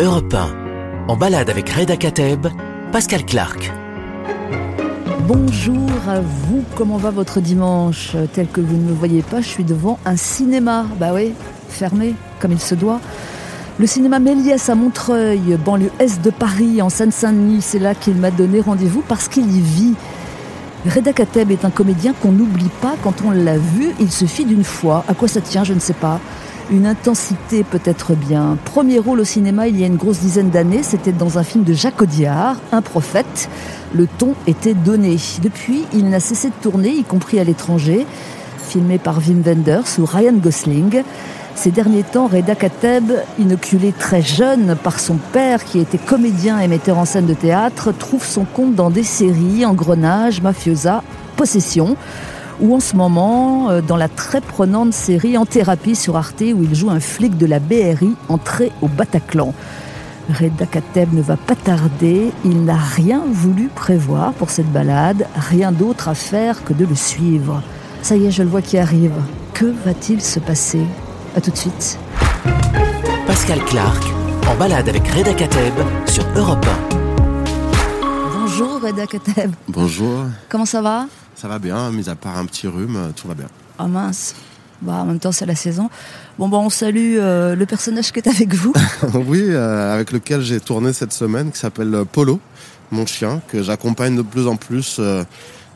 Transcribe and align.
Europe 0.00 0.32
1, 0.32 1.08
en 1.08 1.16
balade 1.18 1.50
avec 1.50 1.68
Reda 1.68 1.94
Kateb, 1.94 2.46
Pascal 2.90 3.22
Clark. 3.26 3.70
Bonjour 5.28 5.90
à 6.08 6.20
vous, 6.22 6.64
comment 6.74 6.96
va 6.96 7.10
votre 7.10 7.42
dimanche? 7.42 8.16
Tel 8.32 8.46
que 8.48 8.62
vous 8.62 8.78
ne 8.78 8.88
me 8.88 8.94
voyez 8.94 9.20
pas, 9.20 9.42
je 9.42 9.48
suis 9.48 9.64
devant 9.64 9.98
un 10.06 10.16
cinéma. 10.16 10.86
Bah 10.98 11.08
oui, 11.12 11.34
fermé, 11.68 12.14
comme 12.38 12.52
il 12.52 12.60
se 12.60 12.74
doit. 12.74 12.98
Le 13.78 13.86
cinéma 13.86 14.20
Méliès 14.20 14.70
à 14.70 14.74
Montreuil, 14.74 15.58
banlieue 15.62 15.92
est 15.98 16.22
de 16.22 16.30
Paris, 16.30 16.80
en 16.80 16.88
Seine-Saint-Denis, 16.88 17.60
c'est 17.60 17.78
là 17.78 17.94
qu'il 17.94 18.14
m'a 18.14 18.30
donné 18.30 18.62
rendez-vous 18.62 19.02
parce 19.06 19.28
qu'il 19.28 19.54
y 19.54 19.60
vit. 19.60 19.94
Reda 20.86 21.12
Kateb 21.12 21.50
est 21.50 21.66
un 21.66 21.70
comédien 21.70 22.14
qu'on 22.14 22.32
n'oublie 22.32 22.70
pas 22.80 22.94
quand 23.02 23.16
on 23.22 23.32
l'a 23.32 23.58
vu, 23.58 23.90
il 24.00 24.10
suffit 24.10 24.46
d'une 24.46 24.64
fois. 24.64 25.04
À 25.08 25.12
quoi 25.12 25.28
ça 25.28 25.42
tient, 25.42 25.62
je 25.62 25.74
ne 25.74 25.78
sais 25.78 25.92
pas. 25.92 26.20
Une 26.72 26.86
intensité 26.86 27.64
peut-être 27.64 28.14
bien. 28.14 28.56
Premier 28.64 29.00
rôle 29.00 29.18
au 29.18 29.24
cinéma 29.24 29.66
il 29.66 29.80
y 29.80 29.82
a 29.82 29.88
une 29.88 29.96
grosse 29.96 30.20
dizaine 30.20 30.50
d'années, 30.50 30.84
c'était 30.84 31.10
dans 31.10 31.36
un 31.36 31.42
film 31.42 31.64
de 31.64 31.72
Jacques 31.72 32.00
Audiard, 32.00 32.56
Un 32.70 32.80
prophète. 32.80 33.48
Le 33.92 34.06
ton 34.06 34.34
était 34.46 34.74
donné. 34.74 35.16
Depuis, 35.42 35.82
il 35.92 36.08
n'a 36.08 36.20
cessé 36.20 36.48
de 36.48 36.54
tourner, 36.62 36.90
y 36.90 37.02
compris 37.02 37.40
à 37.40 37.44
l'étranger, 37.44 38.06
filmé 38.68 38.98
par 38.98 39.18
Wim 39.18 39.42
Wenders 39.44 39.98
ou 39.98 40.04
Ryan 40.04 40.34
Gosling. 40.34 41.02
Ces 41.56 41.72
derniers 41.72 42.04
temps, 42.04 42.28
Reda 42.28 42.54
Kateb, 42.54 43.10
inoculé 43.40 43.92
très 43.92 44.22
jeune 44.22 44.76
par 44.80 45.00
son 45.00 45.16
père 45.16 45.64
qui 45.64 45.80
était 45.80 45.98
comédien 45.98 46.60
et 46.60 46.68
metteur 46.68 46.98
en 46.98 47.04
scène 47.04 47.26
de 47.26 47.34
théâtre, 47.34 47.92
trouve 47.92 48.24
son 48.24 48.44
compte 48.44 48.76
dans 48.76 48.90
des 48.90 49.02
séries, 49.02 49.66
Engrenage, 49.66 50.40
Mafiosa, 50.40 51.02
Possession, 51.36 51.96
ou 52.60 52.74
en 52.74 52.80
ce 52.80 52.96
moment 52.96 53.70
euh, 53.70 53.80
dans 53.80 53.96
la 53.96 54.08
très 54.08 54.40
prenante 54.40 54.92
série 54.92 55.36
En 55.36 55.46
thérapie 55.46 55.96
sur 55.96 56.16
Arte 56.16 56.42
où 56.42 56.62
il 56.62 56.74
joue 56.74 56.90
un 56.90 57.00
flic 57.00 57.36
de 57.36 57.46
la 57.46 57.58
BRI 57.58 58.14
entré 58.28 58.72
au 58.82 58.88
Bataclan. 58.88 59.54
Reda 60.38 60.66
Kateb 60.66 61.12
ne 61.12 61.22
va 61.22 61.36
pas 61.36 61.56
tarder, 61.56 62.30
il 62.44 62.64
n'a 62.64 62.76
rien 62.76 63.22
voulu 63.26 63.68
prévoir 63.68 64.32
pour 64.34 64.50
cette 64.50 64.70
balade, 64.70 65.26
rien 65.34 65.72
d'autre 65.72 66.08
à 66.08 66.14
faire 66.14 66.62
que 66.62 66.72
de 66.72 66.84
le 66.84 66.94
suivre. 66.94 67.62
Ça 68.02 68.16
y 68.16 68.26
est, 68.26 68.30
je 68.30 68.42
le 68.42 68.48
vois 68.48 68.62
qui 68.62 68.78
arrive. 68.78 69.14
Que 69.54 69.66
va-t-il 69.84 70.20
se 70.20 70.38
passer? 70.38 70.82
A 71.36 71.40
tout 71.40 71.50
de 71.50 71.56
suite. 71.56 71.98
Pascal 73.26 73.58
Clark, 73.64 74.04
en 74.48 74.54
balade 74.56 74.88
avec 74.88 75.06
Reda 75.08 75.34
Kateb 75.34 75.74
sur 76.06 76.24
Europe 76.36 76.64
1. 76.92 77.00
Bonjour 78.38 78.80
Reda 78.80 79.06
Kateb. 79.06 79.52
Bonjour. 79.68 80.24
Comment 80.48 80.66
ça 80.66 80.80
va? 80.80 81.06
Ça 81.40 81.48
va 81.48 81.58
bien, 81.58 81.90
mis 81.90 82.08
à 82.08 82.14
part 82.14 82.36
un 82.36 82.44
petit 82.44 82.66
rhume, 82.66 83.12
tout 83.16 83.26
va 83.28 83.34
bien. 83.34 83.46
Ah 83.78 83.86
mince. 83.86 84.34
Bah, 84.82 84.94
en 84.94 85.06
même 85.06 85.18
temps, 85.18 85.32
c'est 85.32 85.46
la 85.46 85.54
saison. 85.54 85.88
Bon, 86.38 86.48
bon, 86.48 86.58
on 86.66 86.70
salue 86.70 87.16
euh, 87.18 87.54
le 87.54 87.66
personnage 87.66 88.12
qui 88.12 88.18
est 88.18 88.28
avec 88.28 88.54
vous. 88.54 88.72
oui, 89.26 89.44
euh, 89.48 89.94
avec 89.94 90.12
lequel 90.12 90.40
j'ai 90.42 90.60
tourné 90.60 90.92
cette 90.92 91.12
semaine, 91.12 91.50
qui 91.50 91.58
s'appelle 91.58 91.94
euh, 91.94 92.04
Polo, 92.04 92.40
mon 92.90 93.06
chien, 93.06 93.40
que 93.48 93.62
j'accompagne 93.62 94.16
de 94.16 94.22
plus 94.22 94.46
en 94.46 94.56
plus 94.56 95.00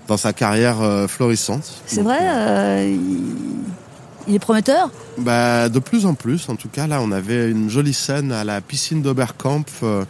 dans 0.09 0.17
sa 0.17 0.33
carrière 0.33 1.09
florissante. 1.09 1.65
C'est 1.87 2.03
vrai 2.03 2.92
il 4.27 4.35
est 4.35 4.39
prometteur? 4.39 4.91
Bah, 5.19 5.69
De 5.69 5.79
plus 5.79 6.07
en 6.07 6.15
plus, 6.15 6.48
en 6.48 6.57
tout 6.57 6.69
cas. 6.69 6.87
Là, 6.87 7.01
on 7.03 7.12
avait 7.12 7.51
une 7.51 7.69
jolie 7.70 7.95
scène 7.95 8.33
à 8.33 8.45
la 8.45 8.61
piscine 8.61 9.03
d'Oberkampf 9.03 9.81
euh, 9.83 10.05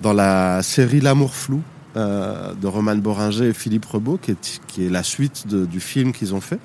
dans 0.00 0.12
la 0.12 0.62
série 0.62 1.00
L'amour 1.00 1.34
flou 1.34 1.62
euh, 1.96 2.54
de 2.54 2.66
Roman 2.66 2.96
Boringer 2.96 3.48
et 3.48 3.52
Philippe 3.52 3.86
Rebaud, 3.86 4.18
qui 4.18 4.32
est, 4.32 4.60
qui 4.66 4.86
est 4.86 4.90
la 4.90 5.02
suite 5.02 5.46
du 5.46 5.80
film 5.80 6.12
qu'ils 6.12 6.34
ont 6.34 6.40
fait. 6.40 6.58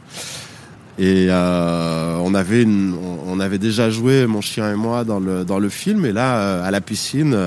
Et 1.00 1.28
euh, 1.30 2.18
on, 2.24 2.34
avait 2.34 2.64
une, 2.64 2.96
on 3.28 3.40
avait 3.40 3.60
déjà 3.60 3.90
joué, 3.90 4.26
mon 4.26 4.42
chien 4.42 4.72
et 4.72 4.76
moi, 4.76 5.04
dans 5.04 5.20
le, 5.20 5.46
dans 5.46 5.60
le 5.60 5.70
film. 5.70 6.06
Et 6.06 6.12
là, 6.12 6.64
à 6.64 6.72
la 6.72 6.82
piscine, 6.82 7.38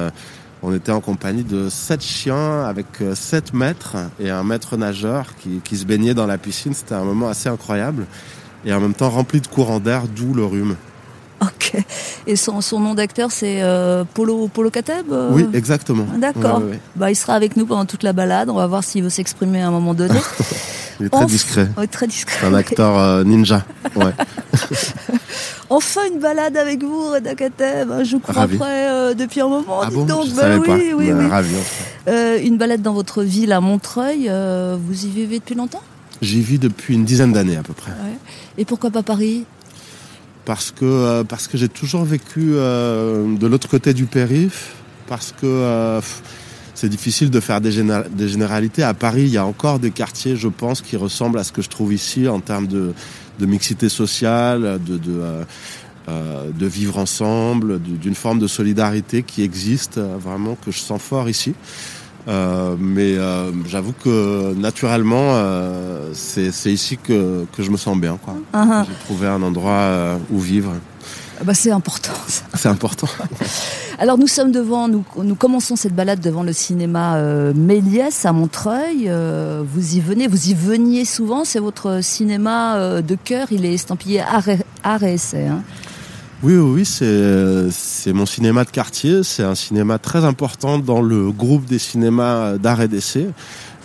on 0.63 0.73
était 0.73 0.93
en 0.93 1.01
compagnie 1.01 1.43
de 1.43 1.69
sept 1.69 2.03
chiens 2.03 2.65
avec 2.65 2.87
sept 3.15 3.53
maîtres 3.53 3.97
et 4.21 4.31
un 4.31 4.45
maître 4.45 4.77
nageur 4.77 5.35
qui, 5.37 5.61
qui 5.65 5.77
se 5.77 5.85
baignait 5.85 6.15
dans 6.15 6.27
la 6.27 6.39
piscine. 6.39 6.75
C'était 6.75 6.95
un 6.95 7.05
moment 7.05 7.29
assez 7.29 7.49
incroyable 7.49 8.07
et 8.65 8.73
en 8.73 8.81
même 8.81 8.95
temps 8.95 9.11
rempli 9.11 9.41
de 9.41 9.47
courant 9.47 9.81
d'air, 9.81 10.03
d'où 10.07 10.35
le 10.35 10.45
rhume. 10.45 10.77
Ok. 11.41 11.77
Et 12.31 12.37
son, 12.37 12.61
son 12.61 12.79
nom 12.79 12.95
d'acteur, 12.95 13.33
c'est 13.33 13.61
euh, 13.61 14.05
Polo, 14.15 14.47
Polo 14.47 14.71
Kateb 14.71 15.07
euh 15.11 15.31
Oui, 15.33 15.49
exactement. 15.53 16.07
D'accord. 16.17 16.63
Bah, 16.95 17.11
il 17.11 17.17
sera 17.17 17.35
avec 17.35 17.57
nous 17.57 17.67
pendant 17.67 17.87
toute 17.87 18.05
la 18.05 18.13
balade. 18.13 18.49
On 18.49 18.55
va 18.55 18.69
voir 18.69 18.85
s'il 18.85 19.03
veut 19.03 19.11
s'exprimer 19.11 19.61
à 19.61 19.67
un 19.67 19.73
moment 19.73 19.95
donné. 19.95 20.15
il 21.01 21.07
est 21.07 21.09
très 21.09 21.27
discret. 21.27 21.69
Très 21.91 22.07
discret. 22.07 22.47
Un 22.47 22.55
acteur 22.55 22.97
euh, 22.97 23.25
ninja. 23.25 23.65
Ouais. 23.97 24.13
enfin 25.71 26.03
une 26.13 26.21
balade 26.21 26.57
avec 26.57 26.85
vous, 26.85 27.11
Reda 27.11 27.35
Kateb. 27.35 28.05
Je 28.05 28.13
vous 28.13 28.21
crois 28.21 28.47
prêt 28.47 29.13
depuis 29.17 29.41
un 29.41 29.49
moment. 29.49 29.81
Ah 29.83 29.89
bon, 29.91 30.05
donc. 30.05 30.27
Je 30.27 30.35
bah, 30.37 30.57
oui, 30.57 30.93
oui, 30.97 31.11
bah, 31.11 31.19
oui. 31.19 31.27
Ravi, 31.27 32.47
une 32.47 32.59
balade 32.59 32.83
dans 32.83 32.95
votre 32.95 33.25
ville 33.25 33.51
à 33.51 33.61
Montreuil. 33.61 34.31
vous 34.31 35.05
y 35.05 35.09
vivez 35.09 35.41
depuis 35.41 35.57
longtemps? 35.57 35.83
J'y 36.23 36.43
vis 36.43 36.61
depuis 36.61 36.95
une 36.95 37.05
dizaine 37.05 37.33
d'années 37.33 37.57
à 37.57 37.65
peu 37.65 37.73
près. 37.73 37.91
Et 38.57 38.65
pourquoi 38.65 38.91
pas 38.91 39.03
Paris? 39.03 39.47
Parce 40.45 40.71
que, 40.71 40.85
euh, 40.85 41.25
parce 41.25 41.49
que 41.49 41.59
j'ai 41.59 41.69
toujours 41.69 42.05
vécu 42.05 42.53
euh, 42.55 43.37
de 43.37 43.47
l'autre 43.47 43.69
côté 43.69 43.93
du 43.95 44.07
périph', 44.07 44.75
parce 45.07 45.33
que 45.33 45.47
euh, 45.47 46.01
c'est 46.75 46.89
difficile 46.89 47.31
de 47.31 47.41
faire 47.41 47.61
des, 47.61 47.71
généralités. 47.73 48.83
À 48.83 48.95
Paris, 48.95 49.23
il 49.23 49.31
y 49.31 49.37
a 49.37 49.45
encore 49.45 49.79
des 49.79 49.91
quartiers, 49.91 50.37
je 50.37 50.49
pense, 50.49 50.81
qui 50.81 50.97
ressemblent 50.97 51.39
à 51.39 51.45
ce 51.45 51.53
que 51.53 51.63
je 51.63 51.69
trouve 51.69 51.93
ici 51.93 52.27
en 52.27 52.41
termes 52.41 52.67
de, 52.67 52.95
de 53.39 53.47
mixité 53.47 53.89
sociale, 53.89 54.81
de, 54.85 54.97
de, 54.97 55.23
de 56.09 56.67
vivre 56.67 56.97
ensemble, 56.99 57.81
d'une 57.81 58.15
forme 58.15 58.39
de 58.39 58.47
solidarité 58.47 59.23
qui 59.23 59.43
existe 59.43 59.99
vraiment, 59.99 60.55
que 60.55 60.71
je 60.71 60.79
sens 60.79 61.03
fort 61.03 61.29
ici. 61.29 61.55
Euh, 62.29 62.77
mais 62.79 63.17
euh, 63.17 63.51
j'avoue 63.67 63.93
que 63.93 64.55
naturellement, 64.55 65.35
euh, 65.35 66.11
c'est 66.15 66.73
ici 66.73 66.99
que, 66.99 67.47
que, 67.57 67.63
je 67.63 67.71
me 67.71 67.77
sens 67.77 67.97
bien. 67.99 68.19
Uh-huh. 68.55 68.85
J'ai 68.87 69.05
trouvé 69.05 69.27
un 69.27 69.43
endroit 69.43 70.19
où 70.31 70.39
vivre. 70.39 70.73
Ah 71.41 71.45
bah 71.45 71.55
c'est 71.55 71.71
important. 71.71 72.13
C'est 72.55 72.69
important. 72.69 73.07
Alors 73.99 74.19
nous 74.19 74.27
sommes 74.27 74.53
devant, 74.53 74.89
nous, 74.89 75.05
nous 75.17 75.35
commençons 75.35 75.75
cette 75.75 75.95
balade 75.95 76.21
devant 76.21 76.43
le 76.43 76.53
cinéma 76.53 77.19
Méliès 77.55 78.27
à 78.27 78.33
Montreuil. 78.33 79.11
vous 79.65 79.97
y 79.97 80.01
venez, 80.01 80.27
vous 80.27 80.49
y 80.49 80.55
veniez 80.55 81.07
souvent. 81.07 81.45
C'est 81.45 81.61
votre 81.61 82.03
cinéma 82.03 83.01
de 83.01 83.15
cœur. 83.15 83.49
Il 83.51 83.65
est 83.65 83.73
estampillé 83.73 84.21
art 84.21 85.03
et, 85.03 85.15
essai. 85.15 85.47
Hein. 85.47 85.63
Oui, 86.43 86.57
oui, 86.57 86.87
c'est 86.87 88.13
mon 88.15 88.25
cinéma 88.25 88.65
de 88.65 88.71
quartier. 88.71 89.23
C'est 89.25 89.43
un 89.43 89.55
cinéma 89.55 89.99
très 89.99 90.25
important 90.25 90.79
dans 90.79 91.03
le 91.03 91.31
groupe 91.31 91.67
des 91.67 91.79
cinémas 91.79 92.57
d'art 92.57 92.81
et 92.81 92.89
d'essai, 92.89 93.29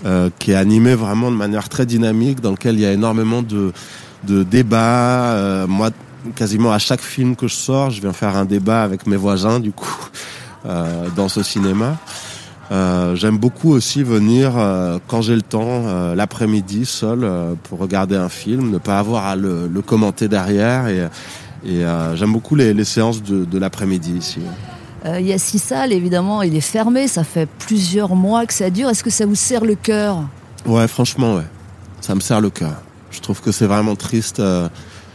euh, 0.05 0.29
qui 0.39 0.51
est 0.51 0.55
animé 0.55 0.95
vraiment 0.95 1.31
de 1.31 1.35
manière 1.35 1.67
très 1.67 1.85
dynamique, 1.85 2.39
dans 2.39 2.51
lequel 2.51 2.75
il 2.75 2.81
y 2.81 2.85
a 2.85 2.93
énormément 2.93 3.41
de, 3.41 3.73
débats. 4.23 5.33
Euh, 5.33 5.67
moi, 5.67 5.89
quasiment 6.38 6.71
à 6.71 6.79
chaque 6.79 7.01
film 7.01 7.35
que 7.35 7.49
je 7.49 7.55
sors, 7.55 7.89
je 7.89 7.99
viens 7.99 8.13
faire 8.13 8.38
un 8.38 8.45
débat 8.45 8.83
avec 8.83 9.05
mes 9.05 9.17
voisins, 9.17 9.59
du 9.59 9.73
coup, 9.73 10.09
euh, 10.66 11.07
dans 11.13 11.27
ce 11.27 11.43
cinéma. 11.43 11.97
J'aime 12.72 13.37
beaucoup 13.37 13.72
aussi 13.72 14.01
venir 14.01 14.53
quand 15.07 15.22
j'ai 15.22 15.35
le 15.35 15.43
temps, 15.43 16.13
l'après-midi, 16.16 16.85
seul, 16.85 17.29
pour 17.63 17.79
regarder 17.79 18.16
un 18.16 18.27
film, 18.27 18.72
ne 18.72 18.79
pas 18.79 18.97
avoir 18.97 19.25
à 19.25 19.35
le, 19.35 19.67
le 19.67 19.81
commenter 19.83 20.27
derrière 20.27 20.87
et 20.87 21.07
et 21.65 21.83
euh, 21.83 22.15
j'aime 22.15 22.31
beaucoup 22.31 22.55
les, 22.55 22.83
séances 22.83 23.23
de, 23.23 23.57
l'après-midi 23.57 24.13
ici. 24.13 24.39
Euh, 25.05 25.19
il 25.19 25.25
y 25.25 25.33
a 25.33 25.37
six 25.37 25.59
salles, 25.59 25.93
évidemment, 25.93 26.41
il 26.43 26.55
est 26.55 26.61
fermé, 26.61 27.07
ça 27.07 27.23
fait 27.23 27.47
plusieurs 27.47 28.15
mois 28.15 28.45
que 28.45 28.53
ça 28.53 28.69
dure. 28.69 28.89
Est-ce 28.89 29.03
que 29.03 29.09
ça 29.09 29.25
vous 29.25 29.35
serre 29.35 29.65
le 29.65 29.75
cœur? 29.75 30.27
Ouais, 30.65 30.87
franchement, 30.87 31.35
ouais. 31.35 31.45
Ça 32.01 32.13
me 32.15 32.19
serre 32.19 32.41
le 32.41 32.49
cœur. 32.49 32.81
Je 33.09 33.19
trouve 33.19 33.41
que 33.41 33.51
c'est 33.51 33.65
vraiment 33.65 33.95
triste 33.95 34.39
euh, 34.39 34.67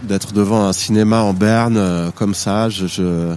d'être 0.03 0.33
devant 0.33 0.65
un 0.65 0.73
cinéma 0.73 1.23
en 1.23 1.33
berne 1.33 2.11
comme 2.17 2.35
ça. 2.35 2.69
Je, 2.69 3.35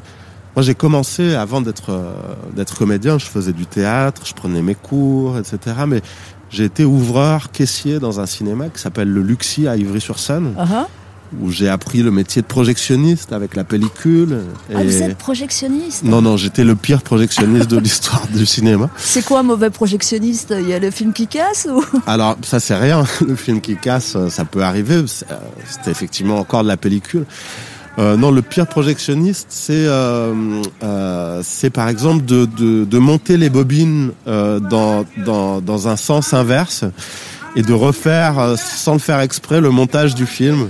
Moi, 0.55 0.63
j'ai 0.63 0.75
commencé 0.75 1.35
avant 1.35 1.61
d'être 1.61 2.15
d'être 2.55 2.77
comédien. 2.77 3.17
Je 3.17 3.25
faisais 3.25 3.51
du 3.51 3.65
théâtre, 3.65 4.21
je 4.25 4.33
prenais 4.33 4.61
mes 4.61 4.75
cours, 4.75 5.37
etc. 5.37 5.75
Mais 5.87 6.01
j'ai 6.49 6.63
été 6.63 6.85
ouvreur, 6.85 7.51
caissier 7.51 7.99
dans 7.99 8.21
un 8.21 8.25
cinéma 8.25 8.69
qui 8.69 8.79
s'appelle 8.79 9.09
le 9.09 9.21
Luxi 9.21 9.67
à 9.67 9.75
Ivry-sur-Seine. 9.75 10.53
Uh-huh 10.57 10.85
où 11.41 11.51
j'ai 11.51 11.69
appris 11.69 12.03
le 12.03 12.11
métier 12.11 12.41
de 12.41 12.47
projectionniste 12.47 13.33
avec 13.33 13.55
la 13.55 13.63
pellicule. 13.63 14.41
Ah, 14.73 14.83
vous 14.83 15.01
êtes 15.01 15.17
projectionniste 15.17 16.03
Non, 16.03 16.21
non, 16.21 16.37
j'étais 16.37 16.63
le 16.63 16.75
pire 16.75 17.01
projectionniste 17.01 17.69
de 17.69 17.77
l'histoire 17.79 18.27
du 18.27 18.45
cinéma. 18.45 18.89
C'est 18.97 19.23
quoi 19.23 19.39
un 19.39 19.43
mauvais 19.43 19.69
projectionniste? 19.69 20.53
Il 20.57 20.67
y 20.67 20.73
a 20.73 20.79
le 20.79 20.91
film 20.91 21.13
qui 21.13 21.27
casse 21.27 21.67
ou? 21.71 21.83
Alors, 22.07 22.37
ça 22.43 22.59
c'est 22.59 22.75
rien. 22.75 23.03
Le 23.27 23.35
film 23.35 23.61
qui 23.61 23.75
casse, 23.75 24.17
ça 24.29 24.45
peut 24.45 24.63
arriver. 24.63 25.03
C'était 25.07 25.91
effectivement 25.91 26.37
encore 26.37 26.63
de 26.63 26.67
la 26.67 26.77
pellicule. 26.77 27.25
Euh, 27.99 28.17
non, 28.17 28.31
le 28.31 28.41
pire 28.41 28.65
projectionniste, 28.67 29.47
c'est 29.49 29.85
euh, 29.85 30.61
euh, 30.83 31.41
c'est 31.43 31.69
par 31.69 31.89
exemple 31.89 32.25
de, 32.25 32.45
de, 32.45 32.85
de, 32.85 32.97
monter 32.97 33.37
les 33.37 33.49
bobines 33.49 34.11
euh, 34.27 34.59
dans, 34.59 35.05
dans, 35.23 35.61
dans 35.61 35.87
un 35.87 35.95
sens 35.95 36.33
inverse 36.33 36.85
et 37.55 37.61
de 37.61 37.73
refaire, 37.73 38.39
euh, 38.39 38.55
sans 38.57 38.93
le 38.93 38.99
faire 38.99 39.19
exprès, 39.19 39.61
le 39.61 39.69
montage 39.69 40.15
du 40.15 40.25
film. 40.25 40.69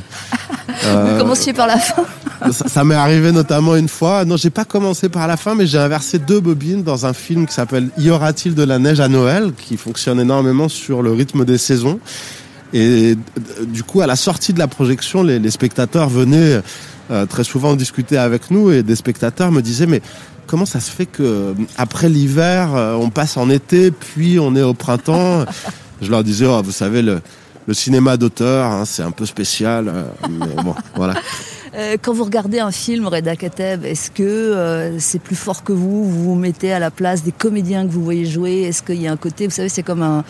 Vous 0.67 1.17
commenciez 1.17 1.53
par 1.53 1.67
la 1.67 1.77
fin 1.77 2.03
Ça, 2.51 2.67
ça 2.67 2.83
m'est 2.83 2.95
arrivé 2.95 3.31
notamment 3.31 3.75
une 3.75 3.87
fois. 3.87 4.25
Non, 4.25 4.35
j'ai 4.35 4.49
pas 4.49 4.65
commencé 4.65 5.07
par 5.07 5.27
la 5.27 5.37
fin, 5.37 5.55
mais 5.55 5.65
j'ai 5.65 5.77
inversé 5.77 6.19
deux 6.19 6.41
bobines 6.41 6.83
dans 6.83 7.05
un 7.05 7.13
film 7.13 7.47
qui 7.47 7.53
s'appelle 7.53 7.89
Y 7.97 8.09
aura-t-il 8.09 8.53
de 8.53 8.63
la 8.63 8.79
neige 8.79 8.99
à 8.99 9.07
Noël, 9.07 9.53
qui 9.53 9.77
fonctionne 9.77 10.19
énormément 10.19 10.67
sur 10.67 11.01
le 11.01 11.11
rythme 11.11 11.45
des 11.45 11.57
saisons. 11.57 11.99
Et 12.73 13.15
euh, 13.37 13.65
du 13.65 13.83
coup, 13.83 14.01
à 14.01 14.07
la 14.07 14.15
sortie 14.15 14.51
de 14.51 14.59
la 14.59 14.67
projection, 14.67 15.23
les, 15.23 15.39
les 15.39 15.51
spectateurs 15.51 16.09
venaient 16.09 16.61
euh, 17.11 17.25
très 17.25 17.43
souvent 17.43 17.75
discuter 17.75 18.17
avec 18.17 18.51
nous 18.51 18.71
et 18.71 18.83
des 18.83 18.95
spectateurs 18.95 19.51
me 19.51 19.61
disaient 19.61 19.85
mais 19.85 20.01
comment 20.47 20.65
ça 20.65 20.79
se 20.79 20.89
fait 20.89 21.05
que 21.05 21.53
après 21.77 22.09
l'hiver, 22.09 22.75
euh, 22.75 22.95
on 22.95 23.09
passe 23.09 23.37
en 23.37 23.49
été, 23.49 23.91
puis 23.91 24.39
on 24.39 24.55
est 24.55 24.63
au 24.63 24.73
printemps? 24.73 25.45
Je 26.01 26.11
leur 26.11 26.23
disais, 26.23 26.45
oh, 26.45 26.61
vous 26.61 26.71
savez, 26.71 27.01
le, 27.01 27.21
le 27.67 27.73
cinéma 27.73 28.17
d'auteur, 28.17 28.65
hein, 28.65 28.85
c'est 28.85 29.03
un 29.03 29.11
peu 29.11 29.25
spécial. 29.25 29.87
euh, 29.87 30.03
mais 30.29 30.61
bon, 30.63 30.75
voilà. 30.95 31.15
Euh, 31.75 31.97
Quand 32.01 32.13
vous 32.13 32.23
regardez 32.25 32.59
un 32.59 32.71
film, 32.71 33.07
Reda 33.07 33.35
Kateb, 33.35 33.85
est-ce 33.85 34.11
que 34.11 34.23
euh, 34.23 34.99
c'est 34.99 35.19
plus 35.19 35.35
fort 35.35 35.63
que 35.63 35.73
vous? 35.73 36.03
Vous 36.03 36.23
vous 36.23 36.35
mettez 36.35 36.71
à 36.73 36.79
la 36.79 36.91
place 36.91 37.23
des 37.23 37.31
comédiens 37.31 37.85
que 37.87 37.91
vous 37.91 38.03
voyez 38.03 38.25
jouer? 38.25 38.61
Est-ce 38.63 38.83
qu'il 38.83 39.01
y 39.01 39.07
a 39.07 39.11
un 39.11 39.17
côté, 39.17 39.45
vous 39.47 39.53
savez, 39.53 39.69
c'est 39.69 39.83
comme 39.83 40.03
un... 40.03 40.23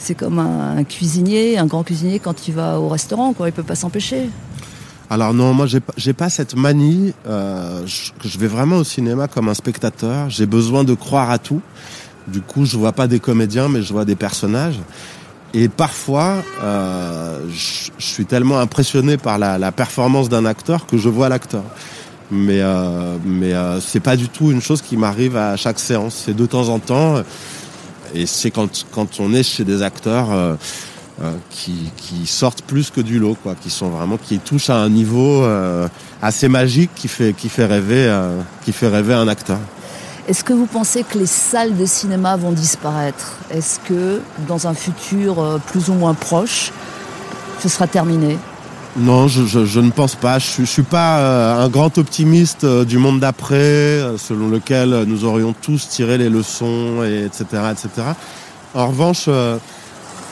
C'est 0.00 0.14
comme 0.14 0.38
un 0.38 0.84
cuisinier, 0.84 1.58
un 1.58 1.66
grand 1.66 1.82
cuisinier 1.82 2.20
quand 2.20 2.46
il 2.46 2.54
va 2.54 2.78
au 2.78 2.88
restaurant, 2.88 3.32
quoi. 3.32 3.48
Il 3.48 3.52
peut 3.52 3.64
pas 3.64 3.74
s'empêcher. 3.74 4.30
Alors 5.10 5.34
non, 5.34 5.52
moi 5.54 5.66
j'ai 5.66 5.80
pas, 5.80 5.92
j'ai 5.96 6.12
pas 6.12 6.28
cette 6.30 6.54
manie. 6.54 7.14
Euh, 7.26 7.82
je, 7.84 8.12
je 8.24 8.38
vais 8.38 8.46
vraiment 8.46 8.76
au 8.76 8.84
cinéma 8.84 9.26
comme 9.26 9.48
un 9.48 9.54
spectateur. 9.54 10.30
J'ai 10.30 10.46
besoin 10.46 10.84
de 10.84 10.94
croire 10.94 11.30
à 11.32 11.38
tout. 11.40 11.62
Du 12.28 12.42
coup, 12.42 12.64
je 12.64 12.76
vois 12.76 12.92
pas 12.92 13.08
des 13.08 13.18
comédiens, 13.18 13.68
mais 13.68 13.82
je 13.82 13.92
vois 13.92 14.04
des 14.04 14.14
personnages. 14.14 14.78
Et 15.60 15.68
parfois, 15.68 16.44
euh, 16.62 17.40
je, 17.50 17.90
suis 17.98 18.26
tellement 18.26 18.60
impressionné 18.60 19.16
par 19.16 19.38
la, 19.38 19.72
performance 19.72 20.28
d'un 20.28 20.44
acteur 20.44 20.86
que 20.86 20.96
je 20.96 21.08
vois 21.08 21.28
l'acteur. 21.28 21.64
Mais 22.30 22.60
euh, 22.60 23.16
mais 23.24 23.54
euh, 23.54 23.80
c'est 23.80 23.98
pas 23.98 24.14
du 24.14 24.28
tout 24.28 24.52
une 24.52 24.62
chose 24.62 24.82
qui 24.82 24.96
m'arrive 24.96 25.36
à 25.36 25.56
chaque 25.56 25.80
séance. 25.80 26.22
C'est 26.26 26.36
de 26.36 26.46
temps 26.46 26.68
en 26.68 26.78
temps. 26.78 27.24
Et 28.14 28.26
c'est 28.26 28.52
quand 28.52 28.86
quand 28.92 29.18
on 29.18 29.34
est 29.34 29.42
chez 29.42 29.64
des 29.64 29.82
acteurs. 29.82 30.28
euh, 30.30 30.54
qui, 31.50 31.90
qui 31.96 32.28
sortent 32.28 32.62
plus 32.62 32.92
que 32.92 33.00
du 33.00 33.18
lot, 33.18 33.36
quoi, 33.42 33.56
qui 33.60 33.70
sont 33.70 33.88
vraiment, 33.88 34.18
qui 34.18 34.38
touchent 34.38 34.70
à 34.70 34.76
un 34.76 34.88
niveau 34.88 35.44
assez 36.22 36.46
magique 36.46 36.90
qui 36.94 37.08
fait, 37.08 37.32
qui 37.36 37.48
fait 37.48 37.66
rêver, 37.66 38.06
qui 38.64 38.70
fait 38.70 38.86
rêver 38.86 39.14
un 39.14 39.26
acteur. 39.26 39.58
Est-ce 40.28 40.44
que 40.44 40.52
vous 40.52 40.66
pensez 40.66 41.04
que 41.04 41.16
les 41.16 41.24
salles 41.24 41.74
de 41.74 41.86
cinéma 41.86 42.36
vont 42.36 42.52
disparaître? 42.52 43.38
Est-ce 43.50 43.80
que 43.80 44.20
dans 44.46 44.66
un 44.66 44.74
futur 44.74 45.42
euh, 45.42 45.56
plus 45.56 45.88
ou 45.88 45.94
moins 45.94 46.12
proche, 46.12 46.70
ce 47.62 47.70
sera 47.70 47.86
terminé? 47.86 48.36
Non, 48.98 49.26
je, 49.26 49.80
ne 49.80 49.90
pense 49.90 50.16
pas. 50.16 50.38
Je, 50.38 50.48
je 50.58 50.64
suis 50.64 50.82
pas 50.82 51.18
euh, 51.18 51.64
un 51.64 51.68
grand 51.70 51.96
optimiste 51.96 52.64
euh, 52.64 52.84
du 52.84 52.98
monde 52.98 53.20
d'après, 53.20 54.02
selon 54.18 54.50
lequel 54.50 55.04
nous 55.06 55.24
aurions 55.24 55.54
tous 55.54 55.88
tiré 55.88 56.18
les 56.18 56.28
leçons, 56.28 57.02
et 57.04 57.24
etc., 57.24 57.46
etc. 57.72 58.08
En 58.74 58.88
revanche, 58.88 59.24
je 59.24 59.58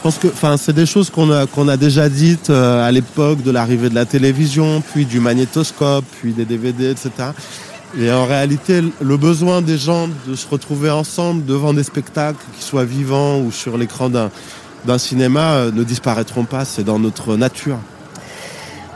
pense 0.02 0.18
que, 0.18 0.28
enfin, 0.28 0.58
c'est 0.58 0.74
des 0.74 0.84
choses 0.84 1.08
qu'on 1.08 1.30
a 1.68 1.76
déjà 1.78 2.10
dites 2.10 2.50
à 2.50 2.92
l'époque 2.92 3.42
de 3.42 3.50
l'arrivée 3.50 3.88
de 3.88 3.94
la 3.94 4.04
télévision, 4.04 4.82
puis 4.92 5.06
du 5.06 5.20
magnétoscope, 5.20 6.04
puis 6.20 6.34
des 6.34 6.44
DVD, 6.44 6.90
etc. 6.90 7.30
Et 7.98 8.12
en 8.12 8.26
réalité, 8.26 8.82
le 9.00 9.16
besoin 9.16 9.62
des 9.62 9.78
gens 9.78 10.08
de 10.26 10.34
se 10.34 10.46
retrouver 10.46 10.90
ensemble 10.90 11.46
devant 11.46 11.72
des 11.72 11.82
spectacles, 11.82 12.38
qu'ils 12.54 12.64
soient 12.64 12.84
vivants 12.84 13.40
ou 13.40 13.50
sur 13.50 13.78
l'écran 13.78 14.10
d'un 14.10 14.98
cinéma, 14.98 15.54
euh, 15.54 15.72
ne 15.72 15.82
disparaîtront 15.82 16.44
pas. 16.44 16.66
C'est 16.66 16.84
dans 16.84 16.98
notre 16.98 17.36
nature. 17.36 17.78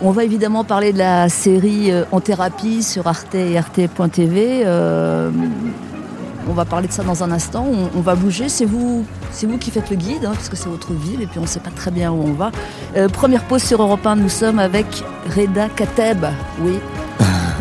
On 0.02 0.11
va 0.11 0.25
évidemment 0.25 0.64
parler 0.64 0.93
de 0.93 0.99
la 0.99 1.31
série 1.31 1.91
euh, 1.91 2.05
En 2.12 2.20
thérapie 2.20 2.82
sur 2.82 3.06
Arte 3.06 3.35
et 3.35 3.56
Arte.tv. 3.56 4.64
Euh, 4.67 5.31
on 6.46 6.53
va 6.53 6.67
parler 6.67 6.88
de 6.88 6.93
ça 6.93 7.03
dans 7.03 7.25
un 7.25 7.31
instant. 7.31 7.67
On, 7.96 8.00
va 8.00 8.14
bouger. 8.14 8.50
C'est 8.50 8.67
vous, 8.67 9.06
c'est 9.31 9.46
vous 9.46 9.56
qui 9.56 9.70
faites 9.70 9.88
le 9.88 9.96
guide, 9.96 10.26
hein, 10.26 10.32
parce 10.35 10.50
que 10.50 10.56
c'est 10.56 10.69
votre 10.69 10.93
ville 10.93 11.23
et 11.23 11.26
puis 11.26 11.38
on 11.38 11.43
ne 11.43 11.46
sait 11.46 11.61
pas 11.61 11.70
très 11.70 11.91
bien 11.91 12.11
où 12.12 12.23
on 12.23 12.32
va. 12.32 12.50
Première 13.12 13.44
pause 13.44 13.62
sur 13.62 13.81
Europe 13.81 14.06
1. 14.06 14.17
Nous 14.17 14.29
sommes 14.29 14.58
avec 14.58 14.87
Reda 15.37 15.69
Kateb. 15.69 16.26
Oui, 16.62 16.79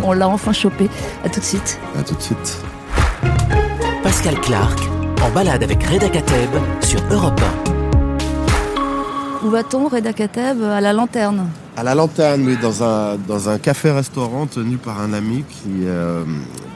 on 0.04 0.14
l'a 0.14 0.28
enfin 0.28 0.54
chopé. 0.54 0.90
À 1.24 1.30
tout 1.30 1.40
de 1.40 1.46
suite. 1.46 1.80
À 1.98 2.04
tout 2.04 2.16
de 2.16 2.22
suite. 2.22 2.58
Pascal 4.04 4.40
Clark 4.42 4.80
en 5.22 5.30
balade 5.32 5.64
avec 5.64 5.84
Reda 5.84 6.10
Kateb 6.10 6.50
sur 6.82 7.02
Europe 7.12 7.42
Où 9.44 9.50
va-t-on, 9.50 9.88
Reda 9.88 10.14
Kateb? 10.14 10.64
À 10.64 10.82
la 10.82 10.94
lanterne. 10.94 11.50
À 11.76 11.84
la 11.84 11.96
lanterne, 11.96 12.44
oui, 12.46 12.58
dans 12.62 12.84
un, 12.84 13.18
dans 13.18 13.50
un 13.50 13.58
café-restaurant 13.58 14.48
tenu 14.48 14.78
par 14.78 15.00
un 15.02 15.14
ami 15.14 15.44
qui, 15.50 15.86
euh, 15.86 16.24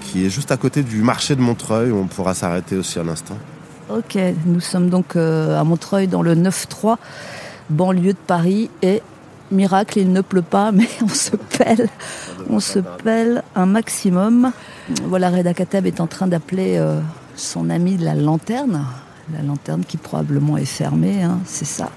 qui 0.02 0.26
est 0.26 0.30
juste 0.30 0.52
à 0.52 0.58
côté 0.58 0.84
du 0.84 1.02
marché 1.02 1.36
de 1.36 1.42
Montreuil, 1.42 1.92
où 1.92 1.98
on 1.98 2.08
pourra 2.08 2.34
s'arrêter 2.34 2.78
aussi 2.78 3.00
un 3.00 3.08
instant. 3.08 3.38
Ok, 3.90 4.18
nous 4.46 4.62
sommes 4.62 4.90
donc 4.90 5.16
euh, 5.16 5.60
à 5.60 5.64
Montreuil 5.64 6.08
dans 6.08 6.22
le 6.22 6.36
9-3, 6.36 6.98
banlieue 7.70 8.14
de 8.14 8.18
Paris. 8.28 8.70
Et 8.82 9.02
miracle, 9.54 10.00
il 10.00 10.12
ne 10.12 10.22
pleut 10.22 10.42
pas, 10.42 10.72
mais 10.74 10.88
on 11.02 11.08
se 11.08 11.36
pèle. 11.36 11.90
On 12.50 12.60
se 12.60 12.80
pèle 12.80 13.44
un 13.56 13.66
maximum. 13.66 14.52
Voilà, 15.06 15.30
Reda 15.30 15.54
Kateb 15.54 15.86
est 15.86 16.02
en 16.02 16.08
train 16.08 16.28
d'appeler 16.28 16.78
euh, 16.78 17.00
son 17.36 17.70
ami 17.70 17.96
de 17.96 18.06
la 18.06 18.16
lanterne. 18.16 18.86
La 19.34 19.42
lanterne 19.42 19.84
qui 19.86 19.98
probablement 19.98 20.58
est 20.58 20.66
fermée, 20.66 21.24
hein, 21.24 21.40
c'est 21.46 21.66
ça. 21.66 21.90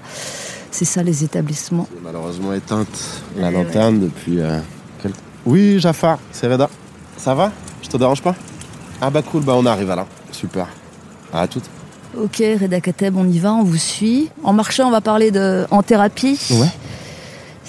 C'est 0.71 0.85
ça 0.85 1.03
les 1.03 1.23
établissements. 1.23 1.87
Malheureusement 2.03 2.53
éteinte, 2.53 3.23
la 3.35 3.51
lanterne, 3.51 3.99
depuis 3.99 4.39
euh, 4.39 4.59
quelques... 5.01 5.15
Oui, 5.45 5.79
Jafar, 5.79 6.19
c'est 6.31 6.47
Reda. 6.47 6.69
Ça 7.17 7.33
va? 7.35 7.51
Je 7.81 7.89
te 7.89 7.97
dérange 7.97 8.21
pas? 8.21 8.35
Ah 9.01 9.09
bah 9.09 9.21
cool, 9.21 9.43
bah 9.43 9.53
on 9.55 9.65
arrive 9.65 9.91
alors. 9.91 10.07
Super. 10.31 10.67
À 11.33 11.47
toutes. 11.47 11.65
Ok, 12.15 12.37
Reda 12.59 12.79
Kateb, 12.79 13.15
on 13.17 13.27
y 13.27 13.39
va, 13.39 13.53
on 13.53 13.63
vous 13.63 13.77
suit. 13.77 14.29
En 14.43 14.53
marchant, 14.53 14.87
on 14.87 14.91
va 14.91 15.01
parler 15.01 15.29
de 15.29 15.65
En 15.71 15.83
thérapie. 15.83 16.39
Ouais. 16.51 16.67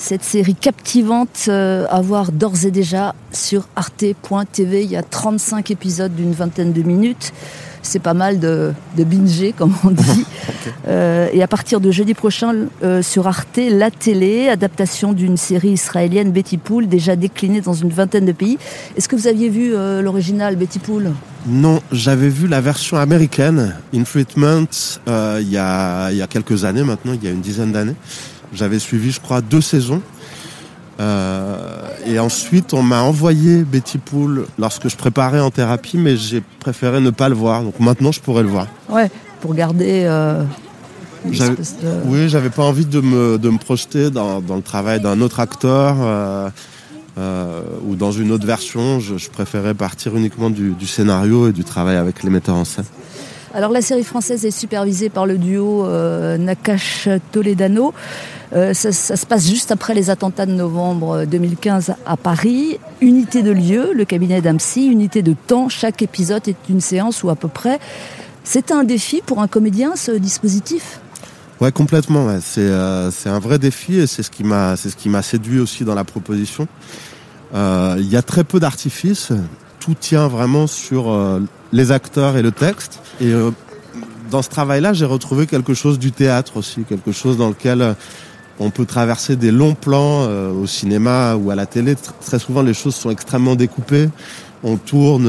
Cette 0.00 0.22
série 0.22 0.54
captivante 0.54 1.46
euh, 1.48 1.84
à 1.90 2.00
voir 2.00 2.30
d'ores 2.30 2.64
et 2.64 2.70
déjà 2.70 3.16
sur 3.32 3.66
arte.tv. 3.74 4.84
Il 4.84 4.90
y 4.90 4.96
a 4.96 5.02
35 5.02 5.72
épisodes 5.72 6.14
d'une 6.14 6.32
vingtaine 6.32 6.72
de 6.72 6.82
minutes. 6.82 7.32
C'est 7.82 7.98
pas 7.98 8.14
mal 8.14 8.38
de, 8.38 8.72
de 8.96 9.04
binger, 9.04 9.52
comme 9.58 9.74
on 9.82 9.90
dit. 9.90 10.24
Euh, 10.86 11.28
et 11.32 11.42
à 11.42 11.48
partir 11.48 11.80
de 11.80 11.90
jeudi 11.90 12.14
prochain, 12.14 12.54
euh, 12.84 13.02
sur 13.02 13.26
Arte, 13.26 13.58
la 13.70 13.90
télé, 13.90 14.48
adaptation 14.48 15.12
d'une 15.12 15.36
série 15.36 15.70
israélienne, 15.70 16.30
Betty 16.30 16.58
Pool, 16.58 16.86
déjà 16.86 17.16
déclinée 17.16 17.60
dans 17.60 17.74
une 17.74 17.90
vingtaine 17.90 18.24
de 18.24 18.32
pays. 18.32 18.56
Est-ce 18.96 19.08
que 19.08 19.16
vous 19.16 19.26
aviez 19.26 19.48
vu 19.48 19.74
euh, 19.74 20.00
l'original, 20.00 20.54
Betty 20.54 20.78
Pool 20.78 21.10
Non, 21.48 21.80
j'avais 21.90 22.28
vu 22.28 22.46
la 22.46 22.60
version 22.60 22.98
américaine, 22.98 23.74
In 23.92 24.04
Treatment, 24.04 24.68
il 25.08 25.48
y, 25.50 25.58
a, 25.58 26.10
il 26.12 26.18
y 26.18 26.22
a 26.22 26.26
quelques 26.28 26.64
années 26.64 26.84
maintenant, 26.84 27.14
il 27.14 27.24
y 27.24 27.26
a 27.26 27.32
une 27.32 27.40
dizaine 27.40 27.72
d'années. 27.72 27.96
J'avais 28.52 28.78
suivi, 28.78 29.10
je 29.10 29.20
crois, 29.20 29.40
deux 29.40 29.60
saisons. 29.60 30.02
Euh, 31.00 31.56
et 32.06 32.18
ensuite, 32.18 32.74
on 32.74 32.82
m'a 32.82 33.02
envoyé 33.02 33.62
Betty 33.62 33.98
Pool 33.98 34.46
lorsque 34.58 34.88
je 34.88 34.96
préparais 34.96 35.38
en 35.40 35.50
thérapie, 35.50 35.96
mais 35.96 36.16
j'ai 36.16 36.42
préféré 36.58 37.00
ne 37.00 37.10
pas 37.10 37.28
le 37.28 37.36
voir. 37.36 37.62
Donc 37.62 37.78
maintenant, 37.78 38.10
je 38.10 38.20
pourrais 38.20 38.42
le 38.42 38.48
voir. 38.48 38.66
Ouais, 38.88 39.10
pour 39.40 39.54
garder 39.54 40.04
euh, 40.06 40.42
de... 41.24 41.56
Oui, 42.06 42.28
j'avais 42.28 42.50
pas 42.50 42.64
envie 42.64 42.86
de 42.86 43.00
me, 43.00 43.38
de 43.38 43.48
me 43.48 43.58
projeter 43.58 44.10
dans, 44.10 44.40
dans 44.40 44.56
le 44.56 44.62
travail 44.62 45.00
d'un 45.00 45.20
autre 45.20 45.38
acteur 45.38 45.96
euh, 46.00 46.50
euh, 47.16 47.62
ou 47.86 47.94
dans 47.94 48.10
une 48.10 48.32
autre 48.32 48.46
version. 48.46 48.98
Je, 48.98 49.18
je 49.18 49.30
préférais 49.30 49.74
partir 49.74 50.16
uniquement 50.16 50.50
du, 50.50 50.70
du 50.70 50.86
scénario 50.88 51.48
et 51.48 51.52
du 51.52 51.62
travail 51.62 51.96
avec 51.96 52.24
les 52.24 52.30
metteurs 52.30 52.56
en 52.56 52.64
scène. 52.64 52.86
Alors 53.54 53.70
la 53.70 53.80
série 53.80 54.04
française 54.04 54.44
est 54.44 54.50
supervisée 54.50 55.08
par 55.08 55.26
le 55.26 55.38
duo 55.38 55.86
euh, 55.86 56.36
Nakash 56.36 57.08
Toledano. 57.32 57.94
Euh, 58.54 58.72
ça, 58.72 58.92
se 58.92 59.26
passe 59.26 59.46
juste 59.48 59.72
après 59.72 59.94
les 59.94 60.10
attentats 60.10 60.46
de 60.46 60.52
novembre 60.52 61.24
2015 61.24 61.94
à 62.06 62.16
Paris. 62.16 62.78
Unité 63.00 63.42
de 63.42 63.50
lieu, 63.50 63.92
le 63.94 64.04
cabinet 64.04 64.40
d'Amsi, 64.40 64.86
unité 64.86 65.22
de 65.22 65.34
temps. 65.34 65.68
Chaque 65.68 66.02
épisode 66.02 66.46
est 66.48 66.56
une 66.68 66.80
séance 66.80 67.22
ou 67.22 67.30
à 67.30 67.36
peu 67.36 67.48
près. 67.48 67.78
C'est 68.44 68.70
un 68.70 68.84
défi 68.84 69.22
pour 69.24 69.40
un 69.40 69.48
comédien 69.48 69.96
ce 69.96 70.12
dispositif? 70.12 71.00
Ouais, 71.60 71.72
complètement. 71.72 72.38
C'est 72.40 72.60
euh, 72.60 73.10
un 73.26 73.38
vrai 73.38 73.58
défi 73.58 73.98
et 73.98 74.06
c'est 74.06 74.22
ce 74.22 74.30
qui 74.30 74.44
m'a 74.44 75.22
séduit 75.22 75.60
aussi 75.60 75.84
dans 75.84 75.94
la 75.94 76.04
proposition. 76.04 76.68
Euh, 77.54 77.96
Il 77.98 78.08
y 78.08 78.16
a 78.16 78.22
très 78.22 78.44
peu 78.44 78.60
d'artifices. 78.60 79.32
Tout 79.80 79.94
tient 79.94 80.28
vraiment 80.28 80.66
sur 80.66 81.10
euh, 81.12 81.40
les 81.72 81.92
acteurs 81.92 82.36
et 82.36 82.42
le 82.42 82.52
texte. 82.52 83.00
Et 83.20 83.26
euh, 83.32 83.50
dans 84.30 84.42
ce 84.42 84.48
travail-là, 84.48 84.92
j'ai 84.92 85.04
retrouvé 85.04 85.46
quelque 85.46 85.74
chose 85.74 85.98
du 85.98 86.12
théâtre 86.12 86.56
aussi, 86.56 86.82
quelque 86.82 87.12
chose 87.12 87.36
dans 87.36 87.48
lequel 87.48 87.80
euh, 87.82 87.94
on 88.58 88.70
peut 88.70 88.84
traverser 88.86 89.36
des 89.36 89.50
longs 89.52 89.74
plans 89.74 90.22
euh, 90.28 90.50
au 90.52 90.66
cinéma 90.66 91.36
ou 91.36 91.50
à 91.50 91.54
la 91.54 91.66
télé. 91.66 91.94
Tr- 91.94 92.10
Très 92.24 92.38
souvent, 92.38 92.62
les 92.62 92.74
choses 92.74 92.94
sont 92.94 93.10
extrêmement 93.10 93.54
découpées. 93.54 94.08
On 94.64 94.76
tourne 94.76 95.26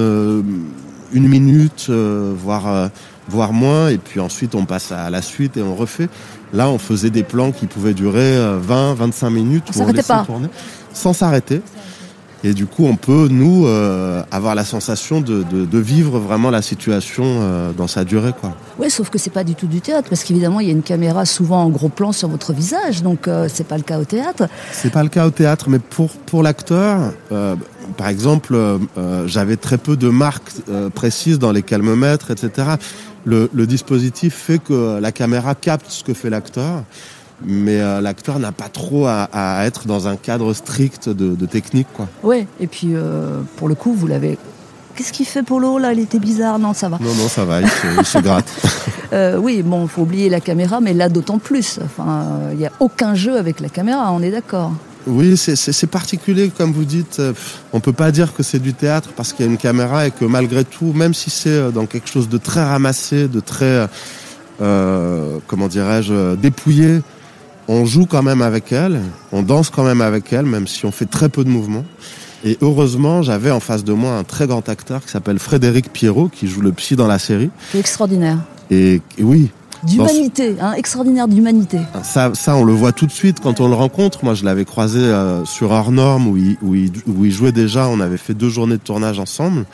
une 1.14 1.28
minute, 1.28 1.92
voire 1.92 2.90
voire 3.28 3.54
moins, 3.54 3.90
et 3.90 4.00
puis 4.00 4.20
ensuite 4.20 4.56
on 4.56 4.66
passe 4.66 4.92
à 4.92 5.12
la 5.12 5.22
suite 5.22 5.56
et 5.58 5.62
on 5.62 5.76
refait. 5.76 6.10
Là, 6.52 6.68
on 6.68 6.80
faisait 6.80 7.12
des 7.12 7.22
plans 7.22 7.52
qui 7.52 7.68
pouvaient 7.68 7.94
durer 7.94 8.36
20, 8.60 8.96
25 8.96 9.30
minutes. 9.30 9.66
On 9.70 9.72
s'arrêtait 9.82 10.02
pas. 10.08 10.26
Tourner, 10.26 10.48
sans 10.94 11.14
s'arrêter. 11.14 11.62
Et 12.44 12.54
du 12.54 12.66
coup, 12.66 12.86
on 12.86 12.96
peut, 12.96 13.28
nous, 13.30 13.68
euh, 13.68 14.24
avoir 14.32 14.56
la 14.56 14.64
sensation 14.64 15.20
de, 15.20 15.44
de, 15.44 15.66
de, 15.66 15.78
vivre 15.80 16.20
vraiment 16.20 16.50
la 16.50 16.62
situation 16.62 17.24
euh, 17.26 17.72
dans 17.74 17.88
sa 17.88 18.06
durée. 18.06 18.32
Quoi. 18.40 18.56
Oui, 18.78 18.90
sauf 18.90 19.10
que 19.10 19.18
c'est 19.18 19.30
pas 19.30 19.44
du 19.44 19.56
tout 19.56 19.68
du 19.68 19.82
théâtre, 19.82 20.08
parce 20.10 20.24
qu'évidemment, 20.24 20.62
il 20.62 20.68
y 20.68 20.70
a 20.70 20.74
une 20.74 20.82
caméra 20.82 21.26
souvent 21.26 21.64
en 21.64 21.70
gros 21.70 21.90
plan 21.90 22.14
sur 22.14 22.30
votre 22.30 22.54
visage, 22.54 23.04
donc 23.04 23.28
euh, 23.28 23.50
c'est 23.54 23.68
pas 23.68 23.76
le 23.76 23.84
cas 23.84 24.00
au 24.00 24.06
théâtre. 24.06 24.48
C'est 24.72 24.92
pas 24.92 25.04
le 25.04 25.10
cas 25.10 25.28
au 25.28 25.32
théâtre, 25.32 25.70
mais 25.70 25.80
pour, 25.80 26.12
pour 26.12 26.42
l'acteur, 26.42 27.12
euh, 27.34 27.56
par 27.98 28.08
exemple, 28.08 28.56
j'avais 29.26 29.58
très 29.58 29.80
peu 29.80 29.98
de 29.98 30.10
marques 30.10 30.52
précises 30.94 31.40
dans 31.40 31.52
lesquelles 31.52 31.82
me 31.82 31.96
mettre, 31.96 32.30
etc. 32.30 32.76
Le, 33.26 33.50
le 33.52 33.66
dispositif 33.66 34.36
fait 34.36 34.60
que 34.60 35.00
la 35.00 35.12
caméra 35.12 35.56
capte 35.56 35.90
ce 35.90 36.04
que 36.04 36.14
fait 36.14 36.30
l'acteur 36.30 36.84
mais 37.46 37.80
euh, 37.80 38.02
l'acteur 38.02 38.40
n'a 38.40 38.52
pas 38.52 38.70
trop 38.70 39.08
à, 39.08 39.30
à, 39.32 39.66
être 39.66 39.88
dans 39.88 40.08
un 40.08 40.16
cadre 40.16 40.54
strict 40.54 41.10
de, 41.10 41.36
de 41.36 41.46
technique. 41.46 41.88
Quoi. 41.94 42.08
Ouais, 42.24 42.48
et 42.60 42.68
puis 42.68 42.90
euh, 42.94 43.42
pour 43.58 43.68
le 43.68 43.76
coup, 43.76 43.94
vous 43.94 44.08
l'avez. 44.08 44.38
Qu'est-ce 44.96 45.14
qu'il 45.14 45.26
fait 45.26 45.44
Polo 45.44 45.78
là? 45.78 45.94
Il 45.94 46.00
était 46.00 46.20
bizarre, 46.20 46.60
non 46.60 46.74
ça 46.74 46.90
va. 46.90 46.98
Non 47.00 47.14
non 47.16 47.30
ça 47.30 47.46
va, 47.46 47.62
il 47.62 47.70
se, 47.70 47.88
il 48.00 48.06
se 48.06 48.18
gratte. 48.24 48.52
euh, 49.14 49.38
oui, 49.38 49.64
bon, 49.64 49.88
faut 49.88 50.02
oublier 50.02 50.30
la 50.30 50.42
caméra, 50.42 50.82
mais 50.82 50.94
là 50.94 51.08
d'autant 51.08 51.40
plus. 51.40 51.80
Enfin, 51.84 52.26
il 52.52 52.58
n'y 52.58 52.66
a 52.66 52.72
aucun 52.82 53.16
jeu 53.16 53.38
avec 53.38 53.62
la 53.62 53.70
caméra, 53.70 54.12
on 54.12 54.22
est 54.22 54.32
d'accord. 54.32 54.74
Oui, 55.08 55.38
c'est 55.38 55.88
particulier, 55.88 56.52
comme 56.56 56.74
vous 56.74 56.84
dites. 56.84 57.22
On 57.72 57.80
peut 57.80 57.94
pas 57.94 58.12
dire 58.12 58.34
que 58.34 58.44
c'est 58.44 58.60
du 58.60 58.74
théâtre 58.74 59.10
parce 59.16 59.32
qu'il 59.32 59.46
y 59.46 59.50
a 59.50 59.52
une 59.52 59.58
caméra 59.58 60.06
et 60.06 60.12
que 60.12 60.26
malgré 60.26 60.66
tout, 60.66 60.92
même 60.94 61.14
si 61.14 61.30
c'est 61.30 61.72
dans 61.72 61.86
quelque 61.86 62.10
chose 62.10 62.28
de 62.28 62.38
très 62.38 62.64
ramassé, 62.64 63.30
de 63.30 63.40
très, 63.40 63.88
comment 64.60 65.68
dirais-je, 65.70 66.36
dépouillé, 66.36 67.02
on 67.70 67.86
joue 67.86 68.08
quand 68.08 68.24
même 68.24 68.42
avec 68.42 68.72
elle, 68.72 69.00
on 69.32 69.44
danse 69.44 69.70
quand 69.70 69.84
même 69.84 70.02
avec 70.02 70.34
elle, 70.34 70.46
même 70.46 70.68
si 70.68 70.86
on 70.88 70.92
fait 70.92 71.06
très 71.06 71.30
peu 71.30 71.44
de 71.44 71.50
mouvements. 71.50 71.86
Et 72.44 72.58
heureusement, 72.62 73.22
j'avais 73.22 73.52
en 73.52 73.60
face 73.60 73.84
de 73.84 73.94
moi 73.94 74.14
un 74.14 74.24
très 74.24 74.48
grand 74.48 74.68
acteur 74.68 75.06
qui 75.06 75.12
s'appelle 75.12 75.38
Frédéric 75.38 75.94
Pierrot, 75.94 76.30
qui 76.30 76.48
joue 76.48 76.62
le 76.62 76.72
psy 76.72 76.96
dans 76.96 77.06
la 77.06 77.20
série. 77.20 77.52
Extraordinaire. 77.76 78.40
Et, 78.72 79.02
et 79.18 79.24
oui. 79.24 79.52
D'humanité, 79.84 80.56
hein, 80.60 80.74
extraordinaire 80.74 81.28
d'humanité. 81.28 81.78
Ça, 82.04 82.32
ça, 82.34 82.56
on 82.56 82.64
le 82.64 82.74
voit 82.74 82.92
tout 82.92 83.06
de 83.06 83.12
suite 83.12 83.40
quand 83.40 83.62
on 83.62 83.68
le 83.68 83.76
rencontre. 83.76 84.26
Moi, 84.26 84.34
je 84.34 84.44
l'avais 84.46 84.66
croisé 84.66 85.00
euh, 85.00 85.46
sur 85.46 85.72
Hors 85.72 85.92
Norme, 85.92 86.28
où 86.28 86.38
il, 86.38 86.58
où, 86.64 86.74
il, 86.74 86.92
où 87.06 87.24
il 87.24 87.32
jouait 87.32 87.52
déjà. 87.52 87.88
On 87.88 88.00
avait 88.00 88.18
fait 88.18 88.34
deux 88.34 88.50
journées 88.50 88.78
de 88.78 88.82
tournage 88.82 89.20
ensemble. 89.20 89.66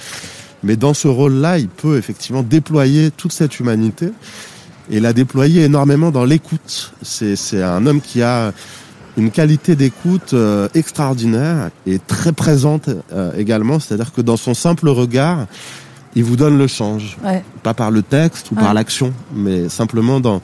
Mais 0.64 0.76
dans 0.76 0.94
ce 0.94 1.08
rôle-là, 1.08 1.60
il 1.60 1.70
peut 1.70 1.98
effectivement 1.98 2.44
déployer 2.44 3.10
toute 3.10 3.32
cette 3.32 3.60
humanité 3.60 4.10
et 4.90 5.00
l'a 5.00 5.14
déployé 5.14 5.64
énormément 5.64 6.12
dans 6.12 6.26
l'écoute. 6.26 6.94
C'est 7.02 7.62
un 7.64 7.86
homme 7.86 8.02
qui 8.02 8.22
a 8.22 8.52
une 9.18 9.32
qualité 9.32 9.76
d'écoute 9.76 10.34
euh, 10.34 10.68
extraordinaire 10.74 11.70
et 11.88 12.00
très 12.00 12.34
présente 12.34 12.90
euh, 13.14 13.32
également. 13.38 13.80
C'est-à-dire 13.80 14.12
que 14.14 14.22
dans 14.22 14.36
son 14.38 14.54
simple 14.54 14.90
regard, 14.90 15.46
il 16.16 16.24
vous 16.24 16.36
donne 16.36 16.58
le 16.58 16.68
change. 16.68 17.18
Ouais. 17.24 17.44
Pas 17.64 17.74
par 17.74 17.92
le 17.92 18.02
texte 18.04 18.52
ou 18.52 18.56
Ouais. 18.56 18.62
par 18.62 18.74
l'action, 18.74 19.14
mais 19.34 19.70
simplement 19.70 20.20
dans, 20.20 20.42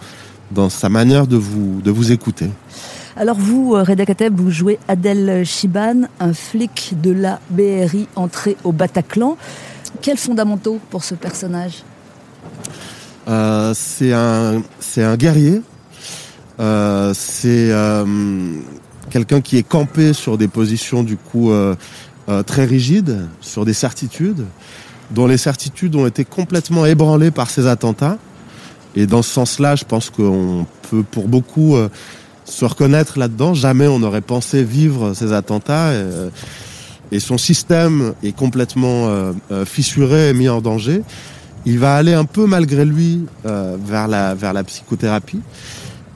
dans 0.52 0.70
sa 0.70 0.88
manière 0.90 1.28
de 1.28 1.36
vous, 1.36 1.82
de 1.84 1.92
vous 1.92 2.12
écouter. 2.14 2.50
Alors 3.18 3.36
vous, 3.38 3.76
euh, 3.76 3.84
Reda 3.84 4.06
Kateb, 4.06 4.34
vous 4.40 4.52
jouez 4.52 4.80
Adèle 4.88 5.46
Chiban, 5.46 6.04
un 6.22 6.34
flic 6.34 6.94
de 7.02 7.12
la 7.12 7.42
BRI 7.50 8.08
entré 8.16 8.56
au 8.64 8.72
Bataclan. 8.72 9.36
Quels 10.02 10.18
fondamentaux 10.18 10.80
pour 10.90 11.04
ce 11.04 11.14
personnage? 11.16 11.84
Euh, 13.28 13.74
c'est 13.76 14.14
un, 14.14 14.62
un 14.98 15.18
guerrier. 15.18 15.62
Euh, 16.60 17.14
c'est 17.16 17.72
euh, 17.72 18.06
quelqu'un 19.10 19.42
qui 19.42 19.58
est 19.58 19.64
campé 19.64 20.14
sur 20.14 20.38
des 20.38 20.48
positions 20.48 21.04
du 21.04 21.18
coup 21.18 21.52
très 22.46 22.64
rigides, 22.64 23.28
sur 23.42 23.66
des 23.66 23.74
certitudes, 23.74 24.46
dont 25.12 25.28
les 25.28 25.38
certitudes 25.38 25.96
ont 25.96 26.08
été 26.08 26.24
complètement 26.24 26.86
ébranlées 26.86 27.32
par 27.32 27.50
ces 27.50 27.68
attentats. 27.68 28.18
Et 28.96 29.06
dans 29.06 29.22
ce 29.22 29.32
sens-là, 29.32 29.76
je 29.76 29.84
pense 29.84 30.10
qu'on 30.10 30.66
peut, 30.90 31.04
pour 31.04 31.28
beaucoup, 31.28 31.76
se 32.46 32.66
reconnaître 32.66 33.20
là-dedans. 33.20 33.54
Jamais 33.54 33.88
on 33.88 34.00
n'aurait 34.00 34.22
pensé 34.22 34.64
vivre 34.64 35.14
ces 35.14 35.34
attentats. 35.34 35.92
et 37.12 37.20
son 37.20 37.38
système 37.38 38.14
est 38.24 38.36
complètement 38.36 39.34
fissuré 39.66 40.30
et 40.30 40.34
mis 40.34 40.48
en 40.48 40.62
danger 40.62 41.04
il 41.66 41.80
va 41.80 41.96
aller 41.96 42.14
un 42.14 42.26
peu 42.26 42.46
malgré 42.46 42.86
lui 42.86 43.26
euh, 43.46 43.78
vers 43.86 44.08
la 44.08 44.34
vers 44.36 44.54
la 44.54 44.64
psychothérapie 44.64 45.40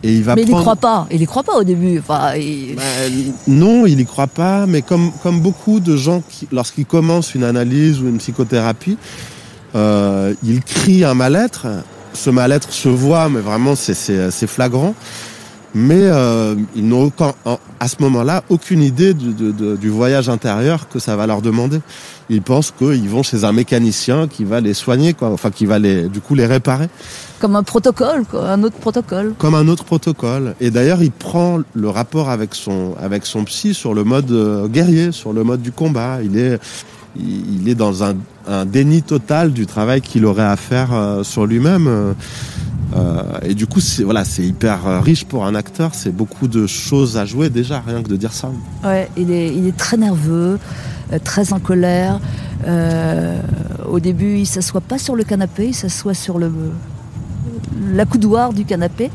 et 0.04 0.14
il 0.14 0.24
va 0.24 0.36
Mais 0.36 0.44
il 0.44 0.48
n'y 0.48 0.62
croit 0.62 0.76
pas. 0.76 1.08
Il 1.12 1.20
n'y 1.20 1.26
croit 1.26 1.44
pas 1.44 1.56
au 1.58 1.64
début. 1.64 1.98
Enfin, 2.00 2.36
il- 2.36 2.76
Bah, 2.76 2.82
non, 3.48 3.86
il 3.86 4.00
y 4.00 4.06
croit 4.06 4.28
pas, 4.28 4.66
mais 4.68 4.82
comme 4.82 5.12
comme 5.24 5.40
beaucoup 5.40 5.80
de 5.80 5.96
gens 5.98 6.22
qui 6.30 6.48
lorsqu'ils 6.52 6.86
commencent 6.86 7.34
une 7.36 7.44
analyse 7.44 8.02
ou 8.02 8.08
une 8.08 8.18
psychothérapie, 8.18 8.98
euh, 9.76 10.34
ils 10.44 10.62
crient 10.62 11.06
un 11.06 11.14
mal-être. 11.16 11.68
Ce 12.14 12.30
mal-être 12.30 12.72
se 12.72 12.88
voit, 12.88 13.30
mais 13.30 13.42
vraiment 13.42 13.76
c'est 13.76 13.94
c'est 13.94 14.32
c'est 14.32 14.48
flagrant. 14.48 14.94
Mais 15.78 16.00
euh, 16.04 16.56
ils 16.74 16.88
n'ont 16.88 17.12
à 17.82 17.88
ce 17.90 17.96
moment-là 18.00 18.44
aucune 18.48 18.82
idée 18.82 19.14
du, 19.14 19.34
de- 19.34 19.52
de- 19.52 19.76
du 19.76 19.90
voyage 19.90 20.30
intérieur 20.30 20.88
que 20.88 21.00
ça 21.00 21.18
va 21.18 21.28
leur 21.28 21.42
demander. 21.42 21.82
Ils 22.30 22.42
pensent 22.42 22.72
qu'ils 22.72 23.10
vont 23.10 23.24
chez 23.24 23.44
un 23.44 23.52
mécanicien 23.52 24.28
qui 24.30 24.46
va 24.46 24.62
les 24.62 24.74
soigner, 24.74 25.14
quoi. 25.14 25.30
Enfin, 25.32 25.52
qui 25.52 25.66
va 25.66 25.78
les, 25.78 26.08
du 26.08 26.22
coup, 26.22 26.34
les 26.34 26.46
réparer 26.46 26.88
comme 27.40 27.58
un 27.58 27.64
protocole, 27.64 28.24
quoi, 28.32 28.50
un 28.50 28.64
autre 28.64 28.78
protocole. 28.78 29.34
comme 29.38 29.54
un 29.56 29.68
autre 29.68 29.84
protocole. 29.84 30.56
Et 30.62 30.72
d'ailleurs, 30.72 31.04
il 31.04 31.12
prend 31.12 31.60
le 31.74 31.90
rapport 31.90 32.30
avec 32.30 32.56
son 32.56 32.96
avec 33.00 33.26
son 33.26 33.44
psy 33.44 33.74
sur 33.74 33.94
le 33.94 34.06
mode 34.06 34.32
euh, 34.32 34.68
guerrier, 34.70 35.12
sur 35.12 35.34
le 35.34 35.44
mode 35.44 35.62
du 35.62 35.74
combat. 35.74 36.20
Il 36.24 36.38
est 36.38 36.58
il 37.18 37.68
est 37.70 37.76
dans 37.76 38.04
un, 38.04 38.14
un 38.48 38.66
déni 38.66 39.02
total 39.02 39.52
du 39.52 39.66
travail 39.66 40.02
qu'il 40.02 40.26
aurait 40.26 40.44
à 40.44 40.56
faire 40.56 40.94
euh, 40.94 41.24
sur 41.24 41.46
lui-même. 41.46 42.16
Euh, 42.96 43.22
et 43.42 43.54
du 43.54 43.68
coup, 43.68 43.80
c'est 43.80 44.04
voilà, 44.04 44.26
c'est 44.26 44.44
hyper 44.44 44.88
euh, 44.88 45.00
riche 45.00 45.26
pour 45.26 45.46
un 45.46 45.56
acteur. 45.56 45.96
C'est 45.96 46.12
beaucoup 46.12 46.48
de 46.48 46.68
choses 46.68 47.18
à 47.18 47.26
jouer 47.26 47.50
déjà, 47.50 47.84
rien 47.86 48.02
que 48.02 48.10
de 48.10 48.16
dire 48.16 48.34
ça. 48.34 48.52
Ouais, 48.84 49.10
il 49.18 49.32
est, 49.32 49.76
très 49.76 49.98
nerveux, 49.98 50.60
euh, 51.12 51.20
très 51.24 51.54
en 51.54 51.60
colère. 51.60 52.20
Au 53.90 54.00
début, 54.00 54.38
il 54.38 54.46
s'assoit 54.46 54.82
pas 54.82 54.98
sur 54.98 55.16
le 55.16 55.24
canapé, 55.24 55.68
il 55.68 55.76
s'assoit 55.76 56.14
sur 56.14 56.40
le 56.40 56.52
l'accoudoir 57.92 58.54
du 58.54 58.66
canapé. 58.66 59.12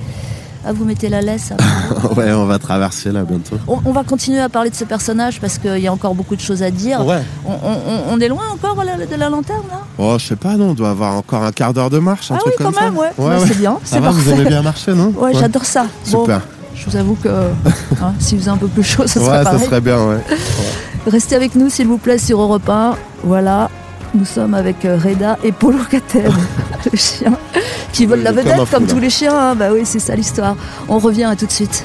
Ah, 0.66 0.72
vous 0.74 0.84
mettez 0.84 1.08
la 1.08 1.22
laisse. 1.22 1.52
ouais, 2.16 2.32
on 2.32 2.44
va 2.44 2.58
traverser 2.58 3.10
là 3.12 3.22
bientôt. 3.22 3.56
on, 3.66 3.78
on 3.84 3.92
va 3.92 4.04
continuer 4.04 4.40
à 4.40 4.48
parler 4.50 4.68
de 4.70 4.74
ce 4.74 4.84
personnage 4.84 5.40
parce 5.40 5.56
qu'il 5.58 5.78
y 5.78 5.86
a 5.88 5.92
encore 5.92 6.14
beaucoup 6.14 6.36
de 6.36 6.40
choses 6.40 6.62
à 6.62 6.70
dire. 6.70 7.04
Ouais. 7.06 7.22
On, 7.46 7.52
on- 7.52 8.12
on 8.14 8.20
est 8.20 8.28
loin 8.28 8.42
encore 8.52 8.84
là, 8.84 8.96
de 8.96 9.16
la 9.16 9.30
lanterne 9.30 9.62
là? 9.70 9.80
Oh, 9.98 10.16
je 10.18 10.26
sais 10.26 10.36
pas, 10.36 10.56
non, 10.56 10.70
on 10.70 10.74
doit 10.74 10.90
avoir 10.90 11.14
encore 11.16 11.44
un 11.44 11.52
quart 11.52 11.72
d'heure 11.72 11.88
de 11.90 11.98
marche, 11.98 12.30
un 12.30 12.34
Ah 12.36 12.38
truc 12.40 12.54
oui, 12.58 12.64
comme 12.64 12.74
quand 12.74 12.80
même, 12.82 12.94
ça. 12.94 13.00
ouais. 13.00 13.38
Bah, 13.38 13.44
c'est 13.46 13.56
bien, 13.58 13.72
Ça 13.84 13.96
c'est 13.96 14.00
va, 14.00 14.10
vous 14.10 14.16
parfait. 14.22 14.40
aimez 14.40 14.48
bien 14.50 14.62
marcher, 14.62 14.92
non? 14.94 15.12
Ouais, 15.16 15.32
j'adore 15.34 15.64
ça. 15.64 15.86
Bon, 16.10 16.20
Super. 16.22 16.40
je 16.74 16.90
vous 16.90 16.96
avoue 16.96 17.14
que 17.14 17.28
hein, 17.28 18.12
s'il 18.18 18.38
faisait 18.38 18.50
un 18.50 18.56
peu 18.58 18.68
plus 18.68 18.82
chaud, 18.82 19.06
ça 19.06 19.20
serait 19.20 19.30
ouais, 19.38 19.44
ça 19.44 19.50
pareil. 19.52 19.64
serait 19.66 19.80
bien, 19.80 19.98
ouais. 20.08 20.18
Restez 21.06 21.36
avec 21.36 21.54
nous, 21.54 21.70
s'il 21.70 21.86
vous 21.86 21.96
plaît, 21.98 22.18
sur 22.18 22.40
Europe 22.40 22.68
1. 22.68 22.96
Voilà, 23.24 23.70
nous 24.14 24.24
sommes 24.26 24.52
avec 24.54 24.84
euh, 24.84 24.98
Reda 25.02 25.38
et 25.42 25.52
Polo 25.52 25.78
Kateb, 25.90 26.30
le 26.92 26.98
chien, 26.98 27.32
qui 27.92 28.06
vole 28.06 28.22
la 28.22 28.32
vedette 28.32 28.56
comme 28.70 28.86
fou, 28.86 28.94
tous 28.94 29.00
les 29.00 29.10
chiens. 29.10 29.36
hein. 29.36 29.54
Bah 29.54 29.68
oui, 29.72 29.82
c'est 29.84 29.98
ça 29.98 30.14
l'histoire. 30.14 30.56
On 30.88 30.98
revient 30.98 31.24
à 31.24 31.36
tout 31.36 31.46
de 31.46 31.52
suite. 31.52 31.84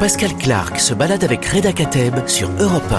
Pascal 0.00 0.34
Clark 0.36 0.80
se 0.80 0.94
balade 0.94 1.22
avec 1.24 1.44
Reda 1.46 1.72
Kateb 1.72 2.14
sur 2.26 2.50
Europe 2.58 2.92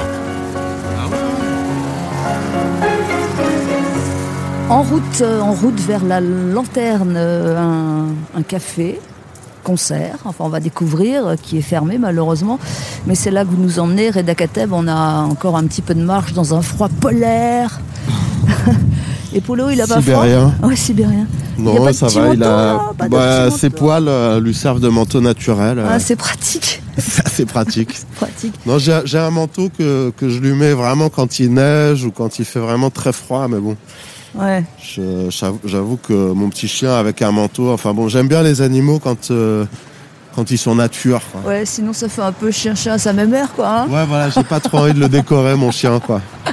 En 4.70 4.82
route, 4.82 5.22
euh, 5.22 5.42
en 5.42 5.52
route 5.54 5.80
vers 5.82 6.04
la 6.06 6.20
lanterne, 6.22 7.16
euh, 7.18 7.58
un, 7.60 8.06
un 8.40 8.42
café, 8.44 9.00
concert, 9.64 10.16
enfin 10.26 10.46
on 10.46 10.50
va 10.50 10.60
découvrir, 10.60 11.28
euh, 11.28 11.36
qui 11.42 11.58
est 11.58 11.62
fermé 11.62 11.98
malheureusement. 11.98 12.58
Mais 13.06 13.14
c'est 13.16 13.30
là 13.32 13.44
que 13.44 13.50
vous 13.50 13.62
nous 13.62 13.80
emmenez, 13.80 14.10
Reda 14.10 14.34
Kateb, 14.36 14.72
on 14.74 14.88
a 14.88 15.22
encore 15.24 15.58
un 15.58 15.66
petit 15.66 15.82
peu 15.82 15.94
de 15.94 16.02
marche 16.04 16.34
dans 16.34 16.54
un 16.56 16.62
froid 16.62 16.90
polaire. 16.90 17.80
Et 19.36 19.42
Polo, 19.42 19.70
il 19.72 19.82
a 19.82 19.88
pas 19.88 19.94
froid 20.02 20.02
Sibérien. 20.24 20.54
Ouais, 20.62 20.76
sibérien. 20.76 21.26
Il 21.58 21.66
y 21.66 21.70
a 21.70 21.74
Non, 21.74 21.84
pas 21.86 21.94
ça 21.94 22.08
va, 22.08 22.34
il 22.34 22.44
a. 22.44 22.48
là, 22.48 22.80
de 23.04 23.08
Bah, 23.10 23.50
ses 23.52 23.70
manteau. 23.70 23.78
poils 23.78 24.08
euh, 24.08 24.40
lui 24.40 24.54
servent 24.54 24.80
de 24.80 24.90
manteau 24.90 25.22
naturel. 25.22 25.80
euh, 25.80 25.88
Ah, 25.90 26.00
c'est 26.00 26.16
pratique, 26.16 26.82
c'est 26.98 27.46
pratique. 27.46 27.96
pratique. 28.16 28.54
Non, 28.66 28.78
j'ai 28.78 29.18
un 29.18 29.30
manteau 29.32 29.70
que, 29.76 30.12
que 30.16 30.30
je 30.30 30.40
lui 30.40 30.54
mets 30.54 30.74
vraiment 30.74 31.10
quand 31.10 31.40
il 31.40 31.54
neige 31.54 32.06
ou 32.06 32.12
quand 32.12 32.38
il 32.40 32.46
fait 32.46 32.60
vraiment 32.60 32.90
très 32.92 33.12
froid, 33.14 33.48
mais 33.48 33.60
bon, 33.60 33.76
Ouais. 34.36 34.64
j'avoue 35.30 35.60
j'avoue 35.64 35.98
que 35.98 36.14
mon 36.34 36.50
petit 36.50 36.68
chien 36.68 36.96
avec 36.96 37.22
un 37.22 37.32
manteau, 37.32 37.72
enfin 37.72 37.94
bon, 37.94 38.08
j'aime 38.10 38.28
bien 38.28 38.42
les 38.42 38.62
animaux 38.62 38.98
quand, 39.00 39.30
euh, 39.30 39.66
quand 40.36 40.50
ils 40.50 40.58
sont 40.58 40.74
nature. 40.76 41.22
Quoi. 41.32 41.42
Ouais, 41.52 41.66
sinon 41.66 41.94
ça 41.94 42.10
fait 42.10 42.24
un 42.24 42.32
peu 42.32 42.50
chien-chien 42.50 42.94
à 42.94 42.98
sa 42.98 43.14
même 43.14 43.30
mère, 43.30 43.52
quoi. 43.54 43.82
hein. 43.82 43.88
Ouais, 43.90 44.06
voilà, 44.08 44.30
j'ai 44.32 44.44
pas 44.44 44.60
trop 44.60 44.80
envie 44.80 44.94
de 44.94 45.00
le 45.00 45.10
décorer, 45.10 45.56
mon 45.56 45.70
chien, 45.72 46.00
quoi. 46.00 46.20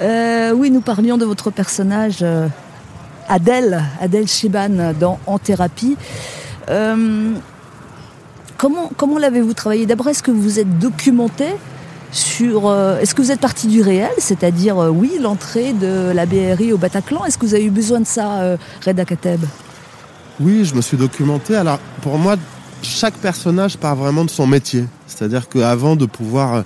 Euh, 0.00 0.52
oui, 0.52 0.70
nous 0.70 0.80
parlions 0.80 1.16
de 1.16 1.24
votre 1.24 1.50
personnage, 1.50 2.18
euh, 2.22 2.48
Adèle, 3.28 3.82
Adèle 4.00 4.26
dans 4.98 5.18
En 5.26 5.38
thérapie. 5.38 5.96
Euh, 6.68 7.32
comment 8.56 9.18
l'avez-vous 9.18 9.54
travaillé 9.54 9.86
D'abord, 9.86 10.08
est-ce 10.08 10.22
que 10.22 10.30
vous 10.30 10.58
êtes 10.58 10.78
documenté 10.78 11.46
sur 12.12 12.72
est-ce 12.72 13.14
que 13.14 13.20
vous 13.20 13.32
êtes 13.32 13.40
parti 13.40 13.66
du 13.66 13.82
réel, 13.82 14.12
c'est-à-dire 14.18 14.76
oui 14.76 15.18
l'entrée 15.20 15.72
de 15.72 16.12
la 16.14 16.24
BRI 16.24 16.72
au 16.72 16.78
Bataclan? 16.78 17.24
Est-ce 17.24 17.36
que 17.36 17.44
vous 17.44 17.54
avez 17.54 17.64
eu 17.64 17.70
besoin 17.70 18.00
de 18.00 18.06
ça, 18.06 18.56
Reda 18.86 19.04
Kateb? 19.04 19.40
Oui, 20.40 20.64
je 20.64 20.74
me 20.74 20.80
suis 20.80 20.96
documenté. 20.96 21.56
Alors 21.56 21.78
pour 22.00 22.16
moi, 22.16 22.36
chaque 22.80 23.14
personnage 23.14 23.76
part 23.76 23.96
vraiment 23.96 24.24
de 24.24 24.30
son 24.30 24.46
métier, 24.46 24.86
c'est-à-dire 25.06 25.48
qu'avant 25.48 25.96
de 25.96 26.06
pouvoir 26.06 26.64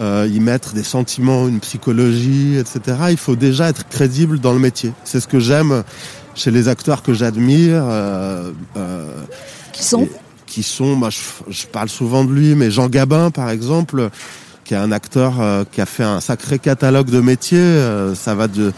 euh, 0.00 0.28
y 0.30 0.40
mettre 0.40 0.74
des 0.74 0.82
sentiments, 0.82 1.48
une 1.48 1.60
psychologie, 1.60 2.56
etc., 2.56 2.98
il 3.10 3.16
faut 3.16 3.36
déjà 3.36 3.68
être 3.68 3.88
crédible 3.88 4.38
dans 4.38 4.52
le 4.52 4.58
métier. 4.58 4.92
C'est 5.04 5.20
ce 5.20 5.28
que 5.28 5.38
j'aime 5.38 5.84
chez 6.34 6.50
les 6.50 6.68
acteurs 6.68 7.02
que 7.02 7.14
j'admire. 7.14 7.82
Euh, 7.86 8.50
qui 9.72 9.84
sont 9.84 10.08
Qui 10.46 10.62
sont, 10.62 10.96
bah, 10.96 11.08
je, 11.10 11.18
je, 11.52 11.66
parle 11.66 11.88
souvent 11.88 12.24
de 12.24 12.32
lui, 12.32 12.54
mais 12.54 12.70
Jean 12.70 12.88
Gabin, 12.88 13.30
par 13.30 13.50
exemple 13.50 14.10
qui 14.66 14.74
est 14.74 14.78
un 14.78 14.92
acteur 14.92 15.40
euh, 15.40 15.64
qui 15.70 15.80
a 15.80 15.86
fait 15.86 16.02
un 16.02 16.20
sacré 16.20 16.58
catalogue 16.58 17.08
de 17.08 17.20
métiers. 17.20 17.58
Euh, 17.58 18.14
ça 18.14 18.34
va 18.34 18.48
de 18.48 18.72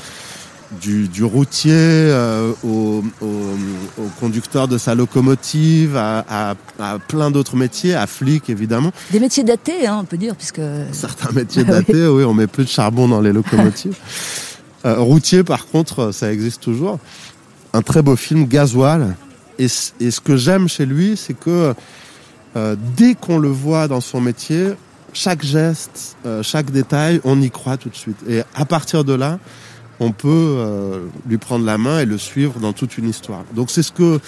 du, 0.81 1.09
du 1.09 1.25
routier 1.25 1.73
euh, 1.75 2.53
au, 2.63 3.03
au, 3.21 3.27
au, 3.27 4.07
conducteur 4.21 4.69
de 4.69 4.79
sa 4.79 4.95
locomotive, 4.95 5.97
à, 5.97 6.25
à, 6.29 6.55
à 6.79 6.99
plein 6.99 7.31
d'autres 7.31 7.57
métiers, 7.57 7.95
à 7.95 8.07
flic 8.07 8.51
évidemment. 8.51 8.93
Des 9.11 9.21
métiers 9.21 9.45
datés, 9.45 9.87
hein, 9.87 9.99
on 10.01 10.05
peut 10.05 10.17
dire, 10.17 10.37
puisque 10.37 10.61
certains 10.93 11.33
métiers 11.33 11.65
datés, 11.65 12.07
oui, 12.07 12.25
on 12.25 12.35
met 12.35 12.47
plus 12.47 12.65
de 12.65 12.69
charbon 12.69 13.09
dans 13.09 13.21
les 13.21 13.33
locomotives. 13.33 13.97
euh, 14.85 14.99
routier, 14.99 15.43
par 15.43 15.67
contre, 15.67 16.13
ça 16.13 16.33
existe 16.33 16.63
toujours. 16.63 16.99
Un 17.73 17.83
très 17.83 18.03
beau 18.03 18.17
film, 18.17 18.47
Gasoil. 18.47 19.17
Et, 19.59 19.67
et 20.01 20.11
ce 20.11 20.21
que 20.21 20.37
j'aime 20.37 20.69
chez 20.69 20.87
lui, 20.87 21.17
c'est 21.17 21.35
que 21.35 21.75
euh, 22.57 22.77
dès 22.97 23.15
qu'on 23.15 23.39
le 23.39 23.49
voit 23.49 23.89
dans 23.89 24.01
son 24.01 24.21
métier, 24.21 24.75
chaque 25.13 25.43
geste, 25.45 26.17
euh, 26.27 26.43
chaque 26.43 26.71
détail, 26.71 27.21
on 27.25 27.41
y 27.41 27.51
croit 27.51 27.77
tout 27.77 27.89
de 27.89 27.97
suite. 27.97 28.19
Et 28.29 28.43
à 28.55 28.65
partir 28.65 29.05
de 29.05 29.15
là, 29.15 29.39
on 30.01 30.13
peut 30.13 30.29
euh, 30.29 31.07
lui 31.29 31.39
prendre 31.39 31.65
la 31.65 31.79
main 31.79 32.01
et 32.01 32.07
le 32.07 32.19
suivre 32.19 32.61
dans 32.61 32.73
toute 32.73 32.99
une 32.99 33.09
histoire. 33.09 33.45
Donc 33.55 33.71
c'est 33.71 33.83
ce 33.83 33.93
que 33.93 34.21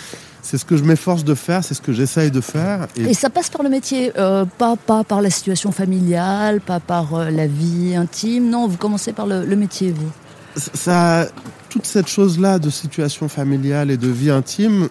c'est 0.43 0.57
ce 0.57 0.65
que 0.65 0.77
je 0.77 0.85
m'efforce 0.85 1.23
de 1.25 1.35
faire, 1.35 1.63
c'est 1.63 1.75
ce 1.75 1.83
que 1.83 1.93
j'essaye 1.93 2.31
de 2.31 2.41
faire. 2.41 2.89
Et... 2.97 3.11
et... 3.11 3.15
ça 3.15 3.31
passe 3.31 3.51
par 3.51 3.63
le 3.63 3.69
métier, 3.69 4.13
euh, 4.17 4.45
pas, 4.59 4.77
pas 4.77 5.05
par 5.05 5.21
la 5.21 5.31
situation 5.31 5.71
familiale, 5.71 6.61
pas 6.61 6.81
par 6.81 7.15
euh, 7.15 7.31
la 7.31 7.47
vie 7.47 7.95
intime. 7.95 8.49
Non, 8.49 8.67
vous 8.67 8.79
commencez 8.79 9.13
par 9.13 9.27
le, 9.27 9.45
le 9.45 9.57
métier, 9.57 9.93
vous. 9.93 10.11
Ça, 10.57 11.29
toute 11.69 11.87
cette 11.87 12.09
chose-là 12.09 12.59
de 12.59 12.71
situation 12.71 13.29
familiale 13.29 13.91
et 13.93 13.97
de 13.97 14.09
vie 14.09 14.31
intime, 14.31 14.89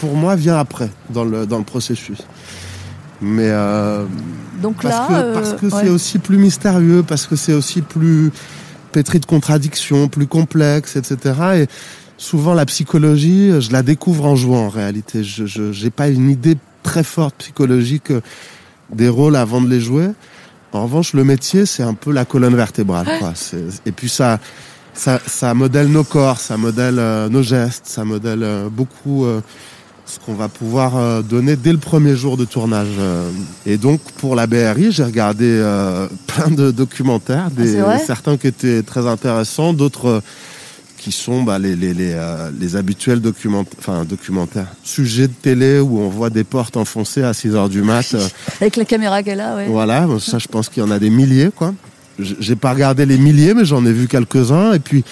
pour 0.00 0.14
moi, 0.14 0.36
vient 0.36 0.58
après 0.58 0.90
dans 1.08 1.24
le 1.24 1.46
dans 1.46 1.56
le 1.56 1.64
processus. 1.64 2.18
Mais 3.22 3.50
donc 4.60 4.82
parce 4.82 4.94
là, 4.94 5.06
que, 5.08 5.34
parce 5.34 5.52
que 5.54 5.66
ouais. 5.66 5.82
c'est 5.82 5.88
aussi 5.88 6.18
plus 6.18 6.36
mystérieux, 6.36 7.02
parce 7.02 7.26
que 7.26 7.36
c'est 7.36 7.54
aussi 7.54 7.80
plus 7.80 8.30
pétri 8.92 9.18
de 9.18 9.26
contradictions, 9.26 10.08
plus 10.08 10.26
complexe, 10.26 10.96
etc. 10.96 11.16
Et 11.56 11.66
souvent 12.16 12.54
la 12.54 12.66
psychologie, 12.66 13.60
je 13.60 13.72
la 13.72 13.82
découvre 13.82 14.26
en 14.26 14.36
jouant 14.36 14.66
en 14.66 14.68
réalité. 14.68 15.24
Je 15.24 15.84
n'ai 15.84 15.90
pas 15.90 16.08
une 16.08 16.30
idée 16.30 16.56
très 16.82 17.04
forte 17.04 17.36
psychologique 17.38 18.12
des 18.92 19.08
rôles 19.08 19.36
avant 19.36 19.60
de 19.60 19.68
les 19.68 19.80
jouer. 19.80 20.08
En 20.72 20.84
revanche, 20.84 21.12
le 21.12 21.24
métier, 21.24 21.66
c'est 21.66 21.82
un 21.82 21.94
peu 21.94 22.12
la 22.12 22.24
colonne 22.24 22.56
vertébrale. 22.56 23.06
Quoi. 23.18 23.34
Et 23.84 23.92
puis 23.92 24.08
ça, 24.08 24.38
ça, 24.94 25.20
ça 25.26 25.52
modèle 25.54 25.88
nos 25.88 26.04
corps, 26.04 26.38
ça 26.38 26.56
modèle 26.56 26.98
euh, 26.98 27.28
nos 27.28 27.42
gestes, 27.42 27.86
ça 27.86 28.04
modèle 28.04 28.42
euh, 28.42 28.68
beaucoup 28.70 29.26
euh, 29.26 29.40
ce 30.06 30.18
qu'on 30.18 30.34
va 30.34 30.48
pouvoir 30.48 30.96
euh, 30.96 31.22
donner 31.22 31.56
dès 31.56 31.72
le 31.72 31.78
premier 31.78 32.16
jour 32.16 32.36
de 32.36 32.44
tournage. 32.44 32.88
euh. 32.98 33.30
Et 33.66 33.76
donc 33.78 34.00
pour 34.18 34.34
la 34.34 34.46
BRI, 34.46 34.92
j'ai 34.92 35.04
regardé 35.04 35.46
euh, 35.46 36.06
plein 36.26 36.48
de 36.50 36.70
documentaires, 36.70 37.50
des, 37.50 37.78
Ah, 37.78 37.98
certains 37.98 38.36
qui 38.36 38.46
étaient 38.48 38.82
très 38.82 39.06
intéressants, 39.06 39.72
d'autres 39.72 40.06
euh, 40.06 40.20
qui 40.98 41.10
sont 41.12 41.42
bah, 41.42 41.58
les, 41.58 41.74
les, 41.74 41.94
les, 41.94 42.12
euh, 42.12 42.50
les 42.60 42.76
habituels 42.76 43.20
documentaires, 43.20 43.74
enfin 43.78 44.04
documentaires, 44.04 44.68
sujets 44.84 45.26
de 45.28 45.32
télé 45.32 45.80
où 45.80 45.98
on 45.98 46.08
voit 46.08 46.30
des 46.30 46.44
portes 46.44 46.76
enfoncées 46.76 47.24
à 47.24 47.32
6 47.32 47.54
heures 47.56 47.68
du 47.68 47.82
mat. 47.82 48.14
Avec 48.60 48.76
la 48.76 48.84
caméra 48.84 49.22
qu'elle 49.22 49.40
a, 49.40 49.56
ouais. 49.56 49.66
Voilà, 49.66 50.02
bon, 50.06 50.18
ça 50.20 50.38
je 50.38 50.46
pense 50.46 50.68
qu'il 50.68 50.82
y 50.82 50.86
en 50.86 50.90
a 50.90 50.98
des 50.98 51.10
milliers, 51.10 51.50
quoi. 51.54 51.74
J'ai 52.18 52.54
pas 52.56 52.72
regardé 52.72 53.06
les 53.06 53.18
milliers, 53.18 53.54
mais 53.54 53.64
j'en 53.64 53.84
ai 53.86 53.92
vu 53.92 54.06
quelques-uns. 54.06 54.74
Et 54.74 54.78
puis 54.78 55.02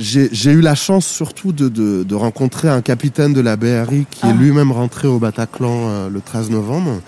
j'ai 0.00 0.28
j'ai 0.32 0.50
eu 0.52 0.60
la 0.62 0.74
chance 0.74 1.06
surtout 1.06 1.52
de, 1.52 1.68
de, 1.68 2.02
de 2.02 2.14
rencontrer 2.14 2.68
un 2.68 2.80
capitaine 2.80 3.32
de 3.34 3.40
la 3.40 3.56
BRI 3.56 4.06
qui 4.10 4.20
Ah. 4.22 4.30
est 4.30 4.34
lui-même 4.34 4.72
rentré 4.72 5.06
au 5.06 5.18
Bataclan 5.18 5.88
euh, 5.88 6.08
le 6.08 6.20
13 6.20 6.50
novembre 6.50 7.00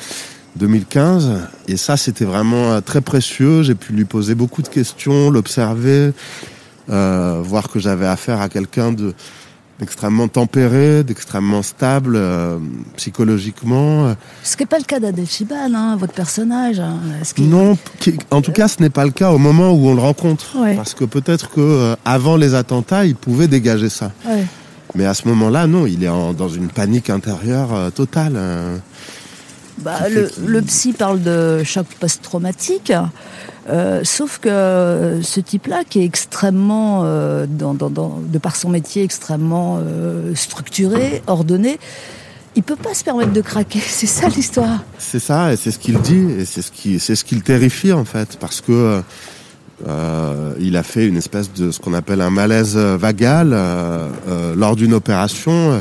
2015. 0.56 1.30
Et 1.68 1.76
ça, 1.78 1.96
c'était 1.96 2.26
vraiment 2.26 2.72
euh, 2.72 2.80
très 2.80 3.00
précieux. 3.00 3.62
J'ai 3.62 3.74
pu 3.74 3.92
lui 3.94 4.04
poser 4.04 4.34
beaucoup 4.34 4.60
de 4.62 4.68
questions, 4.68 5.30
l'observer, 5.30 6.12
euh, 6.90 7.40
voir 7.42 7.68
que 7.70 7.80
j'avais 7.80 8.06
affaire 8.06 8.40
à 8.42 8.48
quelqu'un 8.50 8.92
de 8.92 9.14
d'extrêmement 9.86 10.28
tempéré, 10.28 11.02
d'extrêmement 11.02 11.62
stable 11.62 12.14
euh, 12.16 12.56
psychologiquement. 12.96 14.14
Ce 14.44 14.56
qui 14.56 14.62
n'est 14.62 14.66
pas 14.68 14.78
le 14.78 14.84
cas 14.84 15.00
d'Adèle 15.00 15.26
Chiban, 15.26 15.74
hein, 15.74 15.96
votre 15.96 16.12
personnage. 16.12 16.78
hein. 16.78 16.98
Ce 17.24 17.34
qui- 17.34 17.42
Non, 17.42 17.76
qui- 17.98 18.16
en 18.30 18.40
tout 18.42 18.52
cas, 18.52 18.68
ce 18.68 18.80
n'est 18.80 18.90
pas 18.90 19.04
le 19.04 19.10
cas 19.10 19.32
au 19.32 19.38
moment 19.38 19.72
où 19.72 19.88
on 19.88 19.94
le 19.94 20.00
rencontre. 20.00 20.56
Ouais. 20.56 20.76
Parce 20.76 20.94
que 20.94 21.04
peut-être 21.04 21.50
que 21.50 21.60
euh, 21.60 21.96
avant 22.04 22.36
les 22.36 22.54
attentats, 22.54 23.04
il 23.04 23.16
pouvait 23.16 23.48
dégager 23.48 23.88
ça. 23.88 24.12
Ouais. 24.24 24.44
Mais 24.94 25.04
à 25.04 25.14
ce 25.14 25.26
moment-là, 25.26 25.66
non, 25.66 25.86
il 25.86 26.04
est 26.04 26.08
en- 26.08 26.32
dans 26.32 26.48
une 26.48 26.68
panique 26.68 27.10
intérieure 27.10 27.74
euh, 27.74 27.90
totale. 27.90 28.34
euh. 28.36 28.76
Bah, 29.78 29.98
le 30.46 30.62
psy 30.62 30.92
parle 30.92 31.22
de 31.22 31.64
choc 31.64 31.86
post-traumatique, 31.98 32.92
euh, 33.68 34.00
sauf 34.04 34.38
que 34.38 35.20
ce 35.22 35.40
type-là, 35.40 35.82
qui 35.88 36.00
est 36.00 36.04
extrêmement, 36.04 37.02
euh, 37.04 37.46
de 37.46 38.38
par 38.38 38.56
son 38.56 38.70
métier, 38.70 39.02
extrêmement 39.02 39.78
euh, 39.80 40.34
structuré, 40.34 41.22
ordonné, 41.26 41.78
il 42.54 42.62
peut 42.62 42.76
pas 42.76 42.94
se 42.94 43.04
permettre 43.04 43.32
de 43.32 43.40
craquer. 43.40 43.80
C'est 43.86 44.06
ça 44.06 44.28
l'histoire. 44.28 44.84
C'est 44.98 45.20
ça, 45.20 45.52
et 45.52 45.56
c'est 45.56 45.70
ce 45.70 45.78
qu'il 45.78 46.00
dit, 46.00 46.26
et 46.38 46.44
c'est 46.44 46.62
ce 46.62 46.70
qui, 46.70 46.98
c'est 46.98 47.16
ce 47.16 47.24
qui 47.24 47.34
le 47.34 47.42
terrifie 47.42 47.92
en 47.92 48.04
fait, 48.04 48.36
parce 48.38 48.60
que 48.60 49.02
euh, 49.88 50.54
il 50.60 50.76
a 50.76 50.82
fait 50.82 51.06
une 51.06 51.16
espèce 51.16 51.52
de 51.52 51.70
ce 51.70 51.80
qu'on 51.80 51.94
appelle 51.94 52.20
un 52.20 52.30
malaise 52.30 52.76
vagal 52.76 53.52
euh, 53.52 54.08
euh, 54.28 54.54
lors 54.54 54.76
d'une 54.76 54.94
opération, 54.94 55.72
euh, 55.72 55.80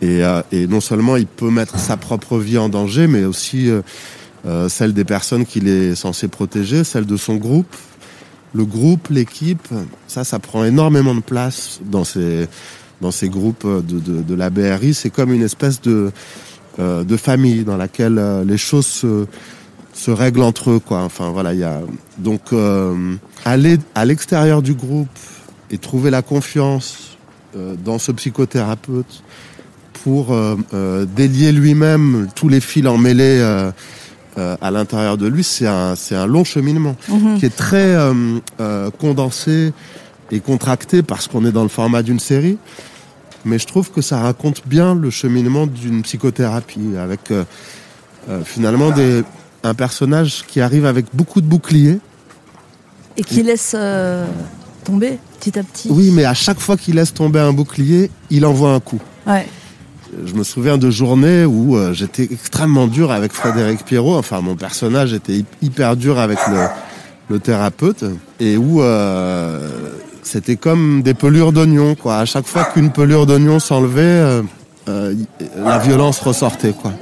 et, 0.00 0.24
euh, 0.24 0.42
non 0.68 0.80
seulement 0.80 1.16
il 1.16 1.26
peut 1.26 1.50
mettre 1.50 1.78
sa 1.78 1.96
propre 1.96 2.38
vie 2.38 2.58
en 2.58 2.68
danger, 2.68 3.06
mais 3.06 3.24
aussi 3.24 3.68
euh, 3.68 3.78
euh, 3.78 3.82
celle 4.68 4.94
des 4.94 5.04
personnes 5.04 5.44
qu'il 5.44 5.68
est 5.68 5.94
censé 5.94 6.28
protéger, 6.28 6.82
celle 6.84 7.06
de 7.06 7.16
son 7.16 7.36
groupe. 7.36 7.74
Le 8.54 8.64
groupe, 8.64 9.08
l'équipe, 9.10 9.68
ça, 10.08 10.24
ça 10.24 10.38
prend 10.38 10.64
énormément 10.64 11.14
de 11.14 11.20
place 11.20 11.80
dans 11.84 12.04
ces 12.04 12.48
dans 13.00 13.10
ces 13.10 13.28
groupes 13.28 13.66
de, 13.66 13.98
de, 13.98 14.22
de 14.22 14.34
la 14.34 14.50
BRI. 14.50 14.92
C'est 14.94 15.10
comme 15.10 15.32
une 15.32 15.42
espèce 15.42 15.80
de 15.80 16.10
euh, 16.78 17.04
de 17.04 17.16
famille 17.16 17.64
dans 17.64 17.76
laquelle 17.76 18.18
euh, 18.18 18.44
les 18.44 18.56
choses 18.56 18.86
se, 18.86 19.26
se 19.92 20.10
règlent 20.10 20.42
entre 20.42 20.70
eux 20.70 20.78
quoi 20.78 21.02
enfin 21.02 21.30
voilà 21.30 21.52
il 21.52 21.60
y 21.60 21.64
a 21.64 21.80
donc 22.18 22.52
euh, 22.52 23.16
aller 23.44 23.78
à 23.94 24.04
l'extérieur 24.04 24.62
du 24.62 24.74
groupe 24.74 25.08
et 25.70 25.78
trouver 25.78 26.10
la 26.10 26.22
confiance 26.22 27.18
euh, 27.56 27.74
dans 27.84 27.98
ce 27.98 28.12
psychothérapeute 28.12 29.22
pour 30.04 30.32
euh, 30.32 30.56
euh, 30.72 31.06
délier 31.06 31.52
lui-même 31.52 32.28
tous 32.34 32.48
les 32.48 32.60
fils 32.60 32.86
emmêlés 32.86 33.42
euh, 34.38 34.56
à 34.60 34.70
l'intérieur 34.70 35.16
de 35.16 35.26
lui 35.26 35.42
c'est 35.42 35.66
un 35.66 35.96
c'est 35.96 36.14
un 36.14 36.26
long 36.26 36.44
cheminement 36.44 36.94
qui 37.38 37.46
est 37.46 37.56
très 37.56 37.94
euh, 37.96 38.38
euh, 38.60 38.90
condensé 38.90 39.72
et 40.30 40.38
contracté 40.38 41.02
parce 41.02 41.26
qu'on 41.26 41.44
est 41.44 41.50
dans 41.50 41.64
le 41.64 41.68
format 41.68 42.02
d'une 42.02 42.20
série 42.20 42.56
mais 43.44 43.58
je 43.58 43.66
trouve 43.66 43.90
que 43.90 44.00
ça 44.00 44.20
raconte 44.20 44.62
bien 44.66 44.94
le 44.94 45.10
cheminement 45.10 45.66
d'une 45.66 46.02
psychothérapie 46.02 46.96
avec 46.96 47.32
finalement 48.44 48.90
des, 48.90 49.24
un 49.64 49.74
personnage 49.74 50.44
qui 50.46 50.60
arrive 50.60 50.84
avec 50.84 51.06
beaucoup 51.14 51.40
de 51.40 51.46
boucliers. 51.46 51.98
Et 53.16 53.24
qui 53.24 53.42
laisse 53.42 53.74
tomber 54.84 55.18
petit 55.40 55.58
à 55.58 55.62
petit. 55.62 55.88
Oui, 55.90 56.10
mais 56.12 56.26
à 56.26 56.34
chaque 56.34 56.60
fois 56.60 56.76
qu'il 56.76 56.96
laisse 56.96 57.14
tomber 57.14 57.40
un 57.40 57.54
bouclier, 57.54 58.10
il 58.28 58.44
envoie 58.44 58.74
un 58.74 58.80
coup. 58.80 59.00
Ouais. 59.26 59.46
Je 60.26 60.34
me 60.34 60.42
souviens 60.42 60.76
de 60.78 60.90
journées 60.90 61.44
où 61.44 61.76
euh, 61.76 61.92
j'étais 61.92 62.24
extrêmement 62.24 62.86
dur 62.88 63.12
avec 63.12 63.32
Frédéric 63.32 63.84
Pierrot. 63.84 64.16
Enfin, 64.16 64.40
mon 64.40 64.56
personnage 64.56 65.12
était 65.12 65.34
hy- 65.34 65.44
hyper 65.62 65.96
dur 65.96 66.18
avec 66.18 66.38
le, 67.28 67.38
thérapeute 67.38 68.04
et 68.40 68.56
où 68.56 68.82
euh, 68.82 69.68
c'était 70.22 70.56
comme 70.56 71.02
des 71.02 71.14
pelures 71.14 71.52
d'oignon. 71.52 71.94
Quoi. 71.94 72.16
À 72.18 72.24
chaque 72.24 72.46
fois 72.46 72.64
qu'une 72.64 72.90
pelure 72.90 73.24
d'oignon 73.26 73.60
s'enlevait, 73.60 74.42
euh, 74.88 75.14
la 75.56 75.78
violence 75.78 76.18
ressortait. 76.18 76.72
Quoi. 76.72 76.92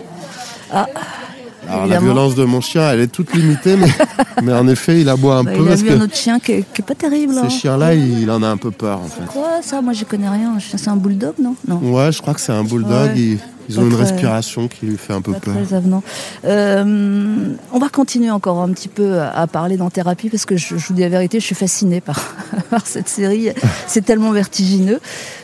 Alors 1.69 1.87
la 1.87 1.99
violence 2.01 2.35
de 2.35 2.45
mon 2.45 2.61
chien, 2.61 2.91
elle 2.91 3.01
est 3.01 3.09
toute 3.13 3.35
limitée, 3.35 3.77
mais, 3.77 3.89
mais 4.43 4.53
en 4.53 4.67
effet, 4.69 5.01
il 5.01 5.09
aboie 5.09 5.37
un 5.37 5.45
Bah, 5.45 5.51
peu 5.53 5.61
il 5.61 5.67
a 5.67 5.69
parce 5.71 5.83
vu 5.83 5.91
un 5.91 6.01
autre 6.01 6.17
chien 6.17 6.39
qui 6.41 6.53
est, 6.53 6.65
qui 6.73 6.83
est 6.83 6.85
pas 6.85 6.95
terrible. 6.95 7.35
hein. 7.37 7.43
ces 7.49 7.51
chiens-là, 7.59 7.95
il, 7.95 8.21
il 8.23 8.31
en 8.31 8.43
a 8.43 8.49
un 8.49 8.57
peu 8.57 8.71
peur 8.71 9.01
en 9.01 9.07
fait. 9.09 9.25
Quoi 9.27 9.61
ça? 9.63 9.81
Moi, 9.83 9.93
je 9.93 10.05
connais 10.05 10.29
rien. 10.29 10.55
C'est 10.61 10.89
un 10.89 10.97
bulldog, 10.97 11.35
non? 11.43 11.55
Non. 11.67 11.77
Ouais, 11.93 12.11
je 12.13 12.21
crois 12.23 12.35
que 12.35 12.41
c'est 12.41 12.53
un 12.53 12.65
bulldog. 12.65 13.11
Ouais. 13.15 13.37
Ils, 13.71 13.79
ont 13.79 13.85
une 13.87 13.95
respiration 13.97 14.67
qui 14.67 14.87
lui 14.87 14.97
fait 14.97 15.13
un 15.13 15.21
peu 15.21 15.33
peur. 15.33 15.55
très 15.55 15.77
avenant. 15.77 16.03
Euh, 16.47 17.53
on 17.71 17.79
va 17.79 17.89
continuer 17.91 18.31
encore 18.31 18.63
un 18.63 18.71
petit 18.71 18.89
peu 18.89 19.19
à, 19.21 19.29
à 19.31 19.47
parler 19.47 19.77
dans 19.77 19.91
thérapie 19.91 20.31
parce 20.31 20.47
que 20.47 20.57
je, 20.57 20.79
je 20.79 20.87
vous 20.89 20.95
dis 20.95 21.03
la 21.03 21.11
vérité, 21.11 21.39
je 21.39 21.45
suis 21.45 21.55
fascinée 21.55 22.01
par, 22.01 22.19
par 22.71 22.87
cette 22.87 23.11
série. 23.11 23.51
C'est 23.87 24.07
tellement 24.07 24.31
vertigineux. 24.33 25.01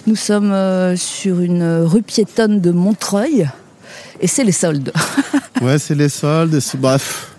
Nous 0.07 0.17
sommes 0.17 0.53
euh, 0.53 0.97
sur 0.97 1.41
une 1.41 1.83
rue 1.85 2.01
piétonne 2.03 2.61
de 2.61 2.71
Montreuil 2.71 3.47
et 4.25 4.27
c'est 4.27 4.43
les 4.45 4.53
soldes. 4.53 4.91
Ouais, 5.63 5.79
c'est 5.79 5.95
les 5.95 6.09
soldes. 6.09 6.59
Bref, 6.79 7.31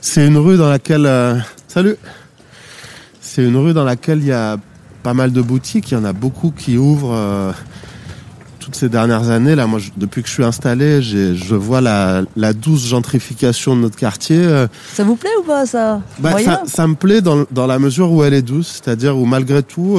c'est 0.00 0.26
une 0.26 0.36
rue 0.36 0.56
dans 0.58 0.68
laquelle. 0.68 1.06
euh, 1.06 1.36
Salut. 1.68 1.96
C'est 3.20 3.42
une 3.44 3.56
rue 3.56 3.72
dans 3.72 3.82
laquelle 3.84 4.18
il 4.18 4.26
y 4.26 4.32
a 4.32 4.58
pas 5.02 5.14
mal 5.14 5.32
de 5.32 5.40
boutiques. 5.40 5.90
Il 5.90 5.94
y 5.94 5.96
en 5.96 6.04
a 6.04 6.12
beaucoup 6.12 6.50
qui 6.50 6.76
ouvrent. 6.76 7.14
euh, 7.14 7.52
toutes 8.60 8.74
ces 8.76 8.88
dernières 8.88 9.30
années, 9.30 9.54
là, 9.54 9.66
moi, 9.68 9.78
je- 9.78 9.90
depuis 9.96 10.22
que 10.22 10.28
je 10.28 10.34
suis 10.34 10.44
installé, 10.44 11.00
je 11.00 11.54
vois 11.54 11.80
la, 11.80 12.22
la 12.36 12.52
douce 12.52 12.84
gentrification 12.86 13.76
de 13.76 13.80
notre 13.82 13.96
quartier. 13.96 14.38
euh, 14.40 14.66
Ça 14.92 15.04
vous 15.04 15.14
plaît 15.16 15.30
ou 15.40 15.44
pas 15.44 15.64
ça? 15.66 16.00
Bah, 16.18 16.36
ça, 16.44 16.62
ça 16.66 16.86
me 16.88 16.94
plaît 16.96 17.20
dans, 17.20 17.44
dans 17.52 17.66
la 17.68 17.78
mesure 17.78 18.10
où 18.10 18.24
elle 18.24 18.34
est 18.34 18.42
douce, 18.42 18.80
c'est-à-dire 18.84 19.16
où 19.16 19.24
malgré 19.24 19.62
tout, 19.62 19.98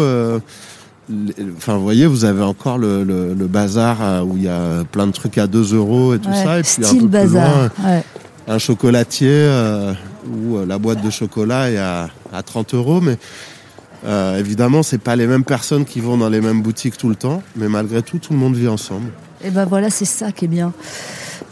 enfin, 1.58 1.76
vous 1.78 1.84
voyez, 1.84 2.06
vous 2.06 2.26
avez 2.26 2.44
encore 2.44 2.78
le, 2.78 3.04
le, 3.04 3.34
le 3.34 3.48
bazar 3.48 3.98
euh, 4.02 4.22
où 4.24 4.36
il 4.38 4.44
y 4.44 4.50
a 4.50 4.84
plein 4.92 5.08
de 5.08 5.12
trucs 5.12 5.38
à 5.38 5.48
2 5.48 5.74
euros 5.76 6.14
et 6.14 6.20
tout 6.20 6.30
Ouais, 6.30 6.44
ça, 6.44 6.60
et 6.60 6.64
puis 6.64 6.84
un 6.84 6.88
Style 6.88 7.00
plus 7.00 7.08
bazar. 7.08 7.50
loin, 7.50 7.72
Ouais. 7.86 8.04
un 8.48 8.58
chocolatier 8.58 9.30
euh, 9.32 9.94
où 10.30 10.58
euh, 10.58 10.66
la 10.66 10.78
boîte 10.78 11.02
de 11.04 11.10
chocolat 11.10 11.72
est 11.72 11.78
à, 11.78 12.10
à 12.34 12.44
30 12.44 12.74
euros, 12.74 13.00
mais 13.02 13.18
euh, 14.06 14.38
évidemment, 14.40 14.84
c'est 14.84 14.98
pas 14.98 15.16
les 15.16 15.28
mêmes 15.28 15.44
personnes 15.46 15.86
qui 15.86 16.00
vont 16.02 16.18
dans 16.18 16.30
les 16.30 16.42
mêmes 16.42 16.62
boutiques 16.62 16.98
tout 16.98 17.10
le 17.10 17.16
temps, 17.16 17.42
mais 17.56 17.68
malgré 17.68 18.02
tout, 18.02 18.20
tout 18.20 18.34
le 18.34 18.40
monde 18.40 18.56
vit 18.56 18.68
ensemble. 18.68 19.10
Et 19.44 19.50
ben 19.50 19.66
voilà, 19.66 19.90
c'est 19.90 20.06
ça 20.06 20.32
qui 20.32 20.46
est 20.46 20.50
bien. 20.50 20.74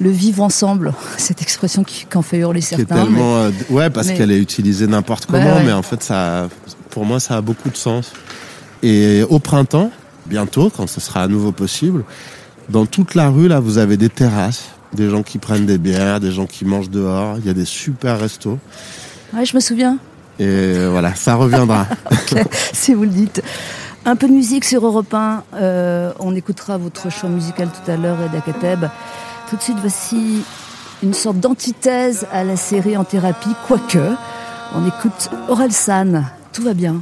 Le 0.02 0.10
vivre 0.10 0.44
ensemble, 0.44 0.94
cette 1.18 1.42
expression 1.42 1.84
qui, 1.84 2.06
qui 2.10 2.18
en 2.18 2.22
fait 2.22 2.40
hurler 2.40 2.60
Qui 2.60 2.74
est 2.74 2.78
certains. 2.78 2.96
mais- 2.96 3.02
tellement, 3.04 3.38
euh, 3.38 3.52
ouais, 3.70 3.90
parce 3.90 4.08
mais- 4.08 4.16
qu'elle 4.18 4.32
est 4.32 4.40
utilisée 4.40 4.88
n'importe 4.88 5.30
Ouais, 5.32 5.40
comment, 5.40 5.56
ouais. 5.58 5.64
mais 5.66 5.72
en 5.72 5.82
fait, 5.84 6.04
ça, 6.04 6.50
pour 6.90 7.06
moi, 7.06 7.20
ça 7.20 7.38
a 7.38 7.42
beaucoup 7.42 7.70
de 7.70 7.78
sens. 7.78 8.12
Et 8.84 9.24
au 9.30 9.40
printemps, 9.40 9.92
bientôt, 10.26 10.70
quand 10.70 10.88
ce 10.88 11.00
sera 11.00 11.24
à 11.24 11.28
nouveau 11.28 11.52
possible, 11.52 12.04
dans 12.70 12.86
toute 12.86 13.16
la 13.16 13.30
rue, 13.30 13.48
là, 13.48 13.60
vous 13.60 13.78
avez 13.78 13.98
des 13.98 14.10
terrasses, 14.10 14.66
des 14.94 15.10
gens 15.10 15.24
qui 15.24 15.38
prennent 15.38 15.66
des 15.66 15.78
bières, 15.78 16.20
des 16.20 16.32
gens 16.32 16.46
qui 16.46 16.66
mangent 16.66 16.90
dehors. 16.90 17.38
Il 17.38 17.46
y 17.46 17.50
a 17.50 17.54
des 17.54 17.66
super 17.66 18.20
restos. 18.20 18.60
Ouais, 19.34 19.46
je 19.46 19.56
me 19.56 19.62
souviens. 19.62 19.98
Et 20.40 20.88
voilà, 20.88 21.16
ça 21.16 21.36
reviendra. 21.36 21.88
si 22.74 22.94
vous 22.94 23.04
le 23.04 23.10
dites. 23.10 23.42
Un 24.08 24.16
peu 24.16 24.28
de 24.28 24.34
musique 24.34 24.66
sur 24.66 24.86
Europe 24.86 25.14
1. 25.14 25.44
Euh, 25.56 26.12
on 26.20 26.36
écoutera 26.36 26.78
votre 26.78 27.12
choix 27.12 27.30
musical 27.30 27.70
tout 27.70 27.90
à 27.90 27.98
l'heure, 27.98 28.18
Reda 28.18 28.40
Kateb. 28.42 28.86
Tout 29.50 29.56
de 29.56 29.62
suite, 29.62 29.78
voici 29.80 30.44
une 31.02 31.14
sorte 31.14 31.40
d'antithèse 31.40 32.28
à 32.32 32.44
la 32.44 32.56
série 32.56 32.98
en 32.98 33.04
thérapie, 33.04 33.56
quoique. 33.68 33.98
On 34.76 34.88
écoute 34.88 35.30
Orelsan. 35.48 36.24
Tout 36.54 36.64
va 36.64 36.74
bien. 36.74 37.02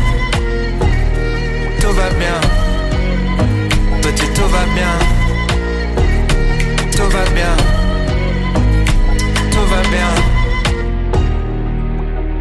Tout 1.91 1.97
va 1.97 2.09
bien, 2.11 2.39
petit, 4.01 4.29
tout 4.33 4.47
va 4.47 4.63
bien. 4.73 4.93
Tout 6.95 7.09
va 7.09 7.23
bien, 7.35 7.53
tout 9.51 9.65
va 9.65 9.81
bien. 9.89 10.11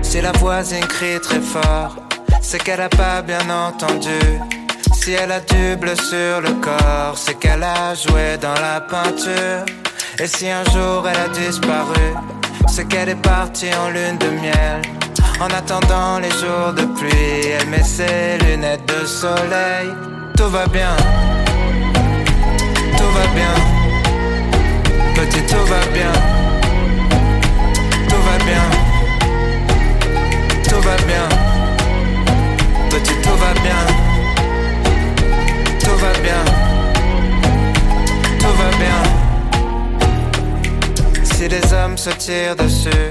Si 0.03 0.21
la 0.21 0.31
voisine 0.31 0.87
crie 0.87 1.19
très 1.21 1.41
fort, 1.41 1.97
c'est 2.41 2.63
qu'elle 2.63 2.81
a 2.81 2.89
pas 2.89 3.23
bien 3.23 3.41
entendu. 3.51 4.21
Si 4.93 5.15
elle 5.15 5.33
a 5.33 5.41
du 5.41 5.77
bleu 5.77 5.97
sur 5.97 6.41
le 6.43 6.53
corps, 6.63 7.19
c'est 7.19 7.35
qu'elle 7.35 7.65
a 7.65 7.93
joué 7.97 8.39
dans 8.41 8.55
la 8.55 8.81
peinture. 8.81 9.65
Et 10.21 10.29
si 10.29 10.49
un 10.49 10.63
jour 10.67 11.09
elle 11.09 11.19
a 11.19 11.29
disparu, 11.29 12.15
c'est 12.69 12.87
qu'elle 12.87 13.09
est 13.09 13.23
partie 13.23 13.75
en 13.75 13.89
lune 13.91 14.17
de 14.17 14.29
miel. 14.31 14.81
En 15.41 15.47
attendant 15.47 16.19
les 16.19 16.31
jours 16.33 16.75
de 16.77 16.85
pluie, 16.99 17.49
elle 17.59 17.69
met 17.69 17.83
ses 17.83 18.37
lunettes 18.45 18.87
de 18.87 19.07
soleil. 19.07 19.89
Tout 20.37 20.51
va 20.51 20.67
bien, 20.67 20.95
tout 22.99 23.11
va 23.17 23.27
bien, 23.35 23.55
petit 25.15 25.43
tout 25.47 25.65
va 25.65 25.81
bien, 25.95 26.13
tout 28.07 28.23
va 28.29 28.37
bien, 28.45 28.67
tout 30.69 30.81
va 30.83 30.97
bien, 31.09 31.27
petit 32.91 33.15
tout 33.23 33.37
va 33.39 33.53
bien, 33.63 33.83
tout 35.81 35.97
va 35.97 36.13
bien, 36.21 36.45
tout 38.41 38.55
va 38.61 38.71
bien. 38.77 39.01
Si 41.25 41.49
les 41.49 41.73
hommes 41.73 41.97
se 41.97 42.11
tirent 42.11 42.57
dessus, 42.57 43.11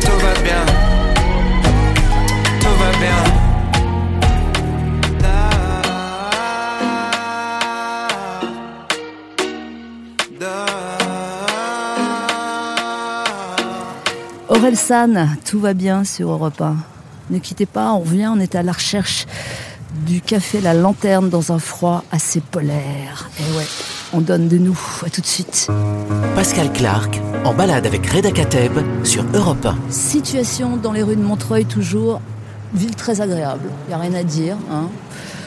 tout 0.00 0.18
va 0.18 0.34
bien, 0.42 0.66
tout 2.60 2.76
va 2.78 2.90
bien, 2.98 3.24
bien. 10.38 10.62
Orelsan, 14.48 15.36
tout 15.44 15.60
va 15.60 15.74
bien 15.74 16.04
sur 16.04 16.30
Europe 16.30 16.60
1. 16.60 16.76
Ne 17.30 17.38
quittez 17.38 17.66
pas, 17.66 17.92
on 17.92 18.00
revient, 18.00 18.28
on 18.32 18.38
est 18.38 18.54
à 18.54 18.62
la 18.62 18.72
recherche 18.72 19.26
du 20.06 20.20
café 20.20 20.60
La 20.60 20.74
Lanterne 20.74 21.30
dans 21.30 21.52
un 21.52 21.58
froid 21.58 22.04
assez 22.12 22.40
polaire. 22.40 23.30
Et 23.38 23.56
ouais, 23.56 23.66
on 24.12 24.20
donne 24.20 24.48
de 24.48 24.58
nous. 24.58 24.78
À 25.04 25.10
tout 25.10 25.20
de 25.20 25.26
suite. 25.26 25.68
Pascal 26.34 26.72
Clark, 26.72 27.20
en 27.44 27.54
balade 27.54 27.86
avec 27.86 28.06
Reda 28.06 28.30
Kateb 28.30 28.72
sur 29.04 29.24
Europe 29.34 29.64
1. 29.66 29.76
Situation 29.90 30.76
dans 30.76 30.92
les 30.92 31.02
rues 31.02 31.16
de 31.16 31.22
Montreuil 31.22 31.64
toujours. 31.64 32.20
Ville 32.74 32.94
très 32.94 33.20
agréable, 33.20 33.68
il 33.86 33.88
n'y 33.88 33.94
a 33.94 33.98
rien 33.98 34.14
à 34.14 34.22
dire. 34.22 34.56
Hein. 34.70 34.84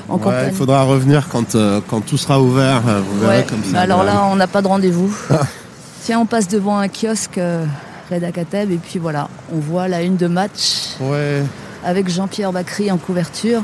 En 0.08 0.17
Ouais, 0.17 0.21
campagne. 0.23 0.49
il 0.51 0.56
faudra 0.56 0.84
revenir 0.84 1.28
quand, 1.30 1.56
euh, 1.56 1.82
quand 1.89 2.01
tout 2.01 2.17
sera 2.17 2.39
ouvert. 2.39 2.82
euh, 2.88 3.01
Vous 3.01 3.19
verrez 3.21 3.38
Ouais, 3.39 3.45
comme 3.49 3.63
ça. 3.63 3.69
mais 3.73 3.80
alors 3.80 4.04
là, 4.04 4.28
on 4.32 4.36
n'a 4.36 4.45
pas 4.45 4.62
de 4.62 4.67
rendez-vous. 4.67 5.12
Tiens, 6.04 6.19
on 6.19 6.28
passe 6.28 6.47
devant 6.47 6.78
un 6.78 6.88
kiosque 6.88 7.39
euh, 7.39 7.65
Reda 8.12 8.32
Kateb 8.32 8.69
et 8.69 8.78
puis 8.78 8.99
voilà, 8.99 9.28
on 9.51 9.58
voit 9.58 9.88
la 9.88 10.04
une 10.04 10.15
de 10.17 10.28
match 10.28 10.89
Ouais, 11.01 11.41
avec 11.84 12.08
Jean-Pierre 12.10 12.51
Bacry 12.54 12.91
en 12.91 12.97
couverture. 12.97 13.63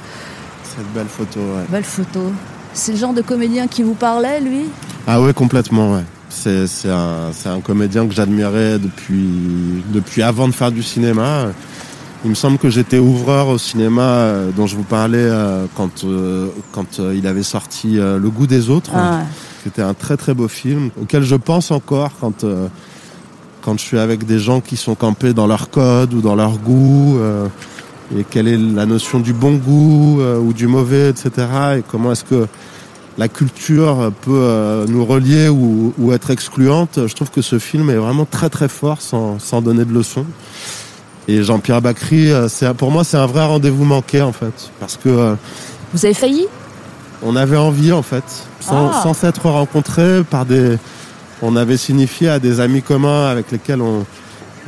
cette 0.64 0.92
belle 0.94 1.06
photo, 1.08 1.40
ouais. 1.40 1.66
Belle 1.70 1.84
photo. 1.84 2.32
C'est 2.74 2.94
le 2.94 2.98
genre 2.98 3.14
de 3.14 3.22
comédien 3.22 3.68
qui 3.68 3.84
vous 3.84 3.94
parlait, 3.94 4.40
lui 4.40 4.66
Ah 5.08 5.22
ouais, 5.22 5.34
complètement, 5.34 5.94
ouais. 5.94 6.04
C'est 6.30 6.66
c'est 6.68 6.90
un, 6.90 7.32
c'est 7.34 7.50
un 7.50 7.60
comédien 7.60 8.08
que 8.08 8.14
j'admirais 8.14 8.80
depuis, 8.80 9.84
depuis 9.94 10.22
avant 10.22 10.48
de 10.48 10.54
faire 10.54 10.72
du 10.72 10.82
cinéma. 10.82 11.48
Il 12.24 12.30
me 12.30 12.36
semble 12.36 12.58
que 12.58 12.70
j'étais 12.70 13.00
ouvreur 13.00 13.48
au 13.48 13.58
cinéma 13.58 14.02
euh, 14.02 14.52
dont 14.56 14.68
je 14.68 14.76
vous 14.76 14.84
parlais 14.84 15.18
euh, 15.18 15.66
quand, 15.76 16.04
euh, 16.04 16.50
quand 16.72 17.00
il 17.14 17.26
avait 17.26 17.44
sorti 17.44 17.96
Le 17.96 18.30
goût 18.30 18.48
des 18.48 18.70
autres. 18.70 18.92
Ah, 18.96 19.22
C'était 19.64 19.82
un 19.82 19.94
très 19.94 20.18
très 20.18 20.34
beau 20.34 20.48
film 20.48 20.92
auquel 21.02 21.24
je 21.24 21.36
pense 21.36 21.72
encore 21.72 22.12
quand, 22.22 22.46
quand 23.62 23.74
je 23.74 23.84
suis 23.84 24.00
avec 24.00 24.26
des 24.26 24.40
gens 24.40 24.62
qui 24.62 24.78
sont 24.78 24.96
campés 24.96 25.34
dans 25.34 25.48
leur 25.48 25.70
code 25.70 26.14
ou 26.14 26.22
dans 26.22 26.36
leur 26.36 26.58
goût. 26.58 27.20
Et 28.18 28.24
quelle 28.30 28.48
est 28.48 28.58
la 28.58 28.86
notion 28.86 29.20
du 29.20 29.34
bon 29.34 29.56
goût 29.56 30.20
euh, 30.22 30.38
ou 30.38 30.54
du 30.54 30.68
mauvais, 30.68 31.10
etc. 31.10 31.30
Et 31.78 31.84
comment 31.88 32.12
est-ce 32.12 32.24
que 32.26 32.48
la 33.18 33.28
culture 33.28 34.12
peut 34.22 34.32
euh, 34.34 34.86
nous 34.88 35.06
relier 35.06 35.50
ou, 35.50 35.94
ou 35.98 36.14
être 36.14 36.32
excluante. 36.32 37.00
Je 37.08 37.14
trouve 37.14 37.30
que 37.30 37.42
ce 37.42 37.60
film 37.60 37.90
est 37.90 37.96
vraiment 37.96 38.26
très 38.26 38.50
très 38.50 38.70
fort 38.70 39.02
sans, 39.02 39.38
sans 39.40 39.62
donner 39.62 39.86
de 39.86 39.94
leçons. 39.94 40.26
Et 41.28 41.44
Jean-Pierre 41.44 41.82
Bacry, 41.82 42.32
euh, 42.32 42.48
c'est 42.50 42.74
pour 42.74 42.90
moi 42.92 43.04
c'est 43.04 43.18
un 43.18 43.28
vrai 43.28 43.46
rendez-vous 43.46 43.86
manqué 43.86 44.22
en 44.22 44.32
fait, 44.32 44.72
parce 44.80 44.98
que 44.98 45.10
euh, 45.10 45.36
Vous 45.94 46.04
avez 46.06 46.14
failli? 46.16 46.48
on 47.24 47.36
avait 47.36 47.58
envie 47.58 47.92
en 47.92 48.02
fait, 48.02 48.24
sans 48.60 48.90
Ah. 48.90 49.02
sans 49.04 49.14
s'être 49.14 49.48
rencontrés 49.48 50.24
par 50.24 50.46
des, 50.46 50.78
on 51.44 51.56
avait 51.56 51.78
signifié 51.78 52.30
à 52.30 52.40
des 52.40 52.60
amis 52.60 52.82
communs 52.82 53.28
avec 53.28 53.52
lesquels 53.52 53.82
on 53.82 54.04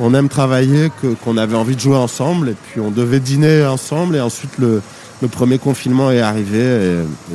on 0.00 0.14
aime 0.14 0.28
travailler 0.28 0.90
qu'on 1.24 1.36
avait 1.36 1.56
envie 1.56 1.76
de 1.76 1.80
jouer 1.80 1.96
ensemble 1.96 2.48
et 2.50 2.54
puis 2.54 2.80
on 2.80 2.90
devait 2.90 3.20
dîner 3.20 3.64
ensemble 3.66 4.16
et 4.16 4.20
ensuite 4.20 4.58
le 4.58 4.82
le 5.22 5.28
premier 5.28 5.58
confinement 5.58 6.10
est 6.10 6.20
arrivé 6.20 6.58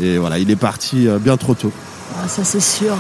et, 0.01 0.05
et 0.05 0.17
voilà 0.17 0.37
il 0.37 0.51
est 0.51 0.55
parti 0.57 1.07
euh, 1.07 1.17
bien 1.17 1.37
trop 1.37 1.53
tôt. 1.55 1.71
Ah, 2.21 2.27
Ça, 2.27 2.43
c'est 2.43 2.59
sûr. 2.59 2.95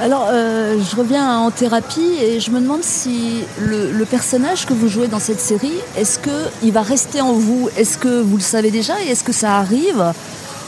Alors, 0.00 0.26
euh, 0.30 0.76
je 0.90 0.96
reviens 0.96 1.38
en 1.38 1.50
thérapie 1.50 2.14
et 2.20 2.40
je 2.40 2.50
me 2.50 2.60
demande 2.60 2.82
si 2.82 3.44
le, 3.60 3.92
le 3.92 4.04
personnage 4.04 4.66
que 4.66 4.72
vous 4.72 4.88
jouez 4.88 5.06
dans 5.06 5.20
cette 5.20 5.38
série, 5.40 5.78
est-ce 5.96 6.18
qu'il 6.18 6.72
va 6.72 6.82
rester 6.82 7.20
en 7.20 7.32
vous? 7.34 7.68
Est-ce 7.76 7.96
que 7.98 8.20
vous 8.20 8.36
le 8.36 8.42
savez 8.42 8.70
déjà 8.70 8.94
et 9.02 9.08
est-ce 9.10 9.22
que 9.22 9.32
ça 9.32 9.58
arrive 9.58 10.02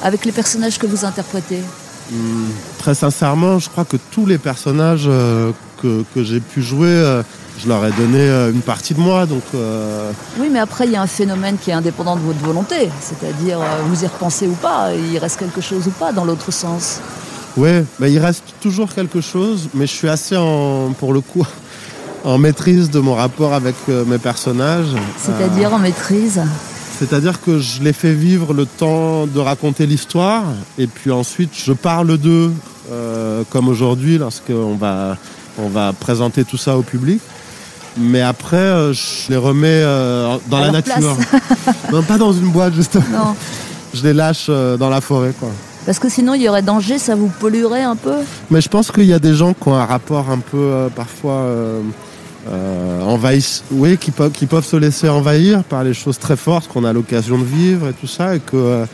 avec 0.03 0.25
les 0.25 0.33
personnages 0.33 0.79
que 0.79 0.87
vous 0.87 1.05
interprétez? 1.05 1.59
Hum, 2.13 2.47
Très 2.79 2.95
sincèrement, 2.95 3.59
je 3.59 3.69
crois 3.69 3.85
que 3.85 3.97
tous 4.13 4.27
les 4.27 4.39
personnages 4.39 5.07
euh, 5.09 5.51
que, 5.83 6.05
que 6.15 6.23
j'ai 6.23 6.41
pu 6.41 6.63
jouer, 6.63 6.89
euh, 6.89 7.23
je 7.59 7.69
leur 7.69 7.85
ai 7.85 7.93
donné 7.93 8.21
euh, 8.21 8.53
une 8.53 8.63
partie 8.63 8.95
de 8.95 9.01
moi. 9.01 9.27
Donc, 9.27 9.43
euh, 9.55 10.11
Oui, 10.39 10.49
mais 10.51 10.59
après, 10.59 10.87
il 10.87 10.93
y 10.93 10.97
a 10.97 11.03
un 11.03 11.07
phénomène 11.07 11.57
qui 11.61 11.71
est 11.71 11.75
indépendant 11.75 12.17
de 12.17 12.21
votre 12.21 12.41
volonté. 12.41 12.89
C'est-à-dire, 13.01 13.61
euh, 13.61 13.83
vous 13.89 14.05
y 14.05 14.07
repensez 14.07 14.47
ou 14.47 14.55
pas, 14.55 14.91
il 14.95 15.19
reste 15.19 15.39
quelque 15.39 15.61
chose 15.61 15.87
ou 15.87 15.91
pas 15.91 16.13
dans 16.13 16.25
l'autre 16.25 16.53
sens? 16.53 17.01
ouais, 17.57 17.85
bah, 18.01 18.09
il 18.09 18.19
reste 18.19 18.43
toujours 18.61 18.93
quelque 18.93 19.21
chose, 19.21 19.69
mais 19.75 19.87
je 19.87 19.93
suis 19.93 20.09
assez 20.09 20.37
en, 20.37 20.93
pour 20.99 21.13
le 21.13 21.21
coup, 21.21 21.47
en 22.25 22.39
maîtrise 22.39 22.91
de 22.91 22.99
mon 22.99 23.15
rapport 23.15 23.55
avec 23.55 23.77
mes 23.87 24.19
personnages. 24.19 24.95
C'est-à-dire 25.19 25.73
en 25.73 25.79
maîtrise? 25.79 26.41
C'est-à-dire 26.99 27.41
que 27.41 27.59
je 27.59 27.83
les 27.83 27.93
fais 27.93 28.13
vivre 28.13 28.55
le 28.55 28.67
temps 28.67 29.27
de 29.27 29.41
raconter 29.41 29.85
l'histoire, 29.85 30.45
et 30.79 30.87
puis 30.87 31.11
ensuite 31.11 31.51
je 31.53 31.73
parle 31.73 32.17
d'eux, 32.19 32.53
euh, 32.93 33.43
comme 33.51 33.69
aujourd'hui, 33.69 34.19
lorsqu'on 34.19 34.77
va, 34.77 35.17
on 35.59 35.69
va 35.69 35.93
présenter 35.93 36.45
tout 36.45 36.57
ça 36.57 36.77
au 36.77 36.83
public. 36.83 37.21
Mais 37.97 38.21
après, 38.21 38.57
euh, 38.57 38.93
je 38.93 39.31
les 39.31 39.37
remets 39.37 39.69
euh, 39.69 40.37
dans 40.49 40.59
À 40.59 40.67
la 40.67 40.71
nature. 40.73 41.17
non, 41.93 42.03
pas 42.03 42.19
dans 42.19 42.33
une 42.33 42.51
boîte, 42.51 42.75
justement. 42.75 43.05
Non. 43.13 43.37
Je 43.93 44.03
les 44.03 44.13
lâche 44.13 44.47
euh, 44.49 44.77
dans 44.77 44.91
la 44.91 45.01
forêt, 45.01 45.33
quoi. 45.39 45.51
Parce 45.87 45.99
que 45.99 46.09
sinon, 46.09 46.35
il 46.35 46.43
y 46.43 46.49
aurait 46.49 46.63
danger, 46.63 46.99
ça 46.99 47.15
vous 47.15 47.29
polluerait 47.29 47.83
un 47.83 47.97
peu? 47.97 48.15
Mais 48.51 48.61
je 48.61 48.69
pense 48.69 48.91
qu'il 48.91 49.05
y 49.05 49.13
a 49.13 49.19
des 49.19 49.35
gens 49.35 49.53
qui 49.53 49.69
ont 49.69 49.75
un 49.75 49.85
rapport 49.85 50.31
un 50.31 50.39
peu, 50.39 50.89
parfois, 50.97 51.47
envahisse, 53.03 53.65
oui, 53.71 53.99
qui 53.99 54.11
peuvent, 54.11 54.31
qui 54.31 54.47
peuvent 54.47 54.65
se 54.65 54.77
laisser 54.77 55.11
envahir 55.11 55.63
par 55.63 55.85
les 55.85 55.93
choses 55.93 56.19
très 56.19 56.37
fortes 56.37 56.69
qu'on 56.69 56.85
a 56.85 56.95
l'occasion 56.95 57.37
de 57.37 57.45
vivre 57.45 57.89
et 57.89 57.93
tout 57.93 58.07
ça, 58.07 58.35
et 58.35 58.41
que 58.41 58.87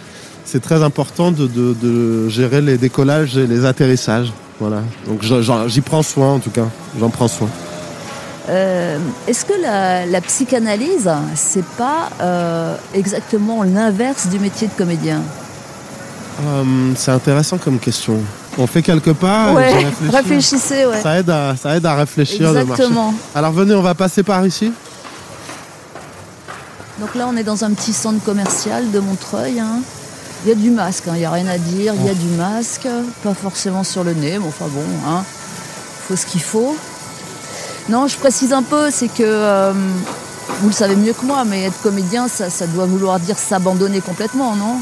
c'est 0.44 0.60
très 0.60 0.82
important 0.82 1.30
de, 1.30 1.46
de, 1.46 1.76
de 1.80 2.28
gérer 2.28 2.60
les 2.60 2.76
décollages 2.76 3.36
et 3.36 3.46
les 3.46 3.64
atterrissages. 3.66 4.32
Voilà. 4.58 4.82
Donc 5.06 5.22
j'y 5.68 5.80
prends 5.82 6.02
soin, 6.02 6.32
en 6.34 6.38
tout 6.40 6.50
cas. 6.50 6.66
J'en 6.98 7.08
prends 7.08 7.28
soin. 7.28 7.48
Euh, 8.50 8.98
Est-ce 9.28 9.44
que 9.44 9.52
la, 9.62 10.06
la 10.06 10.20
psychanalyse, 10.20 11.08
c'est 11.36 11.64
pas 11.64 12.10
euh, 12.20 12.74
exactement 12.94 13.62
l'inverse 13.62 14.26
du 14.26 14.38
métier 14.40 14.66
de 14.66 14.72
comédien 14.72 15.20
Euh, 16.42 16.64
c'est 16.96 17.12
intéressant 17.12 17.58
comme 17.58 17.78
question. 17.78 18.16
On 18.58 18.66
fait 18.66 18.82
quelques 18.82 19.12
pas. 19.12 19.52
et 19.52 19.54
Ouais, 19.54 19.74
réfléchis. 19.84 20.16
réfléchissez, 20.16 20.86
ouais. 20.86 21.00
Ça 21.00 21.18
aide 21.18 21.30
à, 21.30 21.54
ça 21.56 21.76
aide 21.76 21.86
à 21.86 21.94
réfléchir. 21.94 22.52
de. 22.52 22.58
Exactement. 22.58 23.14
Alors 23.34 23.52
venez, 23.52 23.74
on 23.74 23.82
va 23.82 23.94
passer 23.94 24.22
par 24.24 24.44
ici. 24.44 24.72
Donc 26.98 27.14
là, 27.14 27.26
on 27.32 27.36
est 27.36 27.44
dans 27.44 27.64
un 27.64 27.70
petit 27.72 27.92
centre 27.92 28.22
commercial 28.24 28.90
de 28.90 28.98
Montreuil. 28.98 29.60
hein. 29.60 29.80
Il 30.44 30.48
y 30.48 30.52
a 30.52 30.54
du 30.54 30.70
masque, 30.70 31.04
hein, 31.08 31.12
il 31.14 31.18
n'y 31.20 31.24
a 31.26 31.30
rien 31.30 31.46
à 31.48 31.58
dire. 31.58 31.92
Il 31.94 32.06
y 32.06 32.08
a 32.08 32.14
du 32.14 32.26
masque, 32.36 32.88
pas 33.22 33.34
forcément 33.34 33.84
sur 33.84 34.02
le 34.04 34.14
nez, 34.14 34.38
mais 34.38 34.46
enfin 34.48 34.66
bon, 34.70 34.82
hein, 35.06 35.22
faut 36.08 36.16
ce 36.16 36.24
qu'il 36.26 36.40
faut. 36.42 36.74
Non, 37.88 38.06
je 38.06 38.16
précise 38.16 38.52
un 38.52 38.62
peu, 38.62 38.90
c'est 38.90 39.08
que 39.08 39.22
euh, 39.24 39.72
vous 40.60 40.68
le 40.68 40.72
savez 40.74 40.94
mieux 40.96 41.12
que 41.12 41.24
moi, 41.24 41.44
mais 41.44 41.64
être 41.64 41.80
comédien, 41.82 42.28
ça, 42.28 42.50
ça 42.50 42.66
doit 42.66 42.86
vouloir 42.86 43.18
dire 43.18 43.38
s'abandonner 43.38 44.00
complètement, 44.00 44.54
non? 44.54 44.76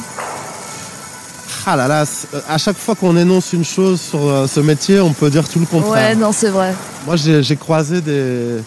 Ah 1.67 1.77
là 1.77 1.87
là, 1.89 2.05
c'est- 2.07 2.29
à 2.49 2.57
chaque 2.59 2.77
fois 2.79 2.95
qu'on 2.95 3.17
énonce 3.17 3.53
une 3.53 3.65
chose 3.65 4.01
sur 4.01 4.21
euh, 4.27 4.47
ce 4.47 4.61
métier, 4.61 5.01
on 5.01 5.13
peut 5.13 5.31
dire 5.31 5.47
tout 5.49 5.59
le 5.61 5.67
contraire. 5.67 6.11
Ouais, 6.11 6.15
non, 6.15 6.33
c'est 6.33 6.49
vrai. 6.49 6.75
Moi, 7.07 7.17
j'ai 7.17 7.43
j'ai 7.43 7.57
croisé 7.57 8.01
des, 8.01 8.63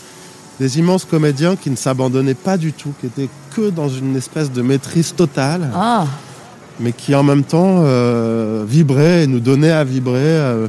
des 0.59 0.79
immenses 0.79 1.05
comédiens 1.05 1.55
qui 1.55 1.69
ne 1.71 1.75
s'abandonnaient 1.75 2.33
pas 2.35 2.57
du 2.57 2.73
tout, 2.73 2.93
qui 2.99 3.07
étaient 3.07 3.29
que 3.55 3.69
dans 3.69 3.89
une 3.89 4.15
espèce 4.15 4.51
de 4.51 4.61
maîtrise 4.61 5.13
totale, 5.15 5.69
Ah, 5.75 6.05
mais 6.79 6.91
qui 6.93 7.13
en 7.15 7.23
même 7.23 7.43
temps 7.43 7.81
euh, 7.85 8.63
vibraient 8.67 9.23
et 9.23 9.27
nous 9.27 9.39
donnaient 9.39 9.71
à 9.71 9.83
vibrer. 9.83 10.19
euh. 10.21 10.67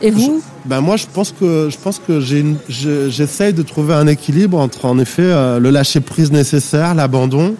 Et 0.00 0.10
vous 0.10 0.42
Ben 0.64 0.80
moi, 0.80 0.96
je 0.96 1.06
pense 1.12 1.32
que 1.32 1.68
je 1.70 1.76
pense 1.76 1.98
que 2.06 2.20
je- 2.20 3.08
j'essaye 3.08 3.52
de 3.52 3.62
trouver 3.62 3.94
un 3.94 4.06
équilibre 4.06 4.58
entre 4.58 4.84
en 4.84 4.98
effet 4.98 5.22
euh, 5.22 5.58
le 5.58 5.70
lâcher 5.70 6.00
prise 6.00 6.30
nécessaire, 6.30 6.94
l'abandon, 6.94 7.54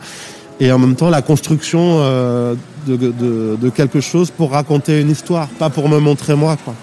et 0.60 0.70
en 0.72 0.78
même 0.78 0.94
temps 0.96 1.10
la 1.10 1.22
construction 1.22 1.98
euh, 2.00 2.54
de, 2.86 2.96
de- 2.96 3.56
de 3.60 3.68
quelque 3.70 4.00
chose 4.00 4.30
pour 4.30 4.52
raconter 4.52 5.00
une 5.00 5.10
histoire, 5.10 5.48
pas 5.48 5.70
pour 5.70 5.88
me 5.88 5.98
montrer 5.98 6.34
moi, 6.34 6.56
quoi. 6.64 6.74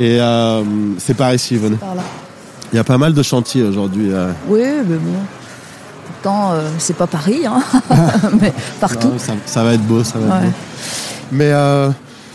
Et 0.00 0.18
euh, 0.20 0.62
c'est 0.98 1.14
par 1.14 1.32
ici, 1.34 1.56
venez. 1.56 1.76
Par 1.76 1.94
là. 1.94 2.02
Il 2.72 2.76
y 2.76 2.78
a 2.80 2.84
pas 2.84 2.98
mal 2.98 3.14
de 3.14 3.22
chantiers 3.22 3.62
aujourd'hui. 3.62 4.08
euh. 4.12 4.32
Oui, 4.48 4.62
mais 4.88 4.96
bon. 4.96 5.12
Pourtant, 6.22 6.54
c'est 6.78 6.96
pas 6.96 7.06
Paris, 7.06 7.42
hein. 7.46 7.62
mais 8.40 8.52
partout. 8.80 9.08
Non, 9.08 9.18
ça, 9.18 9.34
ça 9.46 9.62
va 9.62 9.74
être 9.74 9.82
beau, 9.86 10.02
ça 10.02 10.18
va 10.18 10.38
être 10.38 10.44
beau. 10.46 10.52
Mais 11.30 11.50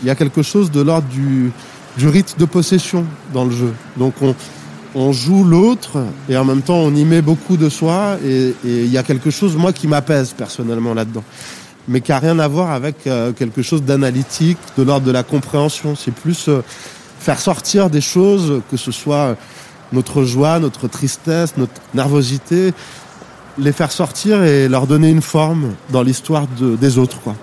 il 0.02 0.06
y 0.06 0.10
a 0.10 0.14
quelque 0.14 0.42
chose 0.42 0.70
de 0.70 0.80
l'ordre 0.80 1.06
du, 1.08 1.52
du 2.00 2.08
rite 2.08 2.36
de 2.38 2.46
possession 2.46 3.04
dans 3.34 3.44
le 3.44 3.50
jeu. 3.50 3.74
Donc 3.98 4.14
on, 4.94 5.12
joue 5.12 5.44
l'autre 5.44 6.02
et 6.30 6.36
en 6.38 6.46
même 6.46 6.62
temps 6.62 6.78
on 6.78 6.94
y 6.94 7.04
met 7.04 7.20
beaucoup 7.20 7.58
de 7.58 7.68
soi 7.68 8.16
et 8.26 8.54
il 8.64 8.86
y 8.90 8.96
a 8.96 9.02
quelque 9.02 9.30
chose 9.30 9.54
moi 9.54 9.72
qui 9.74 9.86
m'apaise 9.86 10.32
personnellement 10.32 10.94
là-dedans. 10.94 11.22
Mais 11.88 12.00
qui 12.00 12.10
a 12.12 12.18
rien 12.18 12.38
à 12.38 12.48
voir 12.48 12.70
avec 12.70 13.06
euh, 13.06 13.32
quelque 13.32 13.62
chose 13.62 13.82
d'analytique, 13.82 14.58
de 14.78 14.82
l'ordre 14.82 15.06
de 15.06 15.10
la 15.10 15.22
compréhension. 15.22 15.94
C'est 15.94 16.14
plus 16.14 16.48
euh, 16.48 16.62
faire 17.18 17.38
sortir 17.40 17.90
des 17.90 18.00
choses, 18.00 18.62
que 18.70 18.76
ce 18.78 18.92
soit 18.92 19.36
notre 19.92 20.22
joie, 20.24 20.58
notre 20.58 20.88
tristesse, 20.88 21.54
notre 21.58 21.72
nervosité, 21.94 22.72
les 23.58 23.72
faire 23.72 23.92
sortir 23.92 24.42
et 24.42 24.68
leur 24.68 24.86
donner 24.86 25.10
une 25.10 25.22
forme 25.22 25.72
dans 25.90 26.02
l'histoire 26.02 26.46
de- 26.58 26.76
des 26.76 26.96
autres. 26.96 27.20
Quoi. 27.20 27.34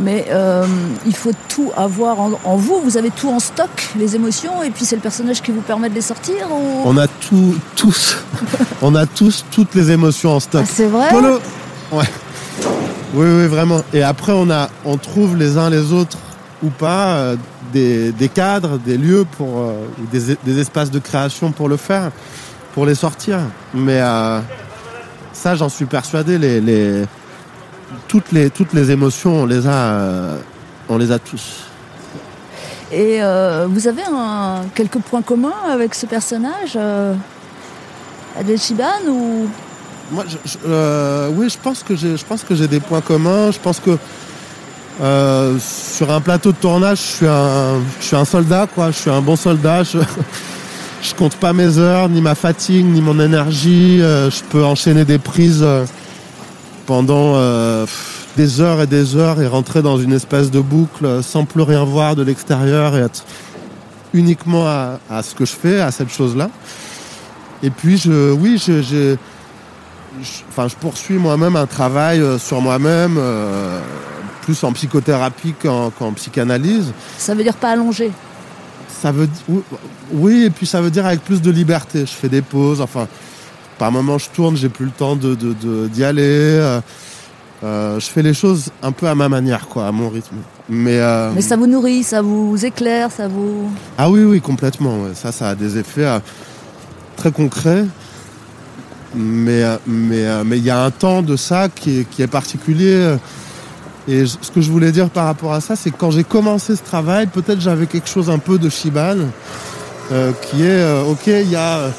Mais 0.00 0.26
euh, 0.30 0.64
il 1.06 1.14
faut 1.14 1.32
tout 1.48 1.72
avoir 1.76 2.20
en, 2.20 2.32
en 2.44 2.56
vous. 2.56 2.80
Vous 2.84 2.96
avez 2.96 3.10
tout 3.10 3.28
en 3.30 3.40
stock, 3.40 3.90
les 3.98 4.14
émotions, 4.14 4.62
et 4.62 4.70
puis 4.70 4.84
c'est 4.84 4.94
le 4.96 5.02
personnage 5.02 5.42
qui 5.42 5.50
vous 5.50 5.60
permet 5.60 5.88
de 5.88 5.94
les 5.94 6.00
sortir 6.00 6.48
ou... 6.52 6.82
On 6.84 6.96
a 6.96 7.08
tout, 7.08 7.56
tous, 7.74 8.16
on 8.82 8.94
a 8.94 9.06
tous 9.06 9.44
toutes 9.50 9.74
les 9.74 9.90
émotions 9.90 10.36
en 10.36 10.40
stock. 10.40 10.64
Ah, 10.64 10.70
c'est 10.72 10.86
vrai? 10.86 11.08
Polo 11.10 11.40
Ouais. 11.90 12.04
Oui, 13.14 13.26
oui, 13.26 13.46
vraiment. 13.46 13.80
Et 13.92 14.02
après, 14.02 14.32
on, 14.32 14.50
a, 14.50 14.68
on 14.84 14.98
trouve 14.98 15.36
les 15.36 15.56
uns 15.56 15.70
les 15.70 15.92
autres 15.92 16.18
ou 16.62 16.68
pas 16.68 17.14
euh, 17.14 17.36
des, 17.72 18.12
des 18.12 18.28
cadres, 18.28 18.78
des 18.78 18.98
lieux 18.98 19.24
pour 19.36 19.58
euh, 19.60 19.72
des, 20.12 20.36
des 20.44 20.60
espaces 20.60 20.90
de 20.90 20.98
création 20.98 21.50
pour 21.50 21.68
le 21.68 21.76
faire, 21.76 22.10
pour 22.74 22.84
les 22.86 22.94
sortir. 22.94 23.38
Mais 23.74 24.00
ça, 25.32 25.54
j'en 25.54 25.68
suis 25.68 25.86
persuadé. 25.86 26.36
Les, 26.38 26.60
les, 26.60 27.04
toutes 28.08 28.32
les 28.32 28.50
toutes 28.50 28.72
les 28.72 28.90
émotions, 28.90 29.42
on 29.42 29.46
les 29.46 29.66
a, 29.66 29.70
euh, 29.72 30.36
on 30.88 30.98
les 30.98 31.10
a 31.12 31.18
tous. 31.18 31.64
Et 32.90 33.22
euh, 33.22 33.66
vous 33.68 33.86
avez 33.86 34.02
un, 34.10 34.62
quelques 34.74 34.98
points 34.98 35.22
communs 35.22 35.52
avec 35.70 35.94
ce 35.94 36.06
personnage 36.06 36.72
euh, 36.76 37.14
Adèle 38.38 38.58
Chiban 38.58 38.84
ou... 39.08 39.46
Moi, 40.10 40.24
je, 40.26 40.36
je- 40.50 40.56
euh, 40.66 41.28
oui, 41.34 41.50
je 41.50 41.58
pense 41.58 41.82
que 41.82 41.94
j'ai, 41.94 42.16
je 42.16 42.24
pense 42.24 42.42
que 42.42 42.54
j'ai 42.54 42.66
des 42.66 42.80
points 42.80 43.02
communs. 43.02 43.50
Je 43.50 43.58
pense 43.58 43.78
que 43.78 43.98
euh, 45.02 45.58
sur 45.60 46.10
un 46.10 46.20
plateau 46.22 46.50
de 46.52 46.56
tournage, 46.56 46.96
je 46.98 47.02
suis 47.02 47.26
un, 47.26 47.80
je 48.00 48.06
suis 48.06 48.16
un 48.16 48.24
soldat, 48.24 48.66
quoi. 48.74 48.90
Je 48.90 48.96
suis 48.96 49.10
un 49.10 49.20
bon 49.20 49.36
soldat. 49.36 49.82
Je, 49.84 49.98
je 51.02 51.14
compte 51.14 51.36
pas 51.36 51.52
mes 51.52 51.76
heures, 51.76 52.08
ni 52.08 52.22
ma 52.22 52.34
fatigue, 52.34 52.86
ni 52.86 53.02
mon 53.02 53.20
énergie. 53.20 53.98
Je 53.98 54.42
peux 54.48 54.64
enchaîner 54.64 55.04
des 55.04 55.18
prises 55.18 55.62
pendant 56.88 57.34
euh, 57.36 57.84
des 58.38 58.62
heures 58.62 58.80
et 58.80 58.86
des 58.86 59.14
heures 59.14 59.42
et 59.42 59.46
rentrer 59.46 59.82
dans 59.82 59.98
une 59.98 60.14
espèce 60.14 60.50
de 60.50 60.58
boucle 60.60 61.22
sans 61.22 61.44
plus 61.44 61.60
rien 61.60 61.84
voir 61.84 62.16
de 62.16 62.22
l'extérieur 62.22 62.96
et 62.96 63.00
être 63.00 63.24
uniquement 64.14 64.66
à, 64.66 64.98
à 65.10 65.22
ce 65.22 65.34
que 65.34 65.44
je 65.44 65.52
fais, 65.52 65.80
à 65.80 65.90
cette 65.90 66.08
chose-là. 66.08 66.48
Et 67.62 67.68
puis, 67.68 67.98
je, 67.98 68.32
oui, 68.32 68.56
je, 68.56 68.80
je, 68.80 69.16
je- 70.22 70.42
enfin, 70.48 70.66
je 70.66 70.76
poursuis 70.76 71.16
moi-même 71.18 71.56
un 71.56 71.66
travail 71.66 72.20
euh, 72.20 72.38
sur 72.38 72.62
moi-même, 72.62 73.16
euh, 73.18 73.80
plus 74.42 74.64
en 74.64 74.72
psychothérapie 74.72 75.52
qu'en 75.62 75.90
qu'en 75.90 76.12
psychanalyse. 76.14 76.92
Ça 77.18 77.34
veut 77.34 77.42
dire 77.42 77.54
pas 77.56 77.70
allongé. 77.72 78.10
Ça 79.02 79.12
veut 79.12 79.28
oui, 80.10 80.44
et 80.44 80.50
puis 80.50 80.66
ça 80.66 80.80
veut 80.80 80.90
dire 80.90 81.04
avec 81.04 81.22
plus 81.22 81.42
de 81.42 81.50
liberté. 81.50 82.00
Je 82.00 82.12
fais 82.12 82.30
des 82.30 82.40
pauses, 82.40 82.80
enfin, 82.80 83.06
par 83.78 83.92
moments 83.92 84.18
je 84.18 84.28
tourne, 84.30 84.56
j'ai 84.56 84.68
plus 84.68 84.86
le 84.86 84.90
temps 84.90 85.16
de 85.16 85.34
de- 85.34 85.52
de- 85.54 85.88
d'y 85.88 86.04
aller. 86.04 86.22
euh, 86.24 86.80
euh, 87.64 87.98
je 87.98 88.06
fais 88.06 88.22
les 88.22 88.34
choses 88.34 88.70
un 88.82 88.92
peu 88.92 89.08
à 89.08 89.14
ma 89.16 89.28
manière, 89.28 89.66
quoi, 89.68 89.88
à 89.88 89.92
mon 89.92 90.08
rythme. 90.10 90.36
Mais, 90.68 90.98
euh, 91.00 91.32
Mais 91.34 91.40
ça 91.40 91.56
vous 91.56 91.66
nourrit, 91.66 92.04
ça 92.04 92.22
vous 92.22 92.56
éclaire, 92.64 93.10
ça 93.10 93.26
vous. 93.26 93.68
ah 93.96 94.08
oui, 94.08 94.22
oui, 94.22 94.40
complètement. 94.40 94.94
ouais. 95.02 95.10
Ça, 95.14 95.32
ça 95.32 95.48
a 95.50 95.54
des 95.56 95.76
effets 95.76 96.04
euh, 96.06 96.20
très 97.16 97.32
concrets. 97.32 97.84
Mais 99.14 99.64
mais 99.86 100.44
mais 100.44 100.58
il 100.58 100.64
y 100.64 100.70
a 100.70 100.84
un 100.84 100.90
temps 100.90 101.22
de 101.22 101.34
ça 101.36 101.68
qui 101.68 102.00
est, 102.00 102.04
qui 102.04 102.22
est 102.22 102.26
particulier. 102.26 103.16
Et 104.06 104.24
je- 104.26 104.36
ce 104.40 104.50
que 104.50 104.60
je 104.60 104.70
voulais 104.70 104.92
dire 104.92 105.08
par 105.10 105.24
rapport 105.26 105.52
à 105.52 105.60
ça, 105.60 105.74
c'est 105.76 105.90
que 105.90 105.96
quand 105.96 106.10
j'ai 106.10 106.24
commencé 106.24 106.76
ce 106.76 106.82
travail, 106.82 107.26
peut-être 107.26 107.60
j'avais 107.60 107.86
quelque 107.86 108.08
chose 108.08 108.30
un 108.30 108.38
peu 108.38 108.58
de 108.58 108.68
Shiban, 108.68 109.16
qui 110.42 110.62
est 110.62 111.00
ok, 111.10 111.26
il 111.26 111.50
y 111.50 111.56
a 111.56 111.90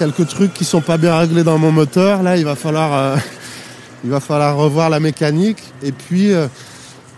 quelques 0.00 0.28
trucs 0.28 0.54
qui 0.54 0.64
sont 0.64 0.80
pas 0.80 0.96
bien 0.96 1.14
réglés 1.14 1.44
dans 1.44 1.58
mon 1.58 1.72
moteur. 1.72 2.22
Là, 2.22 2.38
il 2.38 2.44
va 2.46 2.56
falloir 2.56 2.94
euh, 2.94 3.16
il 4.04 4.10
va 4.10 4.18
falloir 4.18 4.56
revoir 4.56 4.88
la 4.88 4.98
mécanique. 4.98 5.62
Et 5.82 5.92
puis 5.92 6.32
euh, 6.32 6.46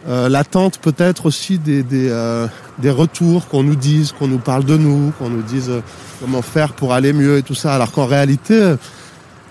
euh, 0.08 0.28
l'attente 0.28 0.78
peut-être 0.78 1.26
aussi 1.26 1.60
des 1.60 1.84
des, 1.84 2.10
des 2.80 2.90
retours, 2.90 3.46
qu'on 3.46 3.62
nous 3.62 3.76
dise, 3.76 4.10
qu'on 4.10 4.26
nous 4.26 4.40
parle 4.40 4.64
de 4.64 4.76
nous, 4.76 5.12
qu'on 5.16 5.30
nous 5.30 5.42
dise 5.42 5.70
comment 6.20 6.42
faire 6.42 6.72
pour 6.72 6.92
aller 6.92 7.12
mieux 7.12 7.38
et 7.38 7.42
tout 7.44 7.54
ça. 7.54 7.72
Alors 7.72 7.92
qu'en 7.92 8.06
réalité, 8.06 8.74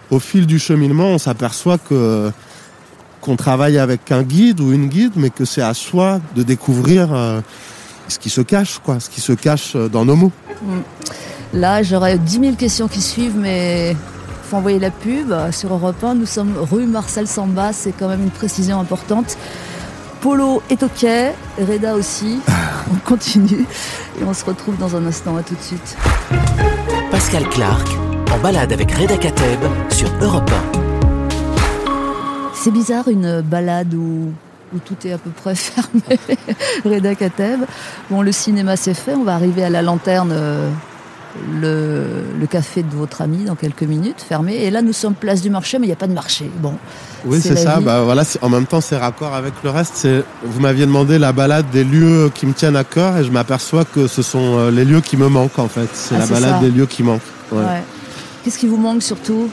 au 0.10 0.20
fil 0.20 0.46
du 0.46 0.60
cheminement, 0.60 1.08
on 1.08 1.18
s'aperçoit 1.18 1.78
que 1.78 2.32
qu'on 3.22 3.38
travaille 3.38 3.78
avec 3.78 4.12
un 4.12 4.24
guide 4.24 4.60
ou 4.60 4.74
une 4.74 4.88
guide, 4.88 5.14
mais 5.16 5.30
que 5.30 5.46
c'est 5.46 5.62
à 5.62 5.74
soi 5.74 6.20
de 6.36 6.44
découvrir 6.44 7.08
ce 8.10 8.20
qui 8.20 8.30
se 8.30 8.42
cache, 8.42 8.80
quoi, 8.84 9.00
ce 9.00 9.10
qui 9.10 9.22
se 9.22 9.32
cache 9.32 9.78
dans 9.78 10.04
nos 10.04 10.18
mots. 10.18 10.34
Là, 11.54 11.84
j'aurais 11.84 12.18
10 12.18 12.40
000 12.40 12.56
questions 12.56 12.88
qui 12.88 13.02
suivent, 13.02 13.38
mais 13.38 13.96
faut 14.44 14.58
envoyer 14.58 14.80
la 14.80 14.92
pub. 14.92 15.34
Sur 15.52 15.74
Europe 15.74 16.04
1, 16.04 16.16
nous 16.16 16.26
sommes 16.26 16.56
rue 16.58 16.86
Marcel 16.86 17.28
Samba, 17.28 17.74
c'est 17.74 17.92
quand 17.92 18.08
même 18.08 18.24
une 18.24 18.32
précision 18.32 18.80
importante. 18.80 19.38
Polo 20.22 20.62
est 20.70 20.84
OK, 20.84 21.06
Reda 21.60 21.96
aussi. 21.96 22.40
On 22.94 23.10
continue 23.10 23.66
et 24.20 24.24
on 24.26 24.34
se 24.34 24.44
retrouve 24.44 24.78
dans 24.78 24.96
un 24.96 25.06
instant. 25.06 25.38
À 25.38 25.44
tout 25.44 25.56
de 25.56 25.62
suite. 25.62 25.98
Pascal 27.10 27.48
Clark 27.50 27.88
en 28.32 28.38
balade 28.40 28.74
avec 28.74 28.92
Reda 28.92 29.18
Kateb 29.18 29.60
sur 29.90 30.10
Europe 30.22 30.52
C'est 32.54 32.72
bizarre 32.72 33.08
une 33.08 33.42
balade 33.42 33.94
où, 33.94 34.32
où 34.76 34.80
tout 34.80 34.96
est 35.06 35.14
à 35.14 35.18
peu 35.18 35.30
près 35.30 35.56
fermé. 35.56 36.20
Reda 36.84 37.16
Kateb. 37.16 37.62
Bon, 38.10 38.22
le 38.22 38.32
cinéma 38.32 38.76
c'est 38.76 38.94
fait. 38.94 39.14
On 39.14 39.24
va 39.24 39.36
arriver 39.36 39.64
à 39.64 39.70
la 39.70 39.82
lanterne, 39.82 40.32
euh, 40.34 40.70
le, 41.60 42.24
le 42.40 42.48
café 42.48 42.84
de 42.84 42.96
votre 42.96 43.22
ami 43.22 43.46
dans 43.46 43.56
quelques 43.56 43.84
minutes, 43.84 44.22
fermé. 44.28 44.56
Et 44.56 44.70
là, 44.72 44.82
nous 44.82 44.94
sommes 44.94 45.14
place 45.14 45.42
du 45.42 45.50
marché, 45.50 45.80
mais 45.80 45.86
il 45.86 45.90
n'y 45.90 45.94
a 45.94 45.98
pas 45.98 46.08
de 46.08 46.14
marché. 46.14 46.50
Bon, 46.60 46.74
Oui, 47.26 47.40
C'est 47.42 47.56
ça. 47.56 47.80
Bah, 47.80 48.02
voilà, 48.04 48.24
en 48.42 48.50
même 48.50 48.66
temps, 48.66 48.82
c'est 48.82 48.98
raccord 48.98 49.34
avec 49.34 49.54
le 49.64 49.70
reste. 49.70 50.08
Vous 50.44 50.60
m'aviez 50.60 50.86
demandé 50.86 51.18
la 51.20 51.32
balade 51.32 51.66
des 51.72 51.84
lieux 51.84 52.32
qui 52.34 52.46
me 52.46 52.54
tiennent 52.54 52.76
à 52.76 52.84
cœur 52.84 53.18
et 53.18 53.24
je 53.24 53.32
m'aperçois 53.32 53.86
que 53.86 54.08
ce 54.08 54.22
sont 54.22 54.58
euh, 54.58 54.72
les 54.72 54.86
lieux 54.86 55.02
qui 55.02 55.18
me 55.18 55.28
manquent 55.30 55.60
en 55.60 55.68
fait. 55.68 55.90
C'est 55.94 56.16
Ah, 56.16 56.20
la 56.20 56.26
balade 56.28 56.54
ça. 56.56 56.60
des 56.60 56.72
lieux 56.72 56.86
qui 56.88 57.04
manquent. 57.04 57.22
Ouais. 57.52 57.60
ouais. 57.60 57.84
Qu'est-ce 58.44 58.58
qui 58.58 58.68
vous 58.68 58.78
manque 58.78 59.04
surtout? 59.04 59.50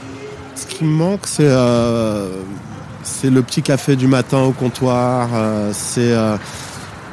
Ce 0.55 0.67
qui 0.67 0.85
me 0.85 0.91
manque, 0.91 1.27
c'est 1.27 1.43
euh, 1.47 2.29
c'est 3.03 3.31
le 3.31 3.43
petit 3.43 3.63
café 3.63 3.97
du 3.97 4.07
matin 4.09 4.39
au 4.41 4.51
comptoir, 4.53 5.29
euh, 5.35 5.71
c'est 5.73 6.13
euh, 6.13 6.37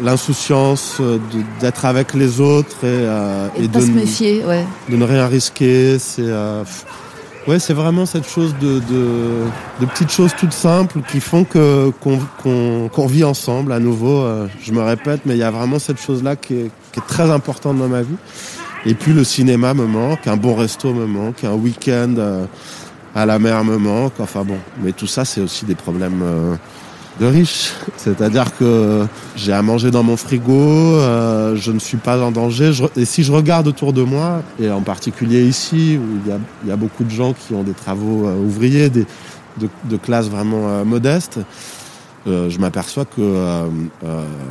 l'insouciance 0.03 0.97
euh, 0.99 1.17
d'être 1.59 1.85
avec 1.85 2.13
les 2.13 2.39
autres 2.41 2.77
et, 2.83 2.87
euh, 2.87 3.47
Et, 3.57 3.63
et 3.63 3.67
de 3.67 3.73
pas 3.73 3.79
de, 3.79 3.85
se 3.85 3.91
méfier, 3.91 4.43
ouais. 4.45 4.65
de 4.89 4.95
ne 4.95 5.03
rien 5.03 5.27
risquer. 5.27 5.97
C'est 5.99 6.21
euh, 6.25 6.63
ouais, 7.47 7.59
c'est 7.59 7.73
vraiment 7.73 8.05
cette 8.05 8.27
chose 8.27 8.55
de, 8.59 8.79
de, 8.79 9.45
de 9.79 9.85
petites 9.85 10.11
choses 10.11 10.31
toutes 10.37 10.53
simples 10.53 10.99
qui 11.11 11.19
font 11.19 11.43
que 11.43 11.91
qu'on 12.01 12.19
qu'on 12.41 12.89
qu'on 12.91 13.07
vit 13.07 13.23
ensemble 13.23 13.71
à 13.71 13.79
nouveau. 13.79 14.21
euh, 14.21 14.47
je 14.61 14.71
me 14.71 14.81
répète, 14.81 15.21
mais 15.25 15.35
il 15.35 15.39
y 15.39 15.43
a 15.43 15.51
vraiment 15.51 15.79
cette 15.79 15.99
chose-là 16.01 16.35
qui 16.35 16.53
est, 16.55 16.71
qui 16.91 16.99
est 16.99 17.07
très 17.07 17.29
importante 17.31 17.77
dans 17.77 17.87
ma 17.87 18.01
vie. 18.01 18.17
Et 18.85 18.93
puis 18.93 19.13
le 19.13 19.23
cinéma 19.23 19.73
me 19.73 19.85
manque, 19.87 20.27
un 20.27 20.37
bon 20.37 20.55
resto 20.55 20.93
me 20.93 21.07
manque, 21.07 21.43
un 21.43 21.53
week-end 21.53 22.13
euh, 22.17 22.45
à 23.15 23.25
la 23.25 23.39
mer 23.39 23.63
me 23.63 23.77
manque. 23.77 24.13
Enfin 24.19 24.43
bon, 24.43 24.57
mais 24.83 24.91
tout 24.91 25.07
ça, 25.07 25.25
c'est 25.25 25.41
aussi 25.41 25.65
des 25.65 25.73
problèmes 25.75 26.21
euh, 26.21 26.55
de 27.19 27.25
riches. 27.25 27.71
C'est-à-dire 27.97 28.55
que 28.57 29.05
j'ai 29.35 29.53
à 29.53 29.61
manger 29.61 29.89
dans 29.91 30.03
mon 30.03 30.17
frigo, 30.17 30.51
euh, 30.53 31.55
je 31.55 31.71
ne 31.71 31.79
suis 31.79 31.97
pas 31.97 32.21
en 32.21 32.31
danger. 32.31 32.73
Je- 32.73 32.83
et 32.97 33.05
si 33.05 33.23
je 33.23 33.31
regarde 33.31 33.67
autour 33.67 33.93
de 33.93 34.01
moi, 34.03 34.41
et 34.59 34.69
en 34.69 34.81
particulier 34.81 35.45
ici, 35.45 35.97
où 35.97 36.19
il 36.25 36.29
y 36.29 36.33
a, 36.33 36.39
il 36.63 36.69
y 36.69 36.71
a 36.71 36.75
beaucoup 36.75 37.03
de 37.03 37.09
gens 37.11 37.33
qui 37.33 37.53
ont 37.53 37.63
des 37.63 37.73
travaux 37.73 38.27
euh, 38.27 38.35
ouvriers, 38.37 38.89
des, 38.89 39.05
de, 39.57 39.69
de 39.89 39.97
classes 39.97 40.27
vraiment 40.29 40.67
euh, 40.67 40.83
modestes, 40.83 41.39
je 42.27 42.57
m'aperçois 42.57 43.05
que 43.05 43.21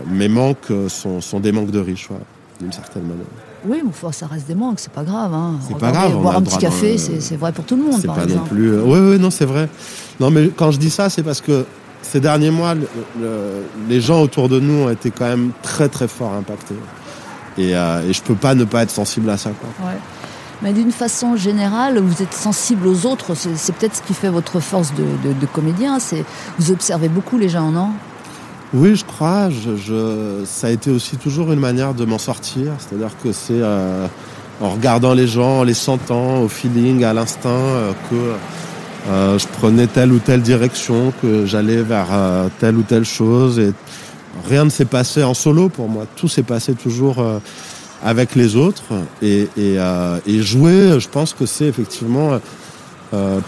mes 0.09 0.29
manques 0.29 0.71
sont, 0.89 1.21
sont 1.21 1.41
des 1.41 1.51
manques 1.51 1.73
de 1.73 1.81
riches, 1.81 2.09
ouais, 2.09 2.17
d'une 2.61 2.71
certaine 2.73 3.03
manière. 3.03 3.27
Oui, 3.67 3.79
mais 3.83 3.89
enfin, 3.89 4.13
ça 4.13 4.27
reste 4.29 4.47
des 4.47 4.55
manques, 4.55 4.79
c'est 4.79 4.93
pas 4.93 5.03
grave. 5.03 5.35
Hein. 5.35 5.59
C'est 5.67 5.77
pas 5.77 5.91
grave, 5.91 6.13
on 6.17 6.21
Boire 6.23 6.37
un 6.37 6.43
petit 6.43 6.59
café, 6.59 6.97
c'est 6.99 7.37
vrai 7.37 7.51
pour 7.51 7.65
tout 7.65 7.75
le 7.77 7.83
monde, 7.83 7.99
C'est 8.01 8.07
pas 8.07 8.19
non 8.19 8.25
exemple. 8.25 8.49
plus. 8.51 8.79
Oui, 8.81 8.99
oui, 9.01 9.19
non, 9.19 9.31
c'est 9.31 9.45
vrai. 9.45 9.69
Non, 10.21 10.31
mais 10.31 10.51
quand 10.57 10.71
je 10.71 10.79
dis 10.79 10.91
ça, 10.91 11.11
c'est 11.11 11.25
parce 11.25 11.41
que 11.41 11.65
ces 12.05 12.21
derniers 12.21 12.51
mois, 12.51 12.75
le- 12.75 12.87
le- 13.21 13.65
les 13.89 14.01
gens 14.01 14.21
autour 14.23 14.49
de 14.49 14.61
nous 14.61 14.85
ont 14.85 14.91
été 14.91 15.11
quand 15.11 15.27
même 15.27 15.51
très, 15.63 15.89
très 15.89 16.07
fort 16.09 16.33
impactés. 16.35 16.77
Et, 17.59 17.75
euh, 17.77 18.09
et 18.09 18.13
je 18.13 18.23
peux 18.23 18.35
pas 18.35 18.55
ne 18.55 18.65
pas 18.65 18.83
être 18.83 18.91
sensible 18.91 19.29
à 19.31 19.37
ça. 19.37 19.51
Quoi. 19.51 19.89
Ouais. 19.89 19.99
Mais 20.63 20.73
d'une 20.73 20.93
façon 20.93 21.37
générale, 21.37 21.99
vous 21.99 22.23
êtes 22.23 22.33
sensible 22.35 22.87
aux 22.87 23.07
autres. 23.07 23.35
C'est 23.35 23.75
peut-être 23.75 23.97
ce 23.97 24.03
qui 24.03 24.15
fait 24.15 24.29
votre 24.31 24.61
force 24.61 24.93
de, 24.95 25.03
de- 25.29 25.35
de 25.39 25.47
comédien. 25.47 25.99
C'est 25.99 26.25
vous 26.59 26.71
observez 26.71 27.09
beaucoup 27.09 27.39
les 27.39 27.49
gens, 27.49 27.71
non? 27.71 27.91
Oui, 28.73 28.97
je 28.97 29.05
crois. 29.05 29.51
Je, 29.51 29.77
je- 29.77 30.45
ça 30.47 30.69
a 30.69 30.71
été 30.71 30.91
aussi 30.91 31.17
toujours 31.17 31.53
une 31.53 31.61
manière 31.61 31.95
de 31.95 32.05
m'en 32.05 32.19
sortir. 32.19 32.73
C'est-à-dire 32.79 33.11
que 33.23 33.31
c'est 33.33 33.53
euh, 33.61 34.07
en 34.61 34.71
regardant 34.71 35.15
les 35.15 35.27
gens, 35.27 35.61
en 35.61 35.63
les 35.65 35.75
sentant, 35.75 36.41
au 36.43 36.49
feeling, 36.49 37.05
à 37.05 37.13
l'instinct, 37.13 37.49
euh, 37.51 37.93
que 38.11 38.17
euh, 39.09 39.39
je 39.39 39.47
prenais 39.47 39.87
telle 39.87 40.13
ou 40.13 40.19
telle 40.19 40.43
direction, 40.43 41.13
que 41.21 41.47
j'allais 41.47 41.83
vers 41.83 42.09
euh, 42.11 42.49
telle 42.59 42.77
ou 42.77 42.83
telle 42.83 43.05
chose. 43.05 43.59
Et 43.59 43.73
rien 44.49 44.65
ne 44.65 44.71
s'est 44.71 44.85
passé 44.85 45.23
en 45.23 45.35
solo 45.35 45.69
pour 45.69 45.89
moi. 45.89 46.05
Tout 46.17 46.29
s'est 46.29 46.43
passé 46.43 46.75
toujours 46.75 47.19
euh, 47.19 47.39
avec 48.03 48.35
les 48.35 48.57
autres. 48.57 48.83
Et, 49.23 49.49
et, 49.57 49.79
et 50.27 50.43
jouer, 50.43 50.99
je 51.01 51.09
pense 51.09 51.33
que 51.33 51.47
c'est 51.47 51.67
effectivement 51.67 52.39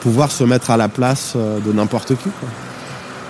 pouvoir 0.01 0.31
se 0.31 0.45
mettre 0.45 0.71
à 0.71 0.77
la 0.79 0.89
place 0.89 1.37
de 1.37 1.73
n'importe 1.73 2.15
qui. 2.15 2.31
quoi. 2.41 2.49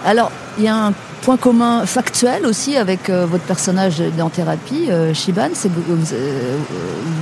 Alors, 0.07 0.31
il 0.57 0.65
y 0.65 0.69
a 0.69 0.87
un 0.87 0.93
point 1.23 1.37
commun 1.37 1.85
factuel 1.85 2.47
aussi 2.47 2.77
avec 2.77 3.11
euh, 3.11 3.27
votre 3.27 3.43
personnage 3.43 4.01
dans 4.17 4.31
thérapie, 4.31 4.87
euh, 4.89 5.13
Shiban, 5.13 5.49
c'est 5.55 5.69
que 5.69 5.75
vous, 5.75 6.13
euh, 6.13 6.57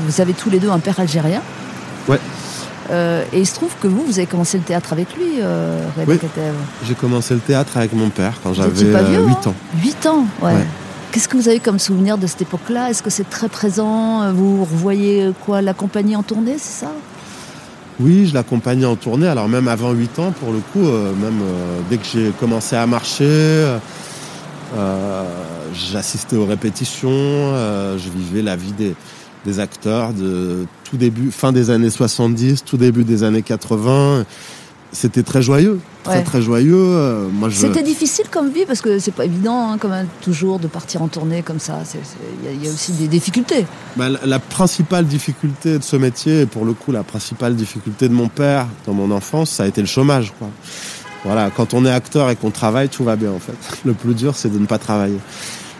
vous 0.06 0.20
avez 0.20 0.34
tous 0.34 0.50
les 0.50 0.58
deux 0.58 0.68
un 0.68 0.78
père 0.78 1.00
algérien. 1.00 1.40
Ouais. 2.06 2.20
Euh, 2.90 3.24
et 3.32 3.40
il 3.40 3.46
se 3.46 3.54
trouve 3.54 3.74
que 3.80 3.88
vous, 3.88 4.04
vous 4.04 4.18
avez 4.18 4.26
commencé 4.26 4.58
le 4.58 4.64
théâtre 4.64 4.92
avec 4.92 5.14
lui, 5.14 5.40
euh, 5.40 5.80
Oui. 6.06 6.18
J'ai 6.86 6.94
commencé 6.94 7.34
le 7.34 7.40
théâtre 7.40 7.76
avec 7.76 7.92
mon 7.94 8.10
père 8.10 8.34
quand 8.42 8.52
j'avais 8.52 8.92
pas 8.92 9.02
vieux, 9.02 9.20
euh, 9.20 9.26
8 9.26 9.32
hein 9.32 9.50
ans. 9.50 9.54
8 9.82 10.06
ans, 10.06 10.26
ouais. 10.42 10.52
Ouais. 10.52 10.66
Qu'est-ce 11.12 11.28
que 11.28 11.36
vous 11.36 11.48
avez 11.48 11.60
comme 11.60 11.78
souvenir 11.78 12.18
de 12.18 12.26
cette 12.26 12.42
époque-là? 12.42 12.90
Est-ce 12.90 13.02
que 13.02 13.10
c'est 13.10 13.28
très 13.30 13.48
présent? 13.48 14.32
Vous 14.32 14.64
revoyez 14.64 15.22
euh, 15.22 15.32
quoi 15.46 15.62
La 15.62 15.72
compagnie 15.72 16.16
en 16.16 16.22
tournée, 16.22 16.56
c'est 16.58 16.84
ça? 16.84 16.92
Oui, 18.00 18.26
je 18.26 18.34
l'accompagnais 18.34 18.86
en 18.86 18.96
tournée, 18.96 19.28
alors 19.28 19.48
même 19.48 19.68
avant 19.68 19.92
8 19.92 20.18
ans, 20.18 20.32
pour 20.32 20.52
le 20.52 20.58
coup, 20.58 20.84
euh, 20.84 21.12
même 21.14 21.40
euh, 21.40 21.80
dès 21.88 21.98
que 21.98 22.06
j'ai 22.12 22.32
commencé 22.40 22.74
à 22.74 22.84
marcher, 22.86 23.24
euh, 24.76 25.22
j'assistais 25.72 26.34
aux 26.34 26.46
répétitions, 26.46 27.08
je 27.10 28.10
vivais 28.10 28.42
la 28.42 28.56
vie 28.56 28.72
des, 28.72 28.96
des 29.44 29.60
acteurs 29.60 30.12
de 30.12 30.66
tout 30.94 30.98
début, 30.98 31.30
fin 31.32 31.50
des 31.52 31.70
années 31.70 31.90
70, 31.90 32.64
tout 32.64 32.76
début 32.76 33.02
des 33.04 33.24
années 33.24 33.42
80. 33.42 34.24
C'était 34.92 35.24
très 35.24 35.42
joyeux, 35.42 35.80
très 36.04 36.18
Ouais. 36.18 36.22
très 36.22 36.40
joyeux. 36.40 36.72
euh, 36.76 37.26
moi, 37.32 37.48
je... 37.48 37.56
C'était 37.56 37.82
difficile 37.82 38.26
comme 38.30 38.48
vie 38.50 38.64
parce 38.64 38.80
que 38.80 39.00
c'est 39.00 39.10
pas 39.10 39.24
évident, 39.24 39.70
hein, 39.72 39.76
quand 39.80 39.88
même, 39.88 40.06
toujours 40.22 40.60
de 40.60 40.68
partir 40.68 41.02
en 41.02 41.08
tournée 41.08 41.42
comme 41.42 41.58
ça. 41.58 41.80
Il 42.42 42.46
y, 42.46 42.48
a- 42.48 42.52
il 42.52 42.64
y 42.64 42.68
a 42.68 42.72
aussi 42.72 42.92
des 42.92 43.08
difficultés. 43.08 43.66
Bah, 43.96 44.08
la, 44.08 44.20
la 44.24 44.38
principale 44.38 45.04
difficulté 45.06 45.78
de 45.78 45.82
ce 45.82 45.96
métier, 45.96 46.42
et 46.42 46.46
pour 46.46 46.64
le 46.64 46.74
coup 46.74 46.92
la 46.92 47.02
principale 47.02 47.56
difficulté 47.56 48.08
de 48.08 48.14
mon 48.14 48.28
père 48.28 48.68
dans 48.86 48.94
mon 48.94 49.10
enfance, 49.10 49.50
ça 49.50 49.64
a 49.64 49.66
été 49.66 49.80
le 49.80 49.88
chômage. 49.88 50.32
Quoi. 50.38 50.48
Voilà, 51.24 51.50
quand 51.50 51.74
on 51.74 51.84
est 51.84 51.90
acteur 51.90 52.30
et 52.30 52.36
qu'on 52.36 52.52
travaille, 52.52 52.88
tout 52.88 53.02
va 53.02 53.16
bien 53.16 53.32
en 53.32 53.40
fait. 53.40 53.56
Le 53.84 53.94
plus 53.94 54.14
dur, 54.14 54.36
c'est 54.36 54.52
de 54.52 54.58
ne 54.60 54.66
pas 54.66 54.78
travailler. 54.78 55.18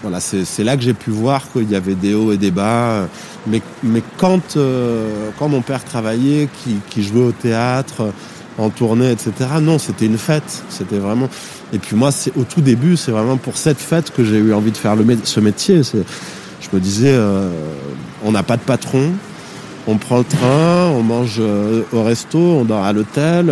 Voilà, 0.05 0.20
c'est 0.20 0.64
là 0.64 0.76
que 0.76 0.82
j'ai 0.82 0.92
pu 0.92 1.09
voir 1.09 1.50
qu'il 1.50 1.70
y 1.70 1.74
avait 1.74 1.94
des 1.94 2.12
hauts 2.12 2.30
et 2.30 2.36
des 2.36 2.50
bas. 2.50 3.09
Mais, 3.46 3.62
mais 3.82 4.02
quand, 4.18 4.59
euh, 4.59 5.30
quand 5.38 5.48
mon 5.48 5.62
père 5.62 5.82
travaillait, 5.82 6.46
qui, 6.62 6.76
qui 6.90 7.02
jouait 7.02 7.24
au 7.24 7.32
théâtre, 7.32 8.12
en 8.59 8.68
tournée, 8.68 9.11
etc. 9.11 9.32
Non, 9.62 9.78
c'était 9.78 10.05
une 10.05 10.18
fête. 10.18 10.62
C'était 10.68 10.98
vraiment. 10.98 11.30
Et 11.72 11.78
puis 11.78 11.96
moi, 11.96 12.12
c'est 12.12 12.36
au 12.36 12.44
tout 12.44 12.61
début, 12.61 12.98
c'est 12.98 13.12
vraiment 13.12 13.38
pour 13.38 13.57
cette 13.57 13.78
fête 13.78 14.11
que 14.11 14.24
j'ai 14.24 14.36
eu 14.36 14.52
envie 14.52 14.72
de 14.72 14.76
faire 14.76 14.94
le, 14.94 15.05
ce 15.24 15.40
métier. 15.40 15.80
Je 15.82 16.68
me 16.72 16.80
disais, 16.80 17.14
euh, 17.14 17.48
on 18.22 18.32
n'a 18.32 18.42
pas 18.42 18.59
de 18.59 18.62
patron, 18.62 19.11
on 19.86 19.96
prend 19.96 20.18
le 20.18 20.24
train, 20.24 20.88
on 20.88 21.02
mange 21.02 21.36
euh, 21.40 21.82
au 21.92 22.02
resto, 22.02 22.38
on 22.38 22.64
dort 22.64 22.84
à 22.84 22.92
l'hôtel, 22.92 23.50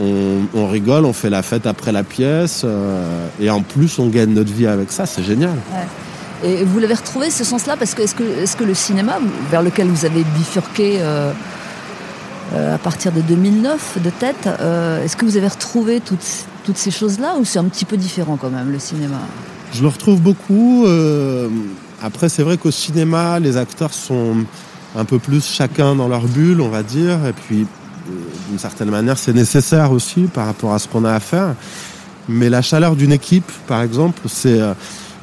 euh, 0.00 0.40
on, 0.54 0.68
rigole, 0.68 1.04
on 1.04 1.12
fait 1.12 1.30
la 1.30 1.42
fête 1.42 1.66
après 1.66 1.92
la 1.92 2.04
pièce, 2.04 2.64
et 3.40 3.50
en 3.50 3.62
plus, 3.62 3.98
on 3.98 4.08
gagne 4.08 4.30
notre 4.30 4.52
vie 4.52 4.66
avec 4.66 4.92
ça. 4.92 5.06
C'est 5.06 5.24
génial. 5.24 5.56
Et 6.44 6.62
vous 6.62 6.78
l'avez 6.78 6.94
retrouvé 6.94 7.30
ce 7.30 7.42
sens-là 7.42 7.76
parce 7.76 7.94
que 7.94 8.02
est-ce 8.02 8.14
que, 8.14 8.22
est 8.22 8.44
-ce 8.44 8.56
que 8.56 8.62
le 8.62 8.74
cinéma, 8.74 9.18
vers 9.50 9.62
lequel 9.62 9.88
vous 9.88 10.04
avez 10.04 10.22
bifurqué 10.22 11.00
euh, 12.54 12.74
à 12.74 12.78
partir 12.78 13.12
de 13.12 13.20
2009 13.20 13.98
de 14.02 14.08
tête. 14.08 14.46
Euh, 14.46 15.04
est-ce 15.04 15.18
que 15.18 15.26
vous 15.26 15.36
avez 15.36 15.48
retrouvé 15.48 16.00
toutes, 16.00 16.46
toutes 16.64 16.78
ces 16.78 16.90
choses-là 16.90 17.34
ou 17.38 17.44
c'est 17.44 17.58
un 17.58 17.64
petit 17.64 17.84
peu 17.84 17.98
différent 17.98 18.38
quand 18.40 18.48
même 18.48 18.72
le 18.72 18.78
cinéma? 18.78 19.18
Je 19.74 19.82
le 19.82 19.88
retrouve 19.88 20.22
beaucoup. 20.22 20.86
Euh, 20.86 21.50
après, 22.02 22.30
c'est 22.30 22.42
vrai 22.42 22.56
qu'au 22.56 22.70
cinéma, 22.70 23.38
les 23.38 23.58
acteurs 23.58 23.92
sont 23.92 24.36
un 24.96 25.04
peu 25.04 25.18
plus 25.18 25.44
chacun 25.44 25.94
dans 25.94 26.08
leur 26.08 26.22
bulle, 26.22 26.62
on 26.62 26.70
va 26.70 26.82
dire. 26.82 27.26
Et 27.26 27.34
puis, 27.34 27.66
d'une 28.48 28.58
certaine 28.58 28.90
manière, 28.90 29.18
c'est 29.18 29.32
nécessaire 29.32 29.92
aussi 29.92 30.22
par 30.22 30.46
rapport 30.46 30.72
à 30.72 30.78
ce 30.78 30.88
qu'on 30.88 31.04
a 31.04 31.12
à 31.12 31.20
faire. 31.20 31.54
Mais 32.28 32.50
la 32.50 32.62
chaleur 32.62 32.96
d'une 32.96 33.12
équipe, 33.12 33.50
par 33.66 33.82
exemple, 33.82 34.20
c'est 34.26 34.60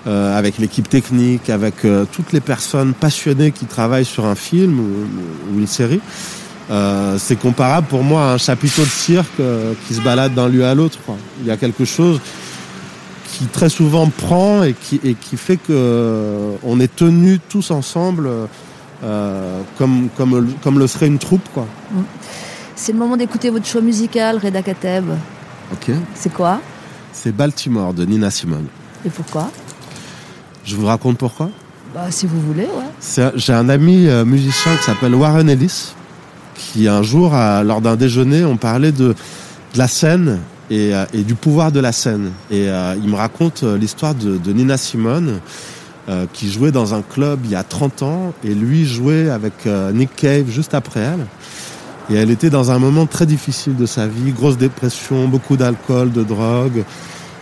avec 0.06 0.58
l'équipe 0.58 0.88
technique, 0.90 1.50
avec 1.50 1.76
toutes 2.12 2.32
les 2.32 2.40
personnes 2.40 2.94
passionnées 2.94 3.52
qui 3.52 3.66
travaillent 3.66 4.06
sur 4.06 4.26
un 4.26 4.36
film 4.36 4.80
ou 4.80 5.60
une 5.60 5.68
série. 5.68 6.02
Euh, 6.72 7.18
c'est 7.20 7.36
comparable 7.36 7.88
pour 7.88 8.04
moi 8.04 8.32
à 8.32 8.34
un 8.34 8.38
chapiteau 8.38 8.82
de 8.82 8.88
cirque 8.88 9.40
euh, 9.40 9.74
qui 9.88 9.94
se 9.94 10.02
balade 10.02 10.34
d'un 10.34 10.50
lieu 10.50 10.66
à 10.66 10.74
l'autre. 10.74 10.98
Il 11.42 11.48
y 11.48 11.52
a 11.52 11.58
quelque 11.58 11.86
chose 11.86 12.20
qui 13.32 13.46
très 13.46 13.70
souvent 13.70 14.10
prend 14.10 14.64
et 14.64 14.74
qui, 14.74 15.00
fait 15.36 15.58
que 15.58 15.72
euh, 15.72 16.56
on 16.64 16.80
est 16.80 16.94
tenus 16.96 17.40
tous 17.50 17.72
ensemble 17.72 18.30
comme, 19.78 20.10
le 20.80 20.88
serait 20.88 21.08
une 21.08 21.20
troupe. 21.20 21.48
Quoi. 21.54 21.68
C'est 22.76 22.92
le 22.92 22.98
moment 22.98 23.18
d'écouter 23.18 23.50
votre 23.50 23.66
choix 23.66 23.82
musical, 23.82 24.38
Reda 24.38 24.62
Kateb. 24.62 25.06
Ok. 25.72 25.92
C'est 26.14 26.34
quoi 26.34 26.60
C'est 27.14 27.32
Baltimore 27.32 27.94
de 27.94 28.06
Nina 28.06 28.30
Simone. 28.30 28.68
Et 29.06 29.10
pourquoi 29.10 29.52
Je 30.64 30.76
vous 30.76 30.86
raconte 30.86 31.18
pourquoi 31.18 31.50
bah, 31.94 32.12
Si 32.12 32.28
vous 32.28 32.40
voulez, 32.42 32.66
ouais. 32.68 33.32
J'ai 33.36 33.54
un 33.54 33.70
ami 33.70 34.08
musicien 34.26 34.76
qui 34.78 34.84
s'appelle 34.84 35.16
Warren 35.16 35.50
Ellis 35.50 35.94
qui 36.56 36.88
un 36.88 37.04
jour, 37.04 37.34
lors 37.64 37.82
d'un 37.82 37.96
déjeuner, 37.96 38.44
on 38.44 38.58
parlait 38.58 38.92
de, 38.92 39.16
la 39.76 39.88
scène 39.88 40.40
euh, 40.72 41.06
et, 41.14 41.24
du 41.24 41.36
pouvoir 41.36 41.72
de 41.72 41.80
la 41.80 41.92
scène. 41.92 42.32
Et 42.50 42.70
euh, 42.70 42.96
il 43.02 43.10
me 43.10 43.16
raconte 43.16 43.64
euh, 43.64 43.78
l'histoire 43.78 44.16
de, 44.16 44.52
Nina 44.52 44.78
Simone, 44.78 45.40
qui 46.34 46.52
jouait 46.52 46.72
dans 46.72 46.94
un 46.94 47.02
club 47.02 47.40
il 47.46 47.50
y 47.50 47.56
a 47.56 47.64
30 47.64 48.04
ans, 48.04 48.34
et 48.44 48.54
lui 48.54 48.86
jouait 48.86 49.32
avec 49.32 49.66
Nick 49.66 50.16
Cave 50.16 50.52
juste 50.52 50.76
après 50.76 51.00
elle. 51.00 51.26
Et 52.10 52.16
elle 52.16 52.30
était 52.32 52.49
dans 52.49 52.72
un 52.72 52.80
moment 52.80 53.06
très 53.06 53.26
difficile 53.26 53.76
de 53.76 53.86
sa 53.86 54.08
vie, 54.08 54.32
grosse 54.32 54.58
dépression, 54.58 55.28
beaucoup 55.28 55.58
d'alcool, 55.58 56.12
de 56.12 56.24
drogue. 56.24 56.84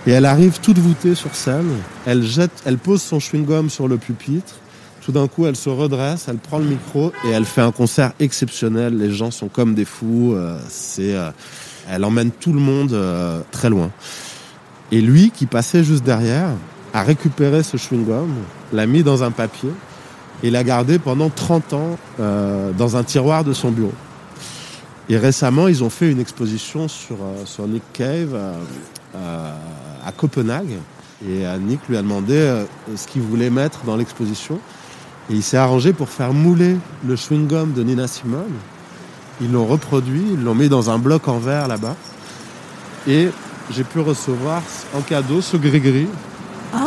Et 0.08 0.12
elle 0.12 0.26
arrive 0.26 0.60
toute 0.60 0.78
voûtée 0.80 1.16
sur 1.16 1.36
scène. 1.36 1.70
Elle 2.06 2.24
jette, 2.24 2.52
elle 2.66 2.78
pose 2.78 3.02
son 3.02 3.20
chewing-gum 3.20 3.70
sur 3.70 3.88
le 3.88 3.98
pupitre 3.98 4.56
tout 5.04 5.12
d'un 5.12 5.28
coup, 5.28 5.46
elle 5.46 5.58
se 5.58 5.70
redresse, 5.70 6.28
elle 6.30 6.38
prend 6.38 6.60
le 6.60 6.66
micro 6.66 7.12
et 7.26 7.32
elle 7.32 7.44
fait 7.44 7.62
un 7.62 7.72
concert 7.72 8.14
exceptionnel. 8.22 8.98
Les 8.98 9.12
gens 9.12 9.32
sont 9.32 9.50
comme 9.50 9.74
des 9.74 9.84
fous. 9.84 10.34
Euh, 10.34 10.58
c'est, 10.70 11.14
euh, 11.14 11.30
elle 11.90 12.06
emmène 12.06 12.32
tout 12.32 12.54
le 12.54 12.62
monde 12.62 12.94
euh, 12.94 13.42
très 13.52 13.70
loin. 13.70 13.92
Et 14.94 15.02
lui, 15.02 15.32
qui 15.32 15.46
passait 15.46 15.84
juste 15.84 16.06
derrière, 16.06 16.48
a 16.94 17.04
récupéré 17.04 17.64
ce 17.64 17.76
chewing-gum, 17.76 18.30
l'a 18.72 18.86
mis 18.86 19.04
dans 19.04 19.24
un 19.24 19.32
papier 19.32 19.72
et 20.42 20.50
l'a 20.50 20.64
gardé 20.64 21.00
pendant 21.00 21.30
30 21.30 21.74
ans 21.74 21.98
dans 22.20 22.98
un 22.98 23.04
tiroir 23.04 23.44
de 23.44 23.54
son 23.54 23.72
bureau. 23.72 23.94
Et 25.10 25.18
récemment, 25.18 25.68
ils 25.68 25.84
ont 25.84 25.90
fait 25.90 26.12
une 26.12 26.20
exposition 26.20 26.88
sur, 26.88 27.18
sur 27.46 27.68
Nick 27.68 27.84
Cave 27.92 28.38
à 29.14 30.12
Copenhague. 30.16 30.78
Et 31.28 31.44
Nick 31.60 31.82
lui 31.90 31.98
a 31.98 32.02
demandé 32.02 32.64
ce 32.96 33.08
qu'il 33.08 33.22
voulait 33.22 33.50
mettre 33.50 33.84
dans 33.86 33.98
l'exposition. 33.98 34.60
Et 35.30 35.34
il 35.34 35.44
s'est 35.44 35.58
arrangé 35.58 35.94
pour 35.94 36.10
faire 36.10 36.34
mouler 36.34 36.78
le 37.08 37.16
chewing-gum 37.16 37.74
de 37.74 37.84
Nina 37.84 38.08
Simone. 38.08 38.52
Ils 39.42 39.52
l'ont 39.52 39.66
reproduit, 39.66 40.24
ils 40.34 40.44
l'ont 40.44 40.56
mis 40.56 40.70
dans 40.70 40.90
un 40.90 40.98
bloc 40.98 41.28
en 41.28 41.40
verre 41.40 41.68
là-bas. 41.68 41.96
Et 43.08 43.30
j'ai 43.72 43.84
pu 43.84 44.00
recevoir 44.00 44.62
en 44.96 45.02
cadeau 45.02 45.42
ce 45.42 45.58
gris-gris, 45.58 46.08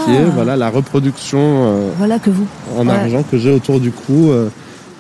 qui 0.05 0.12
est 0.12 0.19
ah. 0.19 0.31
voilà, 0.35 0.57
la 0.57 0.69
reproduction 0.69 1.39
euh, 1.41 1.91
voilà 1.97 2.19
que 2.19 2.31
vous. 2.31 2.47
en 2.77 2.89
argent 2.89 3.23
que 3.23 3.39
j'ai 3.39 3.53
autour 3.53 3.81
du 3.81 3.91
cou 3.91 4.31
euh, 4.31 4.49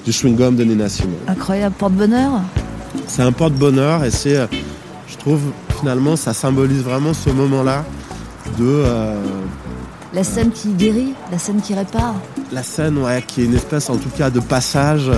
du 0.04 0.12
chewing-gum 0.12 0.56
de 0.56 0.64
Nina 0.64 0.88
Simone. 0.88 1.14
Incroyable, 1.28 1.74
porte-bonheur 1.78 2.40
C'est 3.06 3.22
un 3.22 3.32
porte-bonheur 3.32 4.04
et 4.04 4.10
c'est, 4.10 4.36
euh, 4.36 4.46
je 5.08 5.16
trouve, 5.16 5.40
finalement, 5.78 6.16
ça 6.16 6.32
symbolise 6.32 6.82
vraiment 6.82 7.14
ce 7.14 7.30
moment-là 7.30 7.84
de 8.58 8.84
la 10.16 10.24
scène 10.24 10.50
qui 10.50 10.68
guérit, 10.72 11.12
la 11.30 11.38
scène 11.38 11.60
qui 11.60 11.74
répare. 11.74 12.14
La 12.50 12.62
scène, 12.62 12.96
ouais, 12.96 13.22
qui 13.26 13.42
est 13.42 13.44
une 13.44 13.54
espèce 13.54 13.90
en 13.90 13.98
tout 13.98 14.08
cas 14.08 14.30
de 14.30 14.40
passage 14.40 15.10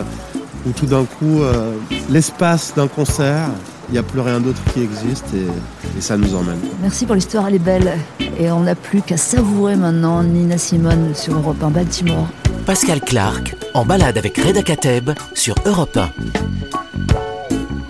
où 0.67 0.73
tout 0.73 0.87
d'un 0.87 1.05
coup, 1.05 1.43
euh, 1.43 1.73
l'espace 2.11 2.73
d'un 2.75 2.89
concert, 2.89 3.49
il 3.89 3.93
n'y 3.93 3.99
a 3.99 4.03
plus 4.03 4.21
rien 4.21 4.41
d'autre 4.41 4.61
qui 4.75 4.83
existe 4.83 5.27
et, 5.35 6.01
ça 6.01 6.17
nous 6.17 6.35
emmène. 6.35 6.59
Merci 6.83 7.07
pour 7.07 7.15
l'histoire, 7.15 7.49
elle 7.49 7.57
est 7.57 7.61
belle. 7.61 7.93
Et 8.39 8.51
on 8.51 8.61
n'a 8.61 8.75
plus 8.75 9.03
qu'à 9.03 9.17
savourer 9.17 9.77
maintenant 9.77 10.23
Nina 10.23 10.59
Simone 10.59 11.13
sur 11.15 11.35
Europe 11.35 11.63
1 11.63 11.71
Baltimore. 11.71 12.29
Pascal 12.67 13.01
Clark, 13.01 13.57
en 13.75 13.85
balade 13.85 14.19
avec 14.19 14.37
Reda 14.37 14.63
Kateb 14.63 15.11
sur 15.35 15.55
Europe 15.65 15.97
1. 15.97 17.28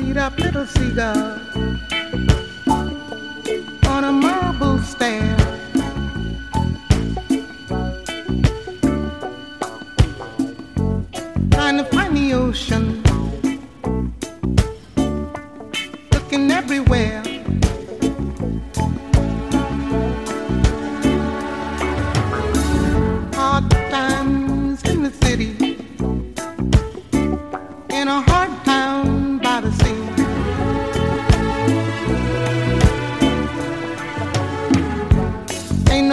meet 0.08 0.16
up 0.16 0.38
little 0.38 0.64
seagull 0.64 1.38
on 3.86 4.04
a 4.04 4.12
marble 4.12 4.78
stand. 4.78 5.38
Trying 11.50 11.76
to 11.76 11.84
find 11.92 12.16
the 12.16 12.32
ocean, 12.32 13.02
looking 16.12 16.50
everywhere. 16.50 17.37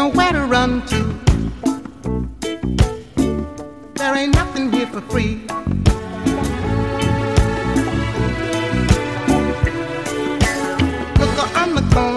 nowhere 0.05 0.33
to 0.33 0.45
run 0.45 0.85
to. 0.85 0.99
There 3.95 4.15
ain't 4.15 4.35
nothing 4.35 4.71
here 4.71 4.85
for 4.85 5.01
free. 5.01 5.41
Look 11.19 11.57
on 11.57 11.75
the 11.75 11.85
corner. 11.91 12.14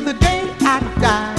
The 0.00 0.12
day 0.12 0.54
I 0.60 0.80
die. 1.00 1.37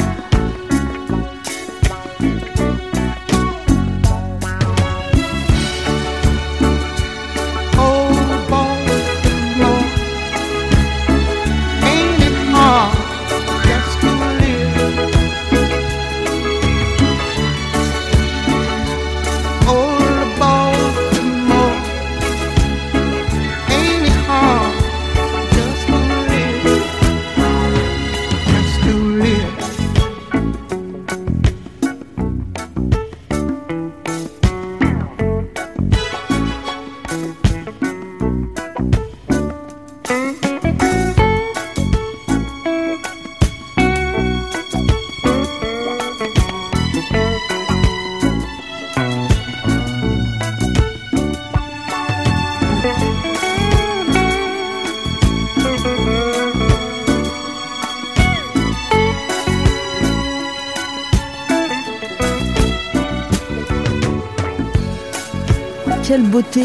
Beauté 66.39 66.63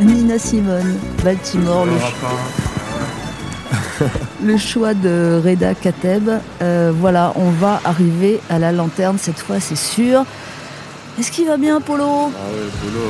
Nina 0.00 0.38
Simone, 0.38 0.94
Baltimore, 1.24 1.84
le, 1.84 1.98
ch- 1.98 2.14
le 4.44 4.56
choix 4.56 4.94
de 4.94 5.42
Reda 5.44 5.74
Kateb. 5.74 6.30
Euh, 6.62 6.92
voilà, 6.96 7.32
on 7.34 7.50
va 7.50 7.80
arriver 7.84 8.40
à 8.48 8.58
la 8.60 8.70
lanterne 8.70 9.16
cette 9.20 9.40
fois, 9.40 9.58
c'est 9.58 9.76
sûr. 9.76 10.24
Est-ce 11.18 11.32
qu'il 11.32 11.48
va 11.48 11.56
bien, 11.56 11.80
Polo? 11.80 12.04
Ah 12.04 12.28
ouais, 12.52 12.68
Polo, 12.80 13.00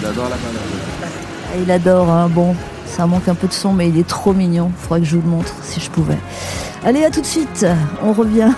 il 0.00 0.06
adore 0.06 0.24
la 0.24 0.36
banane. 0.36 1.04
Ah, 1.04 1.56
Il 1.62 1.70
adore, 1.70 2.10
hein. 2.10 2.28
bon, 2.28 2.56
ça 2.86 3.06
manque 3.06 3.28
un 3.28 3.34
peu 3.36 3.46
de 3.46 3.52
son, 3.52 3.72
mais 3.72 3.88
il 3.88 3.96
est 3.98 4.08
trop 4.08 4.32
mignon. 4.32 4.72
Faudrait 4.76 5.00
que 5.00 5.06
je 5.06 5.14
vous 5.16 5.22
le 5.22 5.28
montre 5.28 5.54
si 5.62 5.78
je 5.80 5.88
pouvais. 5.88 6.18
Allez, 6.84 7.04
à 7.04 7.10
tout 7.10 7.20
de 7.20 7.26
suite, 7.26 7.64
on 8.02 8.12
revient. 8.12 8.50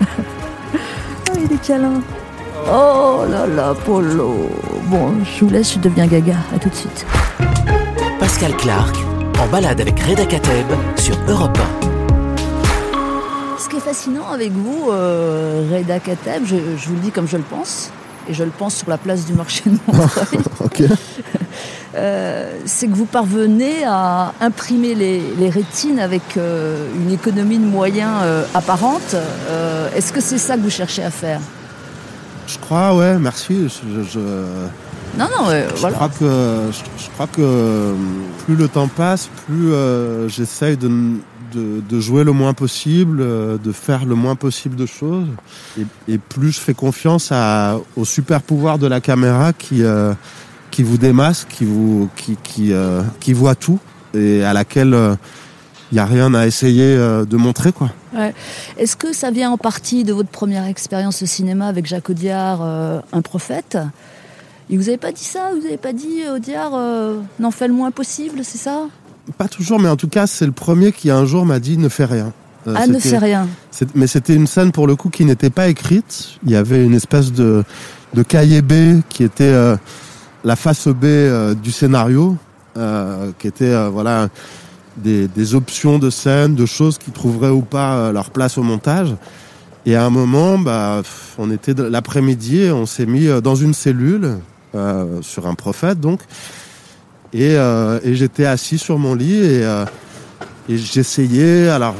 oh, 0.00 1.36
il 1.44 1.52
est 1.52 1.62
câlin. 1.62 2.00
Oh 2.72 3.24
là 3.30 3.46
là, 3.46 3.74
Polo. 3.84 4.48
Bon, 4.90 5.12
je 5.24 5.44
vous 5.44 5.50
laisse, 5.50 5.74
je 5.74 5.78
deviens 5.78 6.06
gaga. 6.06 6.34
À 6.54 6.58
tout 6.58 6.68
de 6.68 6.74
suite. 6.74 7.06
Pascal 8.18 8.56
Clark 8.56 8.96
en 9.38 9.46
balade 9.46 9.80
avec 9.80 9.98
Reda 10.00 10.26
Kateb 10.26 10.66
sur 10.96 11.16
Europe 11.28 11.58
Ce 13.58 13.68
qui 13.68 13.76
est 13.76 13.80
fascinant 13.80 14.28
avec 14.32 14.52
vous, 14.52 14.90
euh, 14.90 15.62
Reda 15.72 15.98
Kateb, 16.00 16.42
je, 16.44 16.56
je 16.76 16.88
vous 16.88 16.94
le 16.94 17.00
dis 17.00 17.10
comme 17.10 17.28
je 17.28 17.36
le 17.36 17.42
pense, 17.44 17.90
et 18.28 18.34
je 18.34 18.42
le 18.44 18.50
pense 18.50 18.74
sur 18.74 18.90
la 18.90 18.98
place 18.98 19.24
du 19.24 19.32
marché 19.32 19.62
de 19.66 19.76
Montreuil, 19.86 20.40
Ok. 20.60 20.82
euh, 21.94 22.52
c'est 22.66 22.88
que 22.88 22.94
vous 22.94 23.06
parvenez 23.06 23.84
à 23.86 24.34
imprimer 24.40 24.94
les, 24.94 25.22
les 25.38 25.48
rétines 25.50 26.00
avec 26.00 26.36
euh, 26.36 26.86
une 26.96 27.12
économie 27.12 27.58
de 27.58 27.64
moyens 27.66 28.10
euh, 28.22 28.44
apparente. 28.54 29.14
Euh, 29.14 29.88
Est-ce 29.96 30.12
que 30.12 30.20
c'est 30.20 30.38
ça 30.38 30.56
que 30.56 30.60
vous 30.62 30.70
cherchez 30.70 31.02
à 31.04 31.10
faire? 31.10 31.40
Crois, 32.70 32.94
ouais, 32.96 33.18
merci. 33.18 33.68
Je, 33.68 34.02
je- 34.02 35.18
Non, 35.18 35.26
non, 35.36 35.48
euh, 35.50 35.68
je 35.74 35.80
voilà. 35.80 35.96
crois 35.96 36.08
que 36.08 36.70
je, 36.72 37.04
je 37.04 37.10
crois 37.10 37.26
que 37.26 37.40
euh, 37.42 37.94
plus 38.46 38.54
le 38.56 38.68
temps 38.68 38.88
passe, 38.88 39.28
plus 39.46 39.72
euh, 39.72 40.28
j'essaye 40.28 40.76
de, 40.76 40.88
de, 41.52 41.80
de 41.88 42.00
jouer 42.00 42.22
le 42.24 42.32
moins 42.32 42.54
possible, 42.54 43.18
euh, 43.20 43.58
de 43.58 43.72
faire 43.72 44.04
le 44.04 44.14
moins 44.14 44.36
possible 44.36 44.76
de 44.76 44.86
choses, 44.86 45.26
et, 45.78 45.84
et 46.14 46.18
plus 46.18 46.52
je 46.52 46.60
fais 46.60 46.74
confiance 46.74 47.30
à, 47.32 47.76
au 47.96 48.04
super 48.04 48.40
pouvoir 48.40 48.78
de 48.78 48.86
la 48.86 49.00
caméra 49.00 49.52
qui 49.52 49.82
euh, 49.82 50.12
qui 50.70 50.84
vous 50.84 50.96
démasque, 50.98 51.48
qui 51.48 51.64
vous 51.64 52.08
qui 52.14 52.36
qui 52.42 52.72
qui 53.18 53.32
voit 53.32 53.56
tout 53.56 53.80
et 54.14 54.44
à 54.44 54.52
laquelle 54.52 54.96
il 55.90 55.94
n'y 55.94 56.00
a 56.00 56.04
rien 56.04 56.32
à 56.34 56.46
essayer 56.46 56.84
euh, 56.84 57.24
de 57.24 57.36
montrer 57.36 57.72
quoi. 57.72 57.90
Est-ce 58.78 58.96
que 58.96 59.12
ça 59.12 59.30
vient 59.30 59.50
en 59.50 59.56
partie 59.58 60.04
de 60.04 60.12
votre 60.12 60.28
première 60.28 60.64
expérience 60.66 61.22
au 61.22 61.26
cinéma 61.26 61.66
avec 61.66 61.86
Jacques 61.86 62.10
Audiard, 62.10 62.60
euh, 62.62 63.00
Un 63.12 63.22
prophète? 63.22 63.78
Et 64.68 64.76
vous 64.76 64.84
n'avez 64.84 64.98
pas 64.98 65.12
dit 65.12 65.24
ça? 65.24 65.50
Vous 65.52 65.62
n'avez 65.62 65.76
pas 65.76 65.92
dit, 65.92 66.22
Audiard, 66.32 66.72
euh, 66.74 67.20
n'en 67.40 67.50
fais 67.50 67.66
le 67.66 67.74
moins 67.74 67.90
possible, 67.90 68.40
c'est 68.44 68.58
ça? 68.58 68.86
Pas 69.36 69.48
toujours, 69.48 69.80
mais 69.80 69.88
en 69.88 69.96
tout 69.96 70.08
cas, 70.08 70.26
c'est 70.26 70.46
le 70.46 70.52
premier 70.52 70.92
qui 70.92 71.10
un 71.10 71.24
jour 71.24 71.44
m'a 71.44 71.58
dit 71.58 71.76
ne 71.76 71.88
fais 71.88 72.04
rien. 72.04 72.32
Euh, 72.68 72.74
Ah, 72.76 72.86
ne 72.86 72.98
fais 72.98 73.18
rien. 73.18 73.48
Mais 73.94 74.06
c'était 74.06 74.34
une 74.34 74.46
scène 74.46 74.70
pour 74.70 74.86
le 74.86 74.94
coup 74.96 75.08
qui 75.08 75.24
n'était 75.24 75.50
pas 75.50 75.68
écrite. 75.68 76.38
Il 76.44 76.50
y 76.50 76.56
avait 76.56 76.84
une 76.84 76.94
espèce 76.94 77.32
de, 77.32 77.64
de 78.14 78.22
cahier 78.22 78.62
B 78.62 79.00
qui 79.08 79.24
était 79.24 79.54
la 80.44 80.56
face 80.56 80.88
B 80.88 81.06
du 81.62 81.70
scénario, 81.72 82.36
qui 83.38 83.46
était 83.46 83.88
voilà 83.88 84.28
des, 84.96 85.28
des 85.28 85.54
options 85.54 85.98
de 85.98 86.10
scène, 86.10 86.54
de 86.54 86.66
choses 86.66 86.98
qui 86.98 87.10
trouveraient 87.10 87.50
ou 87.50 87.62
pas 87.62 88.12
leur 88.12 88.30
place 88.30 88.58
au 88.58 88.62
montage. 88.62 89.14
Et 89.86 89.96
à 89.96 90.04
un 90.04 90.10
moment, 90.10 90.58
bah, 90.58 91.02
on 91.38 91.50
était 91.50 91.74
l'après-midi, 91.74 92.68
on 92.70 92.86
s'est 92.86 93.06
mis 93.06 93.26
euh, 93.26 93.40
dans 93.40 93.54
une 93.54 93.72
cellule 93.72 94.38
euh, 94.74 95.22
sur 95.22 95.46
un 95.46 95.54
prophète 95.54 96.00
donc, 96.00 96.20
et, 97.32 97.56
euh, 97.56 97.98
et 98.04 98.14
j'étais 98.14 98.44
assis 98.44 98.78
sur 98.78 98.98
mon 98.98 99.14
lit 99.14 99.36
et 99.36 99.64
euh, 99.64 99.84
et 100.68 100.76
j'essayais 100.76 101.68
alors 101.68 101.96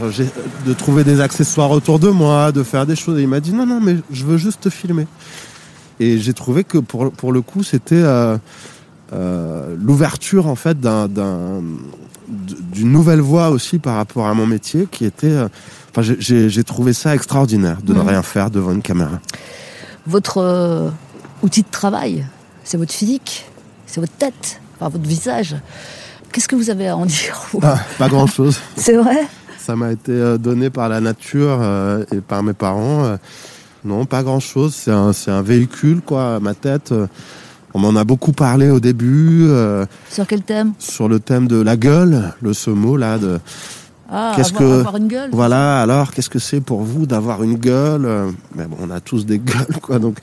de 0.65 0.73
trouver 0.75 1.03
des 1.03 1.21
accessoires 1.21 1.73
autour 1.73 1.99
de 1.99 2.09
moi, 2.09 2.53
de 2.53 2.63
faire 2.63 2.87
des 2.87 2.95
choses. 2.95 3.19
Et 3.19 3.23
il 3.23 3.29
m'a 3.29 3.41
dit 3.41 3.53
non, 3.53 3.67
non, 3.67 3.81
mais 3.81 3.97
je 4.13 4.25
veux 4.25 4.37
juste 4.37 4.61
te 4.61 4.71
filmer. 4.71 5.09
Et 5.99 6.19
j'ai 6.19 6.35
trouvé 6.35 6.63
que 6.63 6.79
pour, 6.79 7.11
pour 7.11 7.33
le 7.33 7.41
coup, 7.41 7.65
c'était 7.65 7.97
euh, 7.97 8.39
euh, 9.13 9.75
l'ouverture 9.83 10.47
en 10.47 10.55
fait 10.55 10.79
d'un- 10.79 11.09
d'une 12.31 12.93
nouvelle 12.93 13.21
voie 13.21 13.51
aussi 13.51 13.79
par 13.79 13.97
rapport 13.97 14.27
à 14.27 14.35
mon 14.35 14.47
métier 14.47 14.87
qui 14.91 15.05
était. 15.05 15.27
euh, 15.27 15.49
Enfin, 15.93 16.03
j'ai- 16.21 16.63
trouvé 16.65 16.93
ça 16.93 17.17
extraordinaire 17.17 17.79
de 17.83 17.93
ne 17.93 17.99
Mhm. 18.01 18.09
rien 18.09 18.23
faire 18.23 18.49
devant 18.49 18.71
une 18.71 18.81
caméra. 18.83 19.19
Votre 20.07 20.39
euh, 20.39 20.89
outil 21.43 21.63
de 21.63 21.71
travail, 21.71 22.25
c'est 22.63 22.77
votre 22.77 22.93
physique, 22.93 23.47
c'est 23.87 24.01
votre 24.01 24.13
tête, 24.13 24.61
enfin, 24.77 24.89
votre 24.89 25.09
visage. 25.09 25.57
Qu'est-ce 26.33 26.47
que 26.47 26.55
vous 26.55 26.71
avez 26.71 26.87
à 26.87 26.97
en 26.97 27.07
dire 27.07 27.41
Ah, 27.63 27.81
pas 27.99 28.09
grand 28.09 28.29
chose. 28.29 28.57
C'est 28.77 28.95
vrai? 28.97 29.19
Ça 29.59 29.75
m'a 29.75 29.91
été 29.91 30.13
euh, 30.13 30.39
donné 30.39 30.71
par 30.71 30.89
la 30.89 31.01
nature 31.01 31.59
euh, 31.61 32.05
et 32.13 32.21
par 32.21 32.45
mes 32.45 32.53
parents. 32.55 33.17
Non, 33.85 34.05
pas 34.05 34.23
grand-chose. 34.23 34.73
C'est 34.75 34.93
un, 34.93 35.13
c'est 35.13 35.33
un 35.33 35.43
véhicule, 35.43 36.03
quoi. 36.03 36.39
Ma 36.39 36.55
tête. 36.55 36.95
On 37.75 37.79
m'en 37.79 37.95
a 37.97 38.05
beaucoup 38.05 38.33
parlé 38.33 38.69
au 38.71 38.81
début 38.81 39.47
euh, 39.49 39.87
Sur 40.11 40.27
quel 40.27 40.43
thème? 40.43 40.73
sur 40.79 41.09
le 41.09 41.21
thème 41.21 41.47
de 41.47 41.61
la 41.61 41.77
gueule, 41.77 42.35
le 42.43 42.53
ce 42.53 42.71
mot 42.71 42.97
là. 42.97 43.19
De 43.19 43.39
Ah, 44.11 44.33
Qu'est-ce 44.35 44.55
avoir, 44.55 44.61
que- 44.71 44.79
avoir 44.81 44.97
une 44.97 45.07
gueule 45.09 45.31
voilà. 45.33 45.81
Alors, 45.83 46.11
qu'est-ce 46.11 46.29
que 46.31 46.41
c'est 46.41 46.61
pour 46.61 46.83
vous 46.83 47.07
d'avoir 47.07 47.43
une 47.45 47.55
gueule? 47.57 48.09
Mais 48.57 48.65
bon, 48.67 48.77
on 48.83 48.91
a 48.91 48.99
tous 49.01 49.25
des 49.25 49.39
gueules, 49.51 49.79
quoi. 49.81 49.99
Donc, 50.01 50.19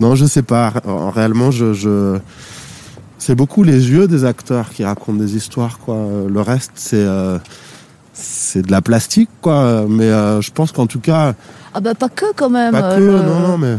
non, 0.00 0.14
je 0.14 0.26
sais 0.26 0.42
pas. 0.42 0.72
En- 0.86 1.08
Réellement, 1.10 1.50
je, 1.50 1.72
je... 1.72 2.18
c'est 3.18 3.34
beaucoup 3.34 3.62
les 3.62 3.88
yeux 3.90 4.06
des 4.06 4.24
acteurs 4.26 4.68
qui 4.68 4.84
racontent 4.84 5.18
des 5.18 5.34
histoires, 5.34 5.78
quoi. 5.78 5.96
Le 6.28 6.40
reste, 6.42 6.72
c'est 6.74 6.96
euh, 6.96 7.38
c'est 8.12 8.60
de 8.66 8.70
la 8.70 8.82
plastique, 8.82 9.30
quoi. 9.40 9.86
Mais 9.88 10.04
euh, 10.10 10.42
je 10.42 10.50
pense 10.50 10.70
qu'en 10.72 10.86
tout 10.86 11.00
cas, 11.00 11.32
Ah 11.72 11.80
bah 11.80 11.94
pas 11.94 12.10
que 12.10 12.26
quand 12.36 12.50
même. 12.50 12.72
Pas 12.72 12.96
que, 12.96 13.00
le- 13.00 13.12
non, 13.22 13.40
non, 13.48 13.56
mais 13.56 13.78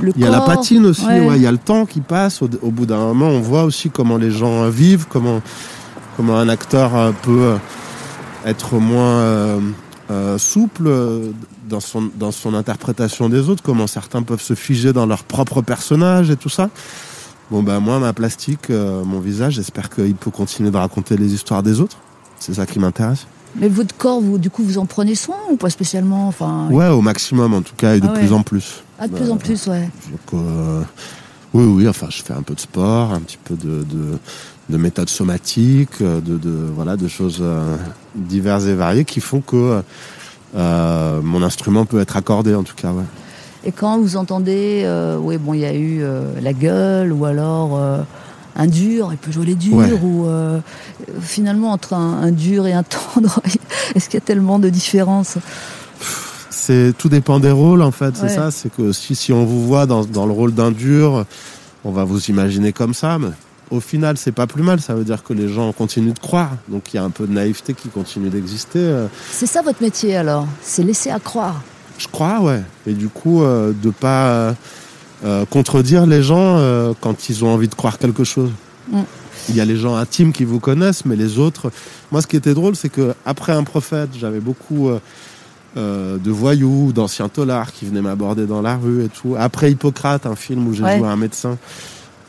le 0.00 0.12
Il 0.16 0.22
y 0.22 0.26
a 0.26 0.30
la 0.30 0.40
patine 0.40 0.86
aussi, 0.86 1.04
Ouais. 1.06 1.26
ouais, 1.26 1.36
il 1.36 1.42
y 1.42 1.46
a 1.46 1.52
le 1.52 1.58
temps 1.58 1.86
qui 1.86 2.00
passe. 2.00 2.42
Au, 2.42 2.48
au 2.62 2.70
bout 2.70 2.86
d'un 2.86 2.98
moment, 2.98 3.28
on 3.28 3.40
voit 3.40 3.64
aussi 3.64 3.90
comment 3.90 4.16
les 4.16 4.30
gens 4.30 4.68
vivent, 4.68 5.06
comment, 5.08 5.40
comment 6.16 6.36
un 6.36 6.48
acteur 6.48 6.94
euh, 6.96 7.12
peut 7.22 7.40
euh, 7.42 7.56
être 8.46 8.74
moins 8.76 9.18
euh, 9.20 9.60
euh, 10.10 10.38
souple 10.38 10.90
dans 11.68 11.80
son, 11.80 12.10
dans 12.16 12.30
son 12.32 12.54
interprétation 12.54 13.28
des 13.30 13.48
autres, 13.48 13.62
comment 13.62 13.86
certains 13.86 14.22
peuvent 14.22 14.42
se 14.42 14.54
figer 14.54 14.92
dans 14.92 15.06
leur 15.06 15.24
propre 15.24 15.62
personnage 15.62 16.30
et 16.30 16.36
tout 16.36 16.50
ça. 16.50 16.68
Bon, 17.50 17.62
ben 17.62 17.80
moi, 17.80 17.98
ma 17.98 18.12
plastique, 18.12 18.70
euh, 18.70 19.02
mon 19.04 19.20
visage, 19.20 19.54
j'espère 19.54 19.90
qu'il 19.90 20.14
peut 20.14 20.30
continuer 20.30 20.70
de 20.70 20.76
raconter 20.76 21.16
les 21.16 21.32
histoires 21.34 21.62
des 21.62 21.80
autres. 21.80 21.96
C'est 22.38 22.54
ça 22.54 22.66
qui 22.66 22.78
m'intéresse. 22.78 23.26
Mais 23.56 23.68
votre 23.68 23.96
corps, 23.96 24.20
vous, 24.20 24.36
du 24.38 24.50
coup, 24.50 24.62
vous 24.64 24.76
en 24.78 24.84
prenez 24.86 25.14
soin 25.14 25.36
ou 25.50 25.56
pas 25.56 25.70
spécialement 25.70 26.28
enfin, 26.28 26.68
Ouais, 26.70 26.88
au 26.88 27.00
maximum 27.00 27.54
en 27.54 27.62
tout 27.62 27.74
cas, 27.76 27.94
et 27.94 28.00
de 28.00 28.06
Ah 28.08 28.12
ouais. 28.12 28.18
plus 28.18 28.32
en 28.34 28.42
plus. 28.42 28.83
Ah, 29.04 29.08
de 29.08 29.14
plus 29.14 29.30
en 29.30 29.36
plus, 29.36 29.66
ouais. 29.66 29.88
Donc, 30.10 30.40
euh, 30.40 30.82
oui, 31.52 31.64
oui, 31.66 31.88
enfin, 31.88 32.06
je 32.10 32.22
fais 32.22 32.32
un 32.32 32.42
peu 32.42 32.54
de 32.54 32.60
sport, 32.60 33.12
un 33.12 33.20
petit 33.20 33.38
peu 33.42 33.54
de, 33.54 33.84
de, 33.84 34.18
de 34.70 34.76
méthodes 34.76 35.08
somatiques, 35.10 36.00
euh, 36.00 36.20
de, 36.20 36.36
de, 36.38 36.50
voilà, 36.74 36.96
de 36.96 37.06
choses 37.08 37.38
euh, 37.42 37.76
diverses 38.14 38.64
et 38.64 38.74
variées 38.74 39.04
qui 39.04 39.20
font 39.20 39.40
que 39.40 39.82
euh, 40.56 41.20
mon 41.22 41.42
instrument 41.42 41.84
peut 41.84 42.00
être 42.00 42.16
accordé, 42.16 42.54
en 42.54 42.62
tout 42.62 42.74
cas. 42.74 42.90
Ouais. 42.92 43.02
Et 43.64 43.72
quand 43.72 43.98
vous 43.98 44.16
entendez, 44.16 44.82
euh, 44.84 45.16
oui, 45.20 45.36
bon, 45.38 45.54
il 45.54 45.60
y 45.60 45.64
a 45.66 45.74
eu 45.74 45.98
euh, 46.02 46.40
la 46.40 46.52
gueule 46.52 47.12
ou 47.12 47.24
alors 47.24 47.78
un 48.56 48.66
dur, 48.66 49.08
il 49.10 49.18
peut 49.18 49.32
jouer 49.32 49.46
les 49.46 49.54
durs, 49.54 49.74
Ouais. 49.76 49.92
ou 49.92 50.26
finalement 51.20 51.72
entre 51.72 51.92
un, 51.94 52.22
un 52.22 52.30
dur 52.30 52.66
et 52.66 52.72
un 52.72 52.84
tendre, 52.84 53.40
est-ce 53.94 54.08
qu'il 54.08 54.18
y 54.18 54.22
a 54.22 54.26
tellement 54.26 54.58
de 54.58 54.68
différences? 54.68 55.38
C'est 56.66 56.94
tout 56.96 57.08
dépend 57.10 57.40
des 57.40 57.50
rôles, 57.50 57.82
en 57.82 57.90
fait. 57.90 58.16
C'est 58.16 58.22
Ouais. 58.22 58.28
ça. 58.34 58.50
C'est 58.50 58.74
que 58.74 58.92
si, 58.92 59.14
si 59.14 59.32
on 59.32 59.44
vous 59.44 59.66
voit 59.66 59.84
dans, 59.86 60.04
dans 60.06 60.24
le 60.24 60.32
rôle 60.32 60.52
d'un 60.54 60.70
dur, 60.70 61.26
on 61.84 61.90
va 61.92 62.04
vous 62.04 62.24
imaginer 62.26 62.72
comme 62.72 62.94
ça, 62.94 63.18
mais 63.18 63.28
au 63.70 63.80
final, 63.80 64.16
c'est 64.16 64.32
pas 64.32 64.46
plus 64.46 64.62
mal. 64.62 64.80
Ça 64.80 64.94
veut 64.94 65.04
dire 65.04 65.22
que 65.22 65.34
les 65.34 65.48
gens 65.48 65.70
continuent 65.72 66.14
de 66.14 66.18
croire. 66.18 66.52
Donc, 66.68 66.92
il 66.92 66.96
y 66.96 66.98
a 66.98 67.04
un 67.04 67.10
peu 67.10 67.26
de 67.26 67.32
naïveté 67.32 67.74
qui 67.74 67.88
continue 67.88 68.30
d'exister. 68.30 68.78
euh, 68.78 69.06
C'est 69.30 69.46
ça 69.46 69.60
votre 69.60 69.82
métier 69.82 70.16
alors 70.16 70.46
C'est 70.62 70.82
laisser 70.84 71.10
à 71.10 71.18
croire. 71.18 71.60
Je 71.98 72.08
crois, 72.08 72.40
ouais. 72.40 72.62
Et 72.86 72.94
du 72.94 73.08
coup, 73.08 73.42
euh, 73.42 73.72
de 73.82 73.90
pas 73.90 74.26
euh, 74.28 74.52
euh, 75.24 75.44
contredire 75.44 76.06
les 76.06 76.22
gens 76.22 76.56
euh, 76.58 76.94
quand 77.00 77.28
ils 77.28 77.44
ont 77.44 77.48
envie 77.52 77.68
de 77.68 77.74
croire 77.74 77.98
quelque 77.98 78.24
chose. 78.24 78.50
Mm. 78.90 79.00
Il 79.50 79.56
y 79.56 79.60
a 79.60 79.64
les 79.66 79.76
gens 79.76 79.94
intimes 79.96 80.32
qui 80.32 80.44
vous 80.44 80.60
connaissent, 80.60 81.04
mais 81.04 81.16
les 81.16 81.38
autres. 81.38 81.70
Moi, 82.10 82.22
ce 82.22 82.26
qui 82.26 82.36
était 82.36 82.54
drôle, 82.54 82.74
c'est 82.74 82.88
que 82.88 83.14
après 83.26 83.52
un 83.52 83.64
prophète, 83.64 84.10
j'avais 84.18 84.40
beaucoup 84.40 84.88
euh, 85.76 86.18
de 86.18 86.30
voyous, 86.30 86.92
d'anciens 86.92 87.28
tolards 87.28 87.72
qui 87.72 87.84
venaient 87.86 88.02
m'aborder 88.02 88.46
dans 88.46 88.62
la 88.62 88.76
rue 88.76 89.04
et 89.04 89.08
tout. 89.08 89.34
Après 89.38 89.70
Hippocrate, 89.70 90.26
un 90.26 90.36
film 90.36 90.66
où 90.68 90.72
j'ai 90.72 90.84
Ouais. 90.84 90.98
joué 90.98 91.08
un 91.08 91.16
médecin. 91.16 91.58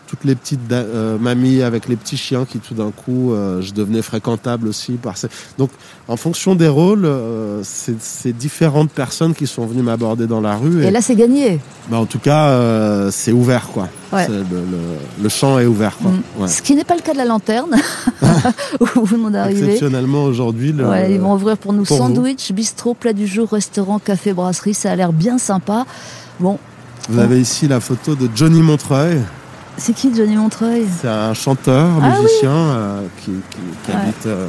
Toutes 0.07 0.23
les 0.23 0.35
petites 0.35 0.59
euh, 0.71 1.17
mamies 1.17 1.63
avec 1.63 1.87
les 1.87 1.95
petits 1.95 2.15
chiens 2.17 2.45
qui 2.45 2.59
tout 2.59 2.75
d'un 2.75 2.91
coup, 2.91 3.33
euh, 3.33 3.61
je 3.61 3.73
devenais 3.73 4.03
fréquentable 4.03 4.67
aussi 4.67 4.93
par 4.93 5.17
ces... 5.17 5.27
Donc, 5.57 5.71
en 6.07 6.15
fonction 6.15 6.53
des 6.53 6.67
rôles, 6.67 7.05
euh, 7.05 7.61
c'est 7.63 8.31
différentes 8.33 8.91
personnes 8.91 9.33
qui 9.33 9.47
sont 9.47 9.65
venues 9.65 9.81
m'aborder 9.81 10.27
dans 10.27 10.41
la 10.41 10.55
rue. 10.57 10.83
Et 10.83 10.91
là, 10.91 11.01
c'est 11.01 11.15
gagné. 11.15 11.59
bah, 11.89 11.97
en 11.97 12.05
tout 12.05 12.19
cas, 12.19 13.09
c'est 13.11 13.31
ouvert, 13.31 13.67
quoi. 13.69 13.89
Ouais. 14.13 14.27
Le, 14.27 14.37
le- 14.43 15.23
le 15.23 15.29
champ 15.29 15.57
est 15.57 15.65
ouvert, 15.65 15.97
quoi. 15.97 16.11
Mm. 16.11 16.41
Ouais. 16.43 16.47
Ce 16.47 16.61
qui 16.61 16.75
n'est 16.75 16.83
pas 16.83 16.95
le 16.95 17.01
cas 17.01 17.13
de 17.13 17.17
la 17.17 17.25
lanterne, 17.25 17.75
où 18.79 18.85
vous. 19.05 19.17
Exceptionnellement, 19.49 20.23
aujourd'hui, 20.25 20.71
le- 20.71 20.87
Ouais, 20.87 21.11
ils 21.13 21.19
vont 21.19 21.33
ouvrir 21.33 21.57
pour 21.57 21.73
nous 21.73 21.83
pour 21.83 21.97
vous. 21.97 22.03
sandwich, 22.03 22.51
bistrot, 22.51 22.93
plat 22.93 23.13
du 23.13 23.25
jour, 23.25 23.49
restaurant, 23.49 23.97
café, 23.97 24.33
brasserie. 24.33 24.75
Ça 24.75 24.91
a 24.91 24.95
l'air 24.95 25.11
bien 25.13 25.37
sympa. 25.39 25.85
Bon, 26.39 26.59
vous 27.09 27.19
avez 27.19 27.39
ici 27.41 27.67
la 27.67 27.79
photo 27.79 28.13
de 28.15 28.29
Johnny 28.35 28.61
Montreuil. 28.61 29.19
C'est 29.77 29.93
qui 29.93 30.13
Johnny 30.15 30.35
Montreuil 30.35 30.85
C'est 31.01 31.07
un 31.07 31.33
chanteur, 31.33 31.87
Ah 32.01 32.19
musicien 32.21 32.51
euh, 32.51 33.01
qui, 33.17 33.31
qui- 33.31 33.57
qui 33.85 33.91
Ouais. 33.91 33.97
habite 34.01 34.25
euh, 34.25 34.47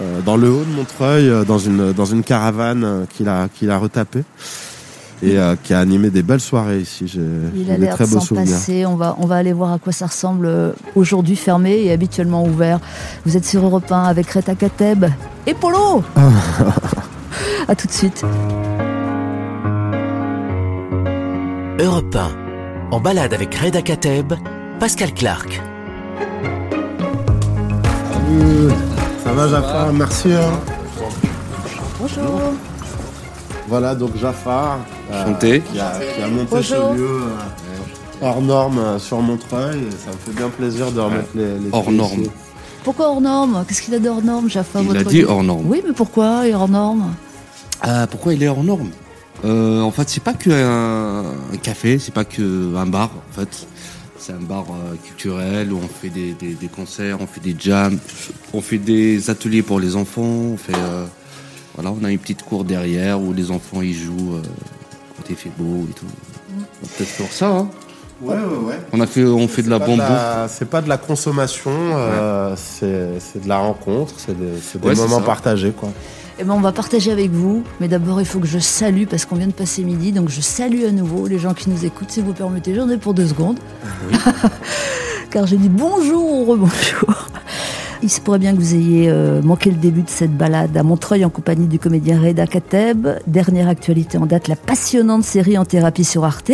euh, 0.00 0.20
dans 0.24 0.36
le 0.36 0.50
haut 0.50 0.64
de 0.64 0.72
Montreuil, 0.76 1.28
euh, 1.28 1.44
dans 1.44 1.58
une, 1.58 1.92
dans 1.92 2.04
une 2.04 2.22
caravane 2.22 2.84
euh, 2.84 3.04
qu'il 3.16 3.28
a, 3.28 3.48
qu'il 3.48 3.70
a 3.70 3.78
retapée. 3.78 4.24
Et 5.22 5.38
euh, 5.38 5.56
qui 5.62 5.72
a 5.72 5.78
animé 5.78 6.10
des 6.10 6.22
belles 6.22 6.40
soirées 6.42 6.80
ici. 6.80 7.08
J'ai 7.08 7.20
Il 7.56 7.70
a 7.70 7.76
des 7.76 7.80
l'air 7.86 7.94
très 7.94 8.04
de 8.04 8.10
beaux 8.10 8.20
souvenirs. 8.20 8.52
passer. 8.52 8.84
On 8.84 8.96
va, 8.96 9.16
on 9.18 9.24
va 9.26 9.36
aller 9.36 9.54
voir 9.54 9.72
à 9.72 9.78
quoi 9.78 9.90
ça 9.90 10.06
ressemble 10.08 10.74
aujourd'hui 10.94 11.36
fermé 11.36 11.72
et 11.84 11.90
habituellement 11.90 12.44
ouvert. 12.44 12.80
Vous 13.24 13.34
êtes 13.34 13.46
sur 13.46 13.64
Europe 13.64 13.90
1 13.90 14.02
avec 14.02 14.30
Reta 14.30 14.54
Kateb 14.54 15.06
et 15.46 15.54
Polo. 15.54 16.04
à 17.68 17.74
tout 17.74 17.86
de 17.86 17.92
suite. 17.92 18.22
Europe 21.80 22.14
1. 22.14 22.45
En 22.90 23.00
balade 23.00 23.34
avec 23.34 23.54
Reda 23.54 23.82
Kateb, 23.82 24.32
Pascal 24.78 25.12
Clark. 25.12 25.60
Salut. 28.12 28.72
Ça 29.24 29.32
va, 29.32 29.48
Jafar 29.48 29.92
Merci. 29.92 30.32
hein. 30.32 30.60
Bonjour. 31.98 32.40
Voilà, 33.68 33.94
donc 33.96 34.16
Jafar, 34.16 34.78
euh, 35.10 35.24
Chanté. 35.24 35.60
qui, 35.60 35.80
a, 35.80 35.92
qui 35.98 36.22
a 36.22 36.28
monté 36.28 36.46
Bonjour. 36.50 36.62
ce 36.92 36.96
lieu 36.96 37.20
euh, 37.22 38.22
hors 38.22 38.40
norme 38.40 38.78
euh, 38.78 38.98
sur 39.00 39.20
Montreuil. 39.20 39.78
Et 39.78 39.90
ça 39.90 40.10
me 40.12 40.16
fait 40.24 40.32
bien 40.36 40.48
plaisir 40.48 40.92
de 40.92 41.00
remettre 41.00 41.30
les, 41.34 41.58
les 41.58 41.68
Hors 41.72 41.90
norme. 41.90 42.20
ici. 42.20 42.30
Pourquoi 42.84 43.08
hors 43.08 43.20
norme? 43.20 43.64
Qu'est-ce 43.66 43.82
qu'il 43.82 43.94
a 43.94 43.98
de 43.98 44.08
hors 44.08 44.22
norme, 44.22 44.48
Jaffa 44.48 44.80
Il 44.82 44.86
votre 44.86 45.00
a 45.00 45.04
dit 45.04 45.24
hors 45.24 45.42
norme. 45.42 45.64
Oui, 45.66 45.82
mais 45.84 45.92
pourquoi 45.92 46.42
il 46.44 46.50
est 46.50 46.54
hors 46.54 46.68
norme? 46.68 47.14
Ah, 47.82 48.06
pourquoi 48.08 48.34
il 48.34 48.42
est 48.44 48.48
hors 48.48 48.62
norme? 48.62 48.90
Euh, 49.46 49.80
En 49.82 49.90
fait, 49.90 50.08
c'est 50.08 50.22
pas 50.22 50.34
que 50.34 50.50
un, 50.50 51.24
un 51.54 51.56
café, 51.62 51.98
c'est 51.98 52.12
pas 52.14 52.24
que 52.24 52.74
un 52.76 52.86
bar. 52.86 53.10
En 53.30 53.40
fait, 53.40 53.66
c'est 54.18 54.32
un 54.32 54.40
bar 54.40 54.64
euh, 54.70 54.94
culturel 55.04 55.72
où 55.72 55.78
on 55.82 55.88
fait 55.88 56.08
des, 56.08 56.32
des, 56.32 56.54
des 56.54 56.68
concerts, 56.68 57.18
on 57.20 57.26
fait 57.26 57.40
des 57.40 57.54
jams, 57.58 57.98
on 58.52 58.60
fait 58.60 58.78
des 58.78 59.30
ateliers 59.30 59.62
pour 59.62 59.78
les 59.80 59.94
enfants. 59.96 60.22
On 60.22 60.56
fait, 60.56 60.74
euh, 60.74 61.04
voilà, 61.74 61.92
on 61.98 62.04
a 62.04 62.10
une 62.10 62.18
petite 62.18 62.42
cour 62.42 62.64
derrière 62.64 63.20
où 63.20 63.32
les 63.32 63.50
enfants 63.50 63.82
ils 63.82 63.94
jouent 63.94 64.40
quand 65.16 65.24
il 65.30 65.36
fait 65.36 65.52
beau 65.56 65.86
et 65.88 65.92
tout. 65.92 66.06
Peut-être 66.96 67.16
pour 67.16 67.30
ça. 67.32 67.48
Hein. 67.48 67.68
Ouais, 68.22 68.34
ouais, 68.34 68.66
ouais. 68.68 68.80
On 68.94 69.00
a 69.02 69.06
fait, 69.06 69.24
on 69.26 69.46
fait 69.46 69.62
de 69.62 69.68
la 69.68 69.78
la- 69.78 70.46
C'est 70.48 70.64
pas 70.70 70.80
de 70.80 70.88
la 70.88 70.96
consommation, 70.96 71.70
c'est 72.56 73.42
de 73.42 73.48
la 73.48 73.58
rencontre, 73.58 74.14
c'est 74.16 74.34
des, 74.38 74.94
moments 74.94 75.18
ça. 75.18 75.24
partagés. 75.24 75.72
Quoi. 75.72 75.90
Eh 76.38 76.44
ben, 76.44 76.52
on 76.52 76.60
va 76.60 76.70
partager 76.72 77.10
avec 77.10 77.30
vous, 77.30 77.64
mais 77.80 77.88
d'abord 77.88 78.20
il 78.20 78.26
faut 78.26 78.40
que 78.40 78.46
je 78.46 78.58
salue 78.58 79.04
parce 79.08 79.24
qu'on 79.24 79.36
vient 79.36 79.46
de 79.46 79.52
passer 79.52 79.82
midi, 79.84 80.12
donc 80.12 80.28
je 80.28 80.42
salue 80.42 80.84
à 80.84 80.92
nouveau 80.92 81.26
les 81.26 81.38
gens 81.38 81.54
qui 81.54 81.70
nous 81.70 81.86
écoutent, 81.86 82.10
si 82.10 82.20
vous 82.20 82.34
permettez. 82.34 82.74
J'en 82.74 82.90
ai 82.90 82.98
pour 82.98 83.14
deux 83.14 83.26
secondes, 83.26 83.58
car 85.30 85.46
j'ai 85.46 85.56
dit 85.56 85.70
bonjour 85.70 86.22
ou 86.22 86.44
rebonjour. 86.44 87.28
Il 88.02 88.10
se 88.10 88.20
pourrait 88.20 88.38
bien 88.38 88.52
que 88.54 88.58
vous 88.60 88.74
ayez 88.74 89.08
euh, 89.08 89.40
manqué 89.42 89.70
le 89.70 89.76
début 89.76 90.02
de 90.02 90.10
cette 90.10 90.36
balade 90.36 90.76
à 90.76 90.82
Montreuil 90.82 91.24
en 91.24 91.30
compagnie 91.30 91.66
du 91.66 91.78
comédien 91.78 92.20
Reda 92.20 92.46
Kateb. 92.46 93.08
Dernière 93.26 93.68
actualité 93.68 94.18
en 94.18 94.26
date, 94.26 94.48
la 94.48 94.56
passionnante 94.56 95.24
série 95.24 95.56
en 95.58 95.64
thérapie 95.64 96.04
sur 96.04 96.24
Arte. 96.24 96.52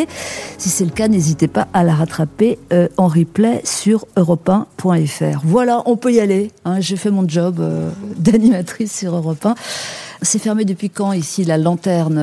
Si 0.59 0.68
c'est 0.68 0.84
le 0.84 0.90
cas, 0.90 1.09
n'hésitez 1.09 1.49
pas 1.49 1.68
à 1.72 1.82
la 1.84 1.95
rattraper 1.95 2.59
euh, 2.72 2.88
en 2.97 3.09
replay 3.09 3.61
sur 3.64 4.07
europe1.fr. 4.16 5.40
Voilà, 5.45 5.82
on 5.86 5.97
peut 5.97 6.12
y 6.12 6.20
aller. 6.20 6.51
hein. 6.64 6.80
J'ai 6.80 6.97
fait 6.97 7.11
mon 7.11 7.28
job 7.28 7.59
euh, 7.61 7.90
d'animatrice 8.16 8.97
sur 8.97 9.14
Europe 9.14 9.45
1. 9.45 9.55
C'est 10.22 10.38
fermé 10.38 10.64
depuis 10.64 10.90
quand 10.90 11.12
ici 11.12 11.45
la 11.45 11.59
lanterne 11.59 12.18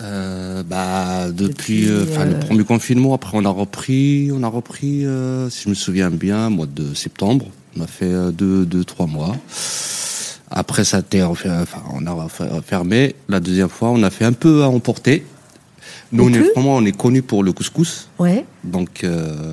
euh, 0.00 0.62
bah 0.62 1.30
depuis, 1.32 1.88
euh, 1.88 2.04
euh, 2.18 2.24
le 2.24 2.38
premier 2.38 2.64
confinement. 2.64 3.14
Après, 3.14 3.36
on 3.36 3.44
a 3.44 3.50
repris, 3.50 4.30
on 4.32 4.42
a 4.42 4.48
repris, 4.48 5.04
si 5.50 5.64
je 5.64 5.68
me 5.68 5.74
souviens 5.74 6.10
bien, 6.10 6.50
mois 6.50 6.66
de 6.66 6.94
septembre. 6.94 7.46
On 7.76 7.82
a 7.82 7.86
fait 7.86 8.06
euh, 8.12 8.30
deux, 8.30 8.64
deux, 8.66 8.84
trois 8.84 9.06
mois. 9.06 9.36
Après, 10.50 10.84
ça 10.84 10.98
a 10.98 11.00
été, 11.00 11.22
refait- 11.22 11.50
enfin, 11.50 11.82
on 11.92 12.06
a 12.06 12.28
fermé. 12.62 13.14
La 13.28 13.40
deuxième 13.40 13.68
fois, 13.68 13.90
on 13.90 14.02
a 14.02 14.10
fait 14.10 14.24
un 14.24 14.32
peu 14.32 14.62
à 14.62 14.68
emporter. 14.68 15.26
Nous, 16.10 16.24
on 16.24 16.32
est 16.32 16.52
vraiment, 16.54 16.76
on 16.76 16.84
est 16.86 16.96
connu 16.96 17.20
pour 17.22 17.42
le 17.44 17.52
couscous. 17.52 18.08
Ouais. 18.18 18.46
Donc, 18.64 19.04
euh, 19.04 19.52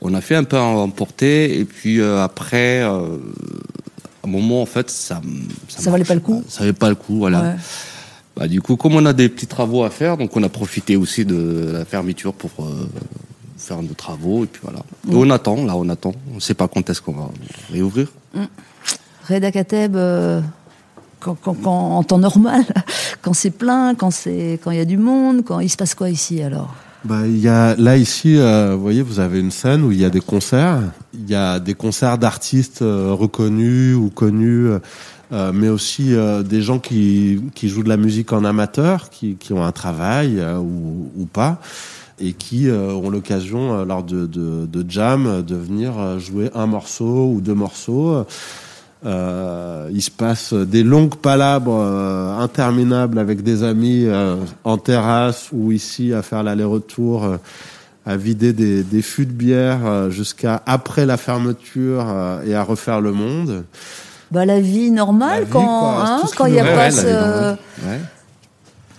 on 0.00 0.14
a 0.14 0.20
fait 0.22 0.34
un 0.36 0.44
peu 0.44 0.56
à 0.56 0.62
emporter. 0.62 1.58
Et 1.58 1.64
puis 1.66 2.00
euh, 2.00 2.22
après, 2.22 2.80
euh, 2.82 3.18
à 4.22 4.26
un 4.26 4.30
moment, 4.30 4.62
en 4.62 4.66
fait, 4.66 4.88
ça, 4.90 5.20
Ça 5.68 5.90
valait 5.90 6.04
pas 6.04 6.14
le 6.14 6.20
coup 6.20 6.42
Ça 6.48 6.60
valait 6.60 6.72
pas 6.72 6.88
le 6.88 6.94
coup, 6.94 7.18
voilà. 7.18 7.42
Ouais. 7.42 7.54
Bah, 8.36 8.48
du 8.48 8.62
coup, 8.62 8.76
comme 8.76 8.94
on 8.94 9.04
a 9.04 9.12
des 9.12 9.28
petits 9.28 9.46
travaux 9.46 9.84
à 9.84 9.90
faire, 9.90 10.16
donc 10.16 10.34
on 10.36 10.42
a 10.42 10.48
profité 10.48 10.96
aussi 10.96 11.26
de 11.26 11.70
la 11.74 11.84
fermeture 11.84 12.32
pour 12.32 12.50
faire 13.60 13.82
nos 13.82 13.94
travaux. 13.94 14.44
Et 14.44 14.46
puis 14.46 14.60
voilà. 14.64 14.80
Et 15.10 15.14
on 15.14 15.30
attend, 15.30 15.64
là, 15.64 15.76
on 15.76 15.88
attend. 15.88 16.12
On 16.32 16.36
ne 16.36 16.40
sait 16.40 16.54
pas 16.54 16.68
quand 16.68 16.88
est-ce 16.90 17.00
qu'on 17.02 17.12
va 17.12 17.28
réouvrir. 17.72 18.08
Reda 19.28 19.52
Kateb, 19.52 19.94
euh, 19.96 20.40
quand, 21.20 21.36
quand- 21.40 21.54
quand- 21.62 21.70
en 21.98 22.02
temps 22.02 22.18
normal, 22.18 22.64
quand 23.22 23.32
c'est 23.34 23.50
plein, 23.50 23.94
quand 23.94 24.10
c'est 24.10 24.58
quand 24.62 24.70
il 24.70 24.78
y 24.78 24.80
a 24.80 24.84
du 24.84 24.96
monde, 24.96 25.44
quand 25.44 25.60
il 25.60 25.68
se 25.68 25.76
passe 25.76 25.94
quoi 25.94 26.10
ici 26.10 26.42
alors? 26.42 26.74
Bah, 27.04 27.26
il 27.26 27.38
y 27.38 27.48
a, 27.48 27.74
là, 27.76 27.96
ici, 27.96 28.36
euh, 28.36 28.74
vous 28.74 28.82
voyez, 28.82 29.00
vous 29.02 29.20
avez 29.20 29.40
une 29.40 29.50
scène 29.50 29.82
où 29.84 29.90
il 29.92 29.98
y 29.98 30.04
a 30.04 30.10
des 30.10 30.20
concerts. 30.20 30.80
Il 31.14 31.30
y 31.30 31.34
a 31.34 31.58
des 31.58 31.72
concerts 31.74 32.18
d'artistes 32.18 32.82
euh, 32.82 33.14
reconnus 33.14 33.96
ou 33.96 34.10
connus, 34.10 34.66
euh, 34.66 34.78
euh, 35.32 35.50
mais 35.54 35.68
aussi 35.70 36.14
euh, 36.14 36.42
des 36.42 36.60
gens 36.60 36.78
qui, 36.78 37.40
qui 37.54 37.70
jouent 37.70 37.84
de 37.84 37.88
la 37.88 37.96
musique 37.96 38.32
en 38.34 38.44
amateur, 38.44 39.08
qui, 39.08 39.36
qui 39.36 39.54
ont 39.54 39.64
un 39.64 39.72
travail 39.72 40.40
euh, 40.40 40.58
ou, 40.58 41.10
ou 41.16 41.24
pas. 41.24 41.60
Et 42.20 42.32
qui 42.34 42.68
euh, 42.68 42.92
ont 42.92 43.10
l'occasion, 43.10 43.74
euh, 43.74 43.84
lors 43.84 44.02
de, 44.02 44.26
de, 44.26 44.66
de 44.66 44.90
jam, 44.90 45.26
euh, 45.26 45.42
de 45.42 45.56
venir 45.56 45.98
euh, 45.98 46.18
jouer 46.18 46.50
un 46.54 46.66
morceau 46.66 47.32
ou 47.34 47.40
deux 47.40 47.54
morceaux. 47.54 48.24
Euh, 49.06 49.88
il 49.92 50.02
se 50.02 50.10
passe 50.10 50.52
des 50.52 50.82
longues 50.82 51.14
palabres 51.14 51.80
euh, 51.80 52.38
interminables 52.38 53.18
avec 53.18 53.42
des 53.42 53.62
amis 53.62 54.06
en 54.64 54.76
terrasse 54.76 55.48
ou 55.52 55.72
ici 55.72 56.12
à 56.12 56.20
faire 56.22 56.42
l'aller-retour, 56.42 57.38
à 58.04 58.16
vider 58.16 58.52
des, 58.52 58.82
des 58.82 59.00
fûts 59.02 59.24
de 59.26 59.32
bière 59.32 60.10
jusqu'à 60.10 60.62
après 60.66 61.06
la 61.06 61.16
fermeture 61.16 62.06
et 62.46 62.54
à 62.54 62.62
refaire 62.62 63.00
le 63.00 63.12
monde. 63.12 63.64
Bah, 64.30 64.44
la 64.44 64.60
vie 64.60 64.90
normale 64.90 65.40
La 65.40 65.44
vie, 65.44 65.50
quand 65.50 65.98
hein, 65.98 66.22
quand 66.36 66.46
il 66.46 66.52
n'y 66.52 66.60
a 66.60 66.64
pas. 66.64 66.90
Ouais. 66.90 68.00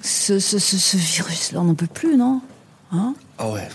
ce, 0.01 0.39
ce, 0.39 0.59
ce 0.59 0.97
virus-là, 0.97 1.61
on 1.61 1.65
n'en 1.65 1.75
peut 1.75 1.87
plus, 1.87 2.17
non? 2.17 2.41
Hein 2.91 3.13
Ah 3.37 3.49
ouais. 3.49 3.67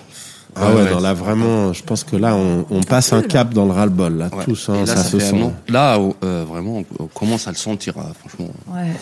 Ah 0.58 0.74
ouais, 0.74 0.90
non, 0.90 1.00
là 1.00 1.12
vraiment, 1.12 1.72
je 1.74 1.82
pense 1.82 2.02
que 2.02 2.16
là, 2.16 2.34
on, 2.34 2.64
on 2.70 2.82
passe 2.82 3.12
un 3.12 3.20
cap 3.20 3.52
dans 3.52 3.66
le 3.66 3.72
rait-le-bol, 3.72 4.14
là, 4.16 4.30
Ouais. 4.34 4.44
tous, 4.44 4.70
hein, 4.70 4.80
là, 4.80 4.86
ça, 4.86 5.04
se 5.04 5.18
fait 5.18 5.26
un 5.26 5.30
sent. 5.48 5.52
Là, 5.68 5.98
euh, 6.24 6.46
vraiment, 6.48 6.82
on, 6.98 7.06
commence 7.08 7.46
à 7.46 7.50
le 7.50 7.56
sentir, 7.58 7.98
euh, 7.98 8.02
franchement. 8.18 8.48
Ouais. 8.68 8.92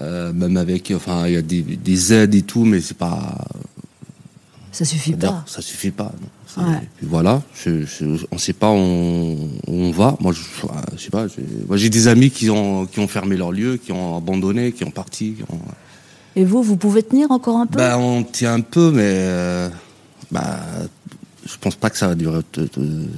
Euh, 0.00 0.32
même 0.32 0.56
avec, 0.56 0.92
enfin, 0.94 1.26
il 1.26 1.32
y 1.32 1.36
a 1.36 1.42
des, 1.42 1.62
des 1.62 2.12
aides 2.12 2.36
et 2.36 2.42
tout, 2.42 2.64
mais 2.64 2.80
c'est 2.80 2.96
pas, 2.96 3.36
Ça 4.70 4.84
suffit 4.84 5.14
pas. 5.14 5.42
ça 5.46 5.60
suffit 5.60 5.90
pas. 5.90 6.12
non. 6.56 6.68
Ouais. 6.68 6.80
puis 6.96 7.06
Voilà, 7.08 7.42
je, 7.54 7.84
je- 7.84 8.24
on 8.30 8.38
sait 8.38 8.52
pas 8.52 8.70
où 8.70 8.76
on, 8.76 9.32
où 9.66 9.72
on 9.72 9.90
va. 9.90 10.16
Moi, 10.20 10.32
je, 10.32 10.40
je 10.96 11.02
sais 11.02 11.10
pas. 11.10 11.26
j'ai 11.76 11.90
des 11.90 12.06
amis 12.06 12.30
qui 12.30 12.48
ont, 12.50 12.86
qui 12.86 13.00
ont 13.00 13.08
fermé 13.08 13.36
leur 13.36 13.50
lieu, 13.50 13.76
qui 13.76 13.90
ont 13.90 14.16
abandonné, 14.16 14.70
qui 14.72 14.84
ont 14.84 14.90
parti. 14.92 15.34
qui 15.34 15.42
ont- 15.52 15.58
Et 16.36 16.44
vous, 16.44 16.62
vous 16.62 16.76
pouvez 16.76 17.02
tenir 17.02 17.30
encore 17.30 17.56
un 17.56 17.66
peu? 17.66 17.76
Bah, 17.78 17.98
on 17.98 18.22
tient 18.22 18.54
un 18.54 18.60
peu, 18.60 18.90
mais 18.92 19.02
euh, 19.04 19.68
bah, 20.30 20.58
je 21.46 21.56
pense 21.60 21.74
pas 21.74 21.90
que 21.90 21.98
ça 21.98 22.08
va 22.08 22.14
durer 22.14 22.40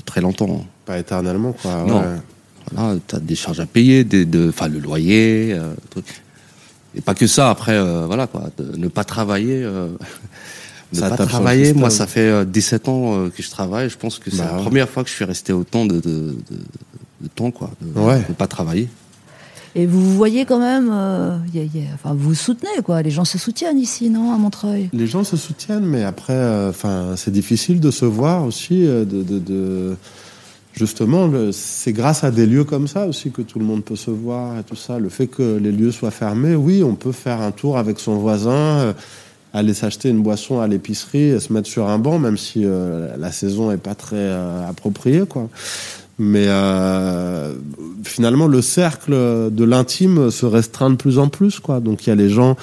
très 0.06 0.20
longtemps. 0.20 0.64
Pas 0.86 0.98
éternellement, 0.98 1.52
quoi. 1.52 1.84
Non. 1.86 2.00
ouais. 2.00 2.06
Voilà, 2.72 2.98
t'as 3.06 3.18
des 3.18 3.34
charges 3.34 3.60
à 3.60 3.66
payer, 3.66 4.04
des, 4.04 4.24
de, 4.24 4.48
enfin 4.48 4.68
le 4.68 4.78
loyer, 4.78 5.52
euh, 5.52 5.74
truc. 5.90 6.06
et 6.94 7.00
pas 7.00 7.14
que 7.14 7.26
ça. 7.26 7.50
Après, 7.50 7.72
euh, 7.76 8.06
voilà 8.06 8.26
quoi, 8.26 8.44
de 8.56 8.76
ne 8.76 8.88
pas 8.88 9.04
travailler. 9.04 9.62
euh, 9.62 9.88
ne 10.92 10.98
Ça 10.98 11.10
pas 11.10 11.26
travailler. 11.26 11.72
Moi, 11.74 11.90
ça 11.90 12.06
fait 12.06 12.20
euh, 12.20 12.44
17 12.44 12.88
ans 12.88 13.16
euh, 13.16 13.28
que 13.30 13.42
je 13.42 13.50
travaille. 13.50 13.90
Je 13.90 13.98
pense 13.98 14.18
que 14.18 14.30
c'est 14.30 14.38
Bah 14.38 14.46
la 14.52 14.56
ouais. 14.56 14.62
première 14.62 14.88
fois 14.88 15.02
que 15.02 15.10
je 15.10 15.14
suis 15.14 15.24
resté 15.24 15.52
autant 15.52 15.84
de, 15.86 15.96
de, 15.96 16.00
de, 16.00 16.36
de 17.22 17.28
temps 17.34 17.50
quoi, 17.50 17.70
de, 17.82 17.98
Ouais. 18.00 18.22
de 18.28 18.32
pas 18.32 18.46
travailler. 18.46 18.88
Et 19.74 19.86
vous 19.86 20.14
voyez 20.14 20.44
quand 20.44 20.58
même, 20.58 20.90
euh, 20.92 21.38
enfin, 21.94 22.14
vous 22.14 22.34
soutenez, 22.34 22.82
quoi. 22.84 23.00
Les 23.00 23.10
gens 23.10 23.24
se 23.24 23.38
soutiennent 23.38 23.78
ici, 23.78 24.10
non, 24.10 24.32
à 24.32 24.36
Montreuil? 24.36 24.90
Les 24.92 25.06
gens 25.06 25.24
se 25.24 25.36
soutiennent, 25.36 25.86
mais 25.86 26.04
après, 26.04 26.34
euh, 26.34 26.68
enfin, 26.70 27.14
c'est 27.16 27.30
difficile 27.30 27.80
de 27.80 27.90
se 27.90 28.04
voir 28.04 28.44
aussi, 28.44 28.86
euh, 28.86 29.06
de, 29.06 29.22
de, 29.22 29.96
justement, 30.74 31.30
c'est 31.52 31.94
grâce 31.94 32.22
à 32.22 32.30
des 32.30 32.44
lieux 32.44 32.64
comme 32.64 32.86
ça 32.86 33.06
aussi 33.06 33.30
que 33.30 33.40
tout 33.40 33.58
le 33.58 33.64
monde 33.64 33.82
peut 33.82 33.96
se 33.96 34.10
voir 34.10 34.58
et 34.58 34.62
tout 34.62 34.76
ça. 34.76 34.98
Le 34.98 35.08
fait 35.08 35.26
que 35.26 35.56
les 35.56 35.72
lieux 35.72 35.90
soient 35.90 36.10
fermés, 36.10 36.54
oui, 36.54 36.82
on 36.84 36.94
peut 36.94 37.12
faire 37.12 37.40
un 37.40 37.50
tour 37.50 37.78
avec 37.78 37.98
son 37.98 38.16
voisin, 38.16 38.94
aller 39.54 39.72
s'acheter 39.72 40.10
une 40.10 40.22
boisson 40.22 40.60
à 40.60 40.68
l'épicerie 40.68 41.30
et 41.30 41.40
se 41.40 41.50
mettre 41.50 41.68
sur 41.68 41.88
un 41.88 41.98
banc, 41.98 42.18
même 42.18 42.36
si 42.36 42.64
la 42.64 43.32
saison 43.32 43.70
est 43.70 43.78
pas 43.78 43.94
très 43.94 44.32
appropriée, 44.68 45.24
quoi. 45.26 45.48
Mais 46.22 46.44
euh, 46.46 47.52
finalement, 48.04 48.46
le 48.46 48.62
cercle 48.62 49.12
de 49.12 49.64
l'intime 49.64 50.30
se 50.30 50.46
restreint 50.46 50.90
de 50.90 50.94
plus 50.94 51.18
en 51.18 51.28
plus, 51.28 51.58
quoi. 51.58 51.80
Donc 51.80 52.06
il 52.06 52.10
y 52.10 52.12
a 52.12 52.14
les 52.14 52.30
gens 52.30 52.56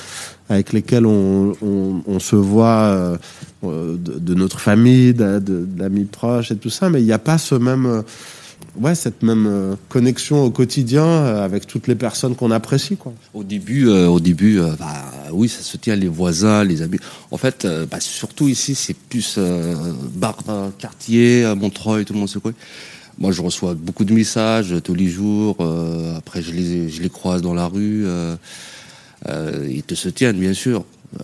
avec 0.47 0.71
lesquels 0.71 1.05
on, 1.05 2.19
se 2.19 2.37
voit 2.37 2.67
euh, 2.67 3.17
euh, 3.65 3.97
de, 3.97 4.33
notre 4.33 4.61
famille, 4.61 5.13
d'amis 5.13 6.05
proches 6.05 6.51
et 6.51 6.55
tout 6.55 6.69
ça, 6.69 6.89
mais 6.89 7.01
il 7.01 7.05
n'y 7.05 7.11
a 7.11 7.19
pas 7.19 7.37
ce 7.37 7.53
même, 7.53 8.03
ouais, 8.79 8.95
cette 8.95 9.23
même 9.23 9.75
connexion 9.89 10.45
au 10.45 10.51
quotidien 10.51 11.25
avec 11.25 11.67
toutes 11.67 11.87
les 11.87 11.95
personnes 11.95 12.35
qu'on 12.35 12.51
apprécie, 12.51 12.95
quoi. 12.95 13.13
Au 13.33 13.43
début, 13.43 13.89
au 13.89 14.21
début, 14.21 14.61
bah, 14.79 15.11
oui, 15.33 15.49
ça 15.49 15.63
se 15.63 15.75
tient 15.75 15.97
les 15.97 16.07
voisins, 16.07 16.63
les 16.63 16.81
amis. 16.81 16.99
En 17.29 17.37
fait, 17.37 17.67
bah, 17.91 17.99
surtout 17.99 18.47
ici, 18.47 18.73
c'est 18.73 18.95
plus 18.95 19.37
bar, 20.15 20.37
quartier, 20.77 21.53
Montreuil, 21.57 22.05
tout 22.05 22.13
le 22.13 22.19
monde 22.19 22.29
se 22.29 22.39
connaît. 22.39 22.55
Moi, 23.19 23.31
je 23.31 23.41
reçois 23.41 23.73
beaucoup 23.73 24.05
de 24.05 24.13
messages 24.13 24.73
tous 24.83 24.95
les 24.95 25.07
jours. 25.07 25.57
euh, 25.59 26.17
après, 26.17 26.41
je 26.41 26.51
les, 26.53 26.89
je 26.89 27.01
les 27.01 27.09
croise 27.09 27.41
dans 27.41 27.53
la 27.53 27.67
rue. 27.67 28.03
euh, 28.05 28.35
euh, 29.27 29.67
ils 29.69 29.83
te 29.83 29.93
soutiennent, 29.95 30.37
bien 30.39 30.53
sûr. 30.53 30.85
Euh, 31.19 31.23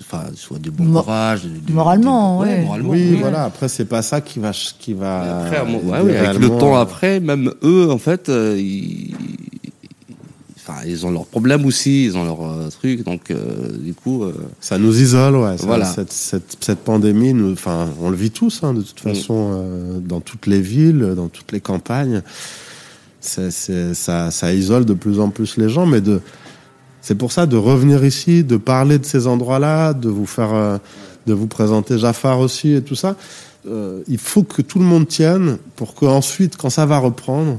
Enfin, 0.00 0.24
soit 0.34 0.58
du 0.58 0.70
bon 0.70 0.84
Mo- 0.84 1.00
courage. 1.02 1.42
moralement, 1.68 2.42
du- 2.42 2.48
ouais. 2.48 2.62
moralement, 2.62 2.90
oui, 2.90 3.08
oui. 3.10 3.16
voilà. 3.20 3.44
Après, 3.44 3.68
c'est 3.68 3.84
pas 3.84 4.00
ça 4.02 4.20
qui 4.20 4.38
va, 4.38 4.52
qui 4.78 4.94
va. 4.94 5.40
Après, 5.44 5.56
avec 5.58 6.40
le 6.40 6.48
temps 6.58 6.76
euh, 6.76 6.80
après, 6.80 7.20
même 7.20 7.52
eux, 7.62 7.90
en 7.90 7.98
fait, 7.98 8.28
euh, 8.28 8.56
ils, 8.58 9.14
enfin, 10.68 10.80
ils 10.86 11.06
ont 11.06 11.10
leurs 11.10 11.26
problèmes 11.26 11.64
aussi, 11.64 12.04
ils 12.04 12.16
ont 12.16 12.24
leurs 12.24 12.42
euh, 12.46 12.68
trucs, 12.68 13.02
donc 13.04 13.30
euh, 13.30 13.36
du 13.78 13.94
coup, 13.94 14.24
euh, 14.24 14.32
Ça 14.60 14.76
nous 14.78 15.00
isole, 15.00 15.36
ouais. 15.36 15.56
Ça- 15.56 15.66
Voilà. 15.66 15.86
Cette, 15.86 16.12
cette, 16.12 16.56
cette 16.60 16.80
pandémie, 16.80 17.34
enfin, 17.52 17.88
on 18.00 18.10
le 18.10 18.16
vit 18.16 18.30
tous, 18.30 18.60
hein, 18.62 18.74
de 18.74 18.82
toute 18.82 19.04
Mm. 19.04 19.08
façon, 19.14 19.64
dans 20.06 20.20
toutes 20.20 20.46
les 20.46 20.60
villes, 20.60 21.14
dans 21.16 21.28
toutes 21.28 21.52
les 21.52 21.60
campagnes. 21.60 22.22
C'est, 23.20 23.50
c'est, 23.50 23.94
ça, 23.94 24.30
ça 24.30 24.52
isole 24.54 24.84
de 24.84 24.94
plus 24.94 25.18
en 25.20 25.30
plus 25.30 25.56
les 25.56 25.68
gens, 25.68 25.86
mais 25.86 26.00
de, 26.00 26.20
c'est 27.00 27.16
pour 27.16 27.32
ça 27.32 27.46
de 27.46 27.56
revenir 27.56 28.04
ici, 28.04 28.44
de 28.44 28.56
parler 28.56 28.98
de 28.98 29.04
ces 29.04 29.26
endroits-là, 29.26 29.92
de 29.92 30.08
vous 30.08 30.26
faire, 30.26 30.54
euh, 30.54 30.78
de 31.26 31.34
vous 31.34 31.46
présenter 31.48 31.98
Jafar 31.98 32.38
aussi 32.40 32.74
et 32.74 32.82
tout 32.82 32.94
ça. 32.94 33.16
Euh, 33.68 34.02
il 34.08 34.18
faut 34.18 34.44
que 34.44 34.62
tout 34.62 34.78
le 34.78 34.84
monde 34.84 35.08
tienne 35.08 35.58
pour 35.76 35.94
qu'ensuite, 35.94 36.56
quand 36.56 36.70
ça 36.70 36.86
va 36.86 36.98
reprendre, 36.98 37.58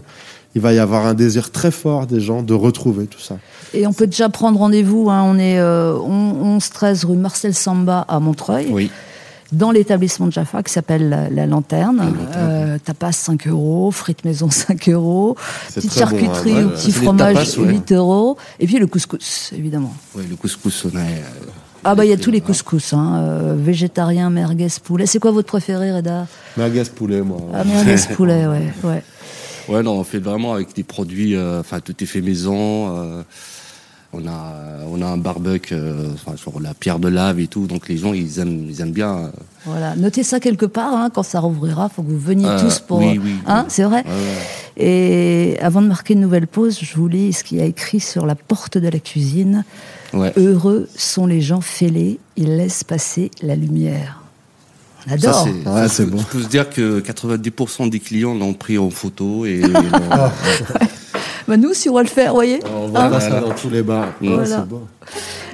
il 0.56 0.62
va 0.62 0.74
y 0.74 0.80
avoir 0.80 1.06
un 1.06 1.14
désir 1.14 1.52
très 1.52 1.72
fort 1.72 2.08
des 2.08 2.20
gens 2.22 2.42
de 2.44 2.54
retrouver 2.54 3.06
tout 3.06 3.20
ça. 3.20 3.38
Et 3.74 3.86
on 3.86 3.94
peut 3.94 4.08
déjà 4.08 4.30
prendre 4.30 4.58
rendez-vous. 4.60 5.10
hein. 5.10 5.22
On 5.26 5.38
est 5.38 5.60
euh, 5.60 5.94
11-13 5.94 7.06
rue 7.06 7.18
Marcel 7.18 7.54
Samba 7.54 8.06
à 8.08 8.20
Montreuil, 8.20 8.68
oui. 8.72 8.90
dans 9.52 9.70
l'établissement 9.72 10.26
de 10.28 10.32
Jaffa 10.32 10.64
qui 10.64 10.74
s'appelle 10.74 11.08
la, 11.10 11.30
La 11.30 11.46
Lanterne. 11.46 11.98
Lanterne. 11.98 12.28
Euh, 12.36 12.78
tapas 12.84 13.12
5 13.12 13.48
euros, 13.48 13.92
frites 13.92 14.26
maison 14.26 14.50
5 14.52 14.90
euros, 14.90 15.36
petite 15.76 15.92
très 15.92 16.00
bon, 16.06 16.10
charcuterie 16.12 16.54
hein, 16.58 16.66
ou 16.66 16.70
petit 16.70 16.92
fromage 16.92 17.52
tapas, 17.52 17.62
ouais. 17.62 17.74
8 17.74 17.92
euros. 17.92 18.38
Et 18.60 18.66
puis 18.66 18.80
le 18.80 18.88
couscous, 18.88 19.52
évidemment. 19.56 19.94
Ouais, 20.16 20.24
le 20.28 20.36
couscous, 20.36 20.86
on 20.92 20.98
a, 20.98 21.02
euh, 21.02 21.20
Ah 21.84 21.94
bah 21.94 22.06
il 22.06 22.10
y 22.10 22.14
a 22.14 22.18
tous 22.18 22.32
les 22.32 22.42
couscous, 22.42 22.94
hein. 22.94 23.18
euh, 23.20 23.56
végétarien, 23.56 24.32
merguez, 24.32 24.68
poulet. 24.84 25.06
C'est 25.06 25.20
quoi 25.20 25.30
votre 25.30 25.48
préféré, 25.48 25.92
Reda? 25.94 26.26
Merguez 26.58 26.84
poulet, 26.96 27.22
moi. 27.22 27.38
Ah 27.54 27.64
merguez, 27.64 27.98
poulet, 28.16 28.48
ouais, 28.48 28.74
ouais. 28.84 29.04
Ouais, 29.70 29.84
non, 29.84 29.94
on 30.00 30.04
fait 30.04 30.20
vraiment 30.20 30.54
avec 30.54 30.74
des 30.76 30.84
produits, 30.84 31.36
euh, 31.36 31.60
enfin, 31.60 31.80
tout 31.80 31.96
est 32.04 32.08
fait 32.08 32.22
maison. 32.22 32.98
euh, 32.98 33.24
on 34.12 34.26
a, 34.28 34.54
on 34.92 35.04
a 35.04 35.06
un 35.06 35.18
barbecue, 35.18 35.76
euh, 35.76 36.10
enfin, 36.16 36.36
sur 36.36 36.60
la 36.60 36.74
pierre 36.74 36.98
de 36.98 37.08
lave 37.08 37.40
et 37.40 37.46
tout, 37.46 37.68
donc 37.68 37.88
les 37.88 37.98
gens, 37.98 38.12
ils 38.12 38.40
aiment, 38.40 38.66
ils 38.68 38.82
aiment 38.82 38.92
bien. 38.92 39.16
euh, 39.18 39.30
Voilà, 39.66 39.96
notez 39.96 40.24
ça 40.24 40.40
quelque 40.40 40.66
part, 40.66 40.96
hein, 40.96 41.12
quand 41.14 41.22
ça 41.22 41.40
rouvrira, 41.40 41.90
faut 41.90 42.02
que 42.02 42.10
vous 42.10 42.18
veniez 42.18 42.48
Euh, 42.48 42.60
tous 42.60 42.80
pour... 42.80 42.98
oui, 42.98 43.20
oui, 43.24 43.36
hein, 43.46 43.62
oui. 43.66 43.66
c'est 43.70 43.84
vrai. 43.84 44.04
Et 44.78 45.58
avant 45.62 45.82
de 45.84 45.88
marquer 45.88 46.14
une 46.16 46.22
nouvelle 46.22 46.48
pause, 46.48 46.80
je 46.82 46.96
vous 46.96 47.08
lis 47.08 47.34
ce 47.34 47.44
qu'il 47.44 47.60
y 47.60 47.62
a 47.62 47.66
écrit 47.66 48.00
sur 48.00 48.26
la 48.26 48.34
porte 48.36 48.80
de 48.80 48.88
la 48.88 49.00
cuisine. 49.00 49.64
Ouais. 50.14 50.34
Heureux 50.38 50.90
sont 50.96 51.28
les 51.28 51.42
gens 51.42 51.62
fêlés, 51.62 52.20
ils 52.36 52.56
laissent 52.58 52.84
passer 52.84 53.30
la 53.44 53.56
lumière. 53.56 54.24
On 55.08 55.14
adore. 55.14 55.34
ça, 55.66 55.88
c'est 55.90 56.04
je- 56.06 56.10
bon. 56.10 56.18
Je 56.20 56.26
peux 56.26 56.42
se 56.42 56.48
dire 56.48 56.70
que 56.70 57.00
90% 57.00 57.90
des 57.90 58.00
clients 58.00 58.34
l'ont 58.34 58.54
pris 58.54 58.78
en 58.78 58.90
photo 58.90 59.46
et, 59.46 59.62
Bah, 61.48 61.58
nous, 61.58 61.74
si 61.74 61.90
on 61.90 61.96
va 61.96 62.04
le 62.04 62.08
faire, 62.10 62.30
vous 62.30 62.36
voyez 62.36 62.60
On 62.76 62.88
voit 62.90 63.06
Hein 63.06 63.10
pas 63.10 63.20
ça 63.20 63.40
dans 63.40 63.54
tous 63.54 63.70
les 63.72 63.82
bars. 63.82 64.10
Voilà. 64.22 64.68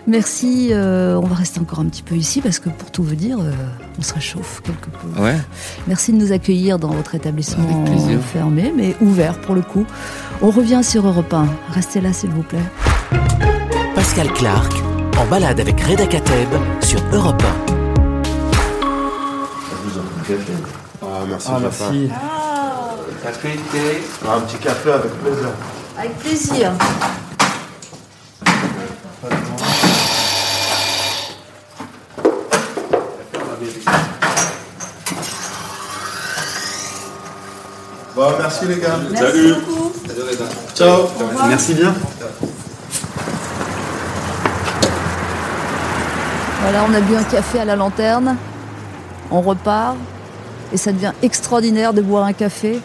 Merci, 0.08 0.70
euh, 0.72 1.16
on 1.16 1.26
va 1.26 1.36
rester 1.36 1.60
encore 1.62 1.80
un 1.80 1.86
petit 1.86 2.04
peu 2.04 2.16
ici 2.16 2.41
parce 2.41 2.60
que 2.60 2.70
pour 2.70 2.91
tout 2.91 3.02
vous 3.02 3.16
dire, 3.16 3.39
euh, 3.39 3.52
on 3.98 4.02
se 4.02 4.14
réchauffe 4.14 4.62
quelque 4.64 4.89
peu. 4.89 5.22
ouais. 5.22 5.38
Merci 5.88 6.12
de 6.12 6.18
nous 6.18 6.32
accueillir 6.34 6.78
dans 6.80 6.89
votre 6.89 7.16
établissement 7.16 7.86
fermé, 8.34 8.74
mais 8.76 8.96
ouvert 9.02 9.39
pour 9.41 9.56
le 9.56 9.62
coup. 9.62 9.86
On 10.41 10.52
revient 10.52 10.82
sur 10.84 11.08
Europe 11.08 11.34
1. 11.34 11.48
Restez 11.72 12.02
là, 12.02 12.12
s'il 12.14 12.30
vous 12.32 12.43
plaît. 12.43 12.60
Pascal 13.96 14.32
Clark, 14.34 14.74
en 15.18 15.26
balade 15.28 15.60
avec 15.62 15.80
Reda 15.82 16.06
Kateb 16.06 16.50
sur 16.82 17.00
Europe 17.14 17.41
Ah, 20.28 21.24
merci. 21.28 21.50
Ah, 21.52 21.60
merci. 21.62 22.10
Un 24.28 24.40
petit 24.42 24.58
café 24.58 24.92
avec 24.92 25.12
plaisir. 25.22 25.50
Avec 25.98 26.18
plaisir. 26.18 26.72
Bon, 38.16 38.32
merci 38.40 38.66
les 38.66 38.80
gars. 38.80 38.98
Merci 39.12 39.54
beaucoup. 39.54 39.92
Ciao. 40.74 41.08
Merci 41.48 41.74
bien. 41.76 41.94
Voilà, 46.62 46.84
on 46.90 46.94
a 46.96 47.00
bu 47.02 47.16
un 47.16 47.24
café 47.24 47.60
à 47.60 47.66
la 47.66 47.76
lanterne. 47.76 48.36
on 49.32 49.42
repart, 49.42 49.98
et 50.76 50.78
ça 50.78 50.92
devient 50.92 51.14
extraordinaire 51.24 51.94
de 51.94 52.02
boire 52.02 52.26
un 52.26 52.34
café. 52.34 52.82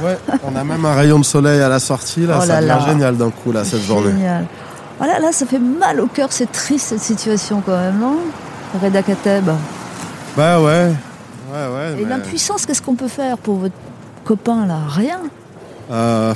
Ouais, 0.00 0.16
on 0.44 0.54
a 0.56 0.62
même 0.62 0.84
un 0.86 0.94
rayon 0.94 1.18
de 1.18 1.24
soleil 1.24 1.60
à 1.60 1.68
la 1.68 1.80
sortie, 1.80 2.26
là, 2.26 2.38
Oh 2.40 2.44
ça 2.46 2.56
devient 2.60 2.68
là. 2.68 2.86
génial 2.86 3.16
d'un 3.16 3.30
coup, 3.30 3.50
là, 3.50 3.64
cette 3.64 3.82
journée. 3.82 4.12
Génial. 4.12 4.46
Voilà, 4.98 5.18
là, 5.18 5.32
ça 5.32 5.44
fait 5.46 5.58
mal 5.58 5.98
au 6.00 6.06
cœur, 6.06 6.28
c'est 6.30 6.50
triste 6.52 6.86
cette 6.90 7.00
situation 7.00 7.60
quand 7.66 7.76
même, 7.76 7.98
non? 7.98 8.16
Reda 8.80 9.02
Kateb. 9.02 9.50
Bah 10.36 10.60
ouais, 10.60 10.92
ouais, 11.52 11.66
ouais. 11.74 11.92
Et 11.98 12.04
mais- 12.04 12.08
l'impuissance, 12.08 12.64
qu'est-ce 12.66 12.80
qu'on 12.82 12.94
peut 12.94 13.08
faire 13.08 13.36
pour 13.36 13.56
votre 13.56 13.74
copain 14.24 14.64
là? 14.66 14.78
Rien? 14.88 15.18
Euh, 15.90 16.32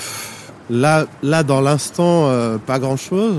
là, 0.68 1.04
là, 1.22 1.42
dans 1.44 1.60
l'instant, 1.60 2.26
euh, 2.26 2.58
pas 2.58 2.78
grand-chose. 2.80 3.36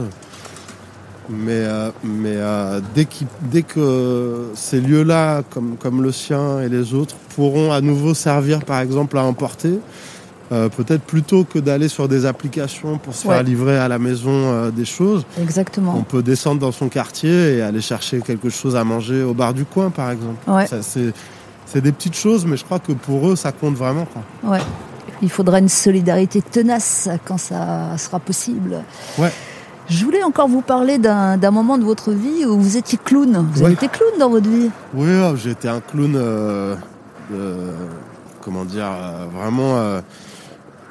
Mais, 1.29 1.51
euh, 1.51 1.91
mais 2.03 2.33
euh, 2.35 2.81
dès, 2.95 3.61
que 3.61 4.49
ces 4.55 4.81
lieux-là, 4.81 5.43
comme, 5.51 5.75
comme 5.77 6.01
le 6.01 6.11
sien 6.11 6.59
et 6.61 6.69
les 6.69 6.93
autres, 6.93 7.15
pourront 7.35 7.71
à 7.71 7.81
nouveau 7.81 8.13
servir, 8.15 8.63
par 8.65 8.79
exemple, 8.79 9.15
à 9.17 9.23
emporter, 9.23 9.79
euh, 10.51 10.69
peut-être 10.69 11.03
plutôt 11.03 11.43
que 11.43 11.59
d'aller 11.59 11.87
sur 11.87 12.07
des 12.07 12.25
applications 12.25 12.97
pour 12.97 13.13
se 13.13 13.27
Ouais. 13.27 13.35
faire 13.35 13.43
livrer 13.43 13.77
à 13.77 13.87
la 13.87 13.99
maison 13.99 14.31
euh, 14.31 14.71
des 14.71 14.85
choses, 14.85 15.23
on 15.37 15.43
Exactement. 15.43 16.01
peut 16.01 16.23
descendre 16.23 16.59
dans 16.61 16.71
son 16.71 16.89
quartier 16.89 17.57
et 17.57 17.61
aller 17.61 17.81
chercher 17.81 18.21
quelque 18.21 18.49
chose 18.49 18.75
à 18.75 18.83
manger 18.83 19.21
au 19.21 19.35
bar 19.35 19.53
du 19.53 19.65
coin, 19.65 19.91
par 19.91 20.09
exemple. 20.09 20.49
Ouais. 20.49 20.65
C'est, 20.81 21.13
c'est 21.67 21.81
des 21.81 21.91
petites 21.91 22.15
choses, 22.15 22.47
mais 22.47 22.57
je 22.57 22.65
crois 22.65 22.79
que 22.79 22.93
pour 22.93 23.29
eux, 23.29 23.35
ça 23.35 23.51
compte 23.51 23.75
vraiment. 23.75 24.05
Quoi. 24.05 24.51
Ouais. 24.53 24.61
Il 25.21 25.29
faudra 25.29 25.59
une 25.59 25.69
solidarité 25.69 26.41
tenace 26.41 27.07
quand 27.25 27.37
ça 27.37 27.95
sera 27.97 28.19
possible. 28.19 28.77
Ouais. 29.19 29.31
Je 29.89 30.05
voulais 30.05 30.21
encore 30.23 30.47
vous 30.47 30.61
parler 30.61 30.97
d'un 30.99 31.51
moment 31.51 31.77
de 31.77 31.83
votre 31.83 32.11
vie 32.11 32.45
où 32.45 32.59
vous 32.59 32.77
étiez 32.77 32.99
clown. 33.03 33.47
Vous 33.53 33.63
avez 33.63 33.73
été 33.73 33.87
clown 33.87 34.11
dans 34.19 34.29
votre 34.29 34.47
vie. 34.47 34.69
Oui, 34.93 35.07
j'ai 35.37 35.51
été 35.51 35.67
un 35.67 35.79
clown, 35.79 36.13
euh, 36.15 36.75
de- 37.31 37.55
comment 38.41 38.65
dire, 38.65 38.85
euh, 38.85 39.25
vraiment 39.35 39.77
euh, 39.77 40.01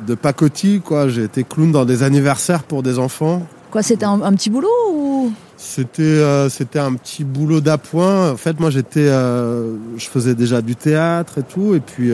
de 0.07 0.15
pacotille, 0.17 0.81
quoi. 0.81 1.09
J'ai 1.09 1.23
été 1.25 1.45
clown 1.45 1.71
dans 1.71 1.85
des 1.85 2.03
anniversaires 2.03 2.65
pour 2.65 2.83
des 2.83 2.99
enfants. 2.99 3.47
Quoi, 3.71 3.83
c'était 3.83 4.07
un, 4.07 4.21
un 4.23 4.33
petit 4.33 4.51
boulot 4.51 4.69
ou? 4.93 5.33
C'était 5.57 6.03
euh, 6.03 6.49
c'était 6.49 6.79
un 6.81 6.95
petit 6.95 7.23
boulot 7.23 7.61
d'appoint. 7.61 8.33
En 8.33 8.37
fait, 8.37 8.59
moi, 8.59 8.71
j'étais, 8.71 9.07
je 9.07 10.09
faisais 10.11 10.35
déjà 10.35 10.61
du 10.61 10.75
théâtre 10.75 11.39
et 11.39 11.43
tout, 11.43 11.75
et 11.75 11.81
puis 11.81 12.11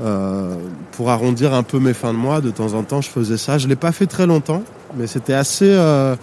euh, 0.00 0.54
pour 0.92 1.10
arrondir 1.10 1.52
un 1.54 1.62
peu 1.62 1.78
mes 1.78 1.92
fins 1.94 2.12
de 2.12 2.18
mois, 2.18 2.40
de 2.40 2.50
temps 2.50 2.74
en 2.74 2.82
temps, 2.82 3.00
je 3.00 3.08
faisais 3.10 3.36
ça. 3.36 3.58
Je 3.58 3.68
l'ai 3.68 3.76
pas 3.76 3.92
fait 3.92 4.06
très 4.06 4.26
longtemps, 4.26 4.62
mais 4.96 5.06
c'était 5.06 5.34
assez, 5.34 5.68
euh, 5.70 6.16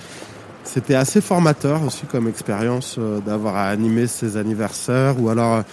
c'était 0.63 0.95
assez 0.95 1.21
formateur 1.21 1.84
aussi 1.84 2.05
comme 2.11 2.28
expérience 2.28 2.95
euh, 2.99 3.19
d'avoir 3.25 3.55
à 3.55 3.65
animer 3.67 4.07
ces 4.07 4.38
anniversaires 4.38 5.15
ou 5.21 5.30
alors 5.30 5.63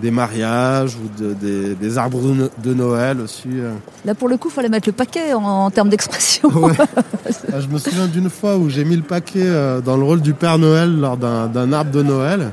des 0.00 0.10
mariages 0.12 0.96
ou 0.96 1.22
de- 1.22 1.34
des, 1.34 1.74
des 1.74 1.98
arbres 1.98 2.20
de 2.22 2.32
No- 2.32 2.48
de 2.62 2.72
Noël 2.74 3.20
aussi. 3.20 3.48
Là, 4.06 4.14
pour 4.14 4.28
le 4.28 4.36
coup, 4.38 4.48
fallait 4.48 4.68
mettre 4.70 4.88
le 4.88 4.92
paquet 4.94 5.34
en, 5.34 5.42
en 5.44 5.70
termes 5.70 5.88
d'expression. 5.90 6.48
Ouais. 6.54 6.72
Ah, 7.52 7.60
Je 7.60 7.66
me 7.68 7.78
souviens 7.78 8.06
d'une 8.06 8.30
fois 8.30 8.56
où 8.56 8.68
j'ai 8.70 8.84
mis 8.84 8.96
le 8.96 9.02
paquet 9.02 9.44
dans 9.84 9.96
le 9.96 10.04
rôle 10.04 10.20
du 10.20 10.34
Père 10.34 10.58
Noël 10.58 10.98
lors 10.98 11.16
d'un 11.16 11.72
arbre 11.72 11.90
de 11.90 12.02
Noël. 12.02 12.52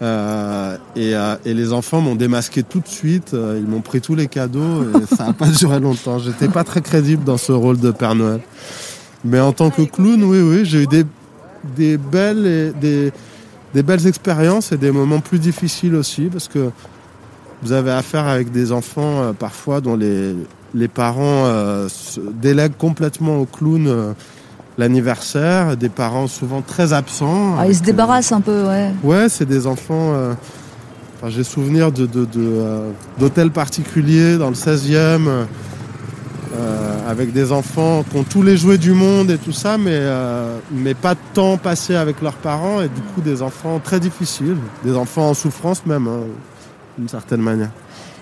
Euh, 0.00 0.76
et, 0.94 1.14
euh, 1.16 1.34
et 1.44 1.54
les 1.54 1.72
enfants 1.72 2.00
m'ont 2.00 2.14
démasqué 2.14 2.62
tout 2.62 2.80
de 2.80 2.86
suite. 2.88 3.34
euh, 3.34 3.58
ils 3.60 3.68
m'ont 3.68 3.80
pris 3.80 4.00
tous 4.00 4.14
les 4.14 4.28
cadeaux 4.28 4.84
et 4.84 5.06
ça 5.16 5.26
n'a 5.26 5.32
pas 5.32 5.48
duré 5.48 5.80
longtemps. 5.80 6.18
J'étais 6.18 6.48
pas 6.48 6.64
très 6.64 6.80
crédible 6.80 7.24
dans 7.24 7.36
ce 7.36 7.52
rôle 7.52 7.78
de 7.78 7.90
Père 7.90 8.14
Noël. 8.14 8.40
Mais 9.24 9.40
en 9.40 9.52
tant 9.52 9.70
que 9.70 9.82
clown, 9.82 10.22
oui, 10.22 10.40
oui, 10.40 10.64
j'ai 10.64 10.84
eu 10.84 10.86
des, 10.86 11.04
des 11.76 11.96
belles 11.96 12.46
et 12.46 12.72
des, 12.80 13.12
des 13.74 13.82
belles 13.82 14.06
expériences 14.06 14.70
et 14.70 14.76
des 14.76 14.92
moments 14.92 15.20
plus 15.20 15.40
difficiles 15.40 15.96
aussi 15.96 16.26
parce 16.26 16.46
que 16.46 16.70
vous 17.62 17.72
avez 17.72 17.90
affaire 17.90 18.28
avec 18.28 18.52
des 18.52 18.70
enfants 18.70 19.34
parfois 19.36 19.80
dont 19.80 19.96
les, 19.96 20.36
les 20.76 20.86
parents 20.86 21.46
se 21.88 22.20
délèguent 22.20 22.76
complètement 22.78 23.38
au 23.38 23.46
clown 23.46 24.14
l'anniversaire, 24.78 25.76
des 25.76 25.88
parents 25.88 26.28
souvent 26.28 26.62
très 26.62 26.92
absents. 26.92 27.56
Ah, 27.58 27.66
ils 27.66 27.76
se 27.76 27.82
débarrassent 27.82 28.32
un 28.32 28.40
peu, 28.40 28.64
ouais. 28.64 28.90
ouais, 29.02 29.28
c'est 29.28 29.44
des 29.46 29.66
enfants. 29.66 30.12
euh, 30.14 30.32
enfin, 31.16 31.28
J'ai 31.30 31.44
souvenir 31.44 31.90
de, 31.92 32.08
euh, 32.36 32.90
d'hôtels 33.18 33.50
particuliers 33.50 34.38
dans 34.38 34.48
le 34.48 34.54
16e. 34.54 35.26
euh, 35.26 35.44
euh, 36.56 37.10
avec 37.10 37.32
des 37.32 37.52
enfants 37.52 38.02
qui 38.10 38.16
ont 38.16 38.24
tous 38.24 38.42
les 38.42 38.56
jouets 38.56 38.78
du 38.78 38.92
monde 38.92 39.30
et 39.30 39.36
tout 39.36 39.52
ça, 39.52 39.76
mais, 39.76 39.90
euh, 39.92 40.56
mais 40.72 40.94
pas 40.94 41.14
de 41.14 41.20
temps 41.34 41.58
passé 41.58 41.94
avec 41.94 42.22
leurs 42.22 42.34
parents 42.34 42.80
et 42.80 42.88
du 42.88 43.00
coup 43.14 43.20
des 43.20 43.42
enfants 43.42 43.78
très 43.84 44.00
difficiles, 44.00 44.56
des 44.82 44.96
enfants 44.96 45.28
en 45.28 45.34
souffrance 45.34 45.84
même, 45.84 46.08
hein, 46.08 46.20
d'une 46.96 47.08
certaine 47.08 47.42
manière. 47.42 47.70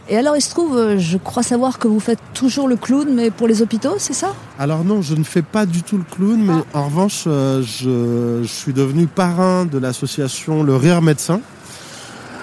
Et 0.09 0.17
alors, 0.17 0.37
il 0.37 0.41
se 0.41 0.51
trouve, 0.51 0.77
euh, 0.77 0.99
je 0.99 1.17
crois 1.17 1.43
savoir 1.43 1.79
que 1.81 1.89
vous 1.89 1.99
faites 1.99 2.21
toujours 2.33 2.69
le 2.69 2.77
clown, 2.77 3.09
mais 3.13 3.33
pour 3.33 3.49
les 3.49 3.61
hôpitaux, 3.61 3.97
c'est 3.99 4.13
ça? 4.13 4.35
Alors 4.57 4.85
non, 4.85 5.03
je 5.03 5.17
ne 5.17 5.25
fais 5.25 5.43
pas 5.43 5.67
du 5.67 5.83
tout 5.83 5.99
le 5.99 6.05
clown, 6.05 6.41
mais 6.41 6.53
en 6.75 6.85
revanche, 6.85 7.25
euh, 7.27 7.61
je, 7.63 8.43
je 8.43 8.49
suis 8.49 8.73
devenu 8.73 9.09
parrain 9.09 9.65
de 9.65 9.79
l'association 9.79 10.63
Le 10.63 10.77
Rire 10.77 11.03
Médecin, 11.03 11.41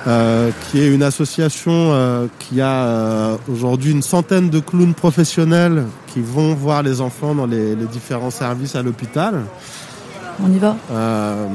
euh, 0.07 0.51
qui 0.63 0.81
est 0.81 0.93
une 0.93 1.03
association 1.03 1.71
euh, 1.71 2.27
qui 2.39 2.59
a 2.59 2.83
euh, 2.83 3.37
aujourd'hui 3.49 3.93
une 3.93 4.01
centaine 4.01 4.49
de 4.49 4.59
clowns 4.59 4.93
professionnels 4.93 5.85
qui 6.07 6.19
vont 6.19 6.53
voir 6.55 6.83
les 6.83 6.99
enfants 6.99 7.33
dans 7.33 7.45
les, 7.45 7.75
les 7.77 7.85
différents 7.85 8.31
services 8.31 8.75
à 8.75 8.81
l'hôpital. 8.83 9.43
On 10.43 10.51
y 10.51 10.57
va? 10.59 10.75
Euh, 10.91 11.47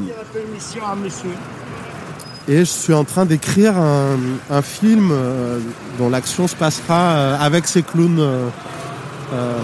et 2.49 2.59
je 2.61 2.65
suis 2.65 2.95
en 2.95 3.05
train 3.05 3.27
d'écrire 3.27 3.77
un, 3.77 4.17
un 4.51 4.63
film 4.63 5.11
euh, 5.13 5.59
dont 5.99 6.09
l'action 6.09 6.49
se 6.49 6.57
passera 6.57 6.95
euh, 7.13 7.37
avec 7.41 7.67
ces 7.67 7.83
clowns, 7.83 8.19
euh, 8.19 8.49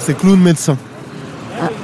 ces 0.00 0.12
clowns 0.14 0.40
médecins. 0.40 0.76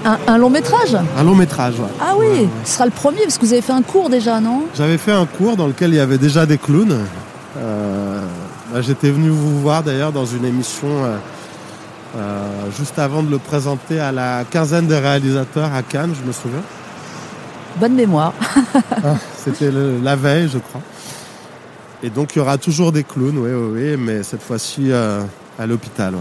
un, 0.05 0.19
un 0.27 0.37
long 0.39 0.51
métrage 0.51 0.97
Un 1.17 1.23
long 1.25 1.35
métrage, 1.35 1.75
ouais. 1.81 1.89
Ah 2.01 2.15
oui, 2.19 2.49
ce 2.65 2.75
sera 2.75 2.85
le 2.85 2.91
premier, 2.91 3.23
parce 3.23 3.39
que 3.39 3.47
vous 3.47 3.53
avez 3.53 3.63
fait 3.63 3.73
un 3.73 3.83
cours 3.83 4.11
déjà, 4.11 4.41
non? 4.41 4.65
J'avais 4.75 4.99
fait 4.99 5.13
un 5.13 5.27
cours 5.27 5.57
dans 5.57 5.67
lequel 5.67 5.91
il 5.91 5.97
y 5.97 6.01
avait 6.01 6.19
déjà 6.19 6.45
des 6.45 6.59
clowns. 6.59 6.99
Euh, 7.59 8.21
bah, 8.73 8.81
J'étais 8.83 9.11
venu 9.11 9.31
vous 9.31 9.59
voir 9.61 9.83
d'ailleurs 9.83 10.13
dans 10.13 10.27
une 10.27 10.45
émission 10.45 10.89
juste 12.77 12.99
avant 12.99 13.23
de 13.23 13.31
le 13.31 13.39
présenter 13.39 14.01
à 14.01 14.11
la 14.13 14.43
quinzaine 14.45 14.87
des 14.89 14.99
réalisateurs 14.99 15.73
à 15.73 15.83
Cannes, 15.83 16.13
je 16.21 16.27
me 16.27 16.33
souviens. 16.33 16.63
Bonne 17.77 17.95
mémoire. 17.95 18.33
C'était 19.37 19.71
le- 19.71 20.01
la 20.03 20.17
veille, 20.17 20.49
je 20.53 20.59
crois. 20.59 20.81
Et 22.03 22.11
donc 22.11 22.35
il 22.35 22.39
y 22.39 22.43
aura 22.43 22.59
toujours 22.59 22.93
des 22.93 23.05
clowns, 23.05 23.39
oui, 23.39 23.51
oui, 23.53 23.81
oui, 23.91 23.97
mais 23.99 24.23
cette 24.23 24.43
fois-ci 24.43 24.91
euh, 24.91 25.23
à 25.59 25.67
l'hôpital. 25.67 26.15
ouais. 26.15 26.21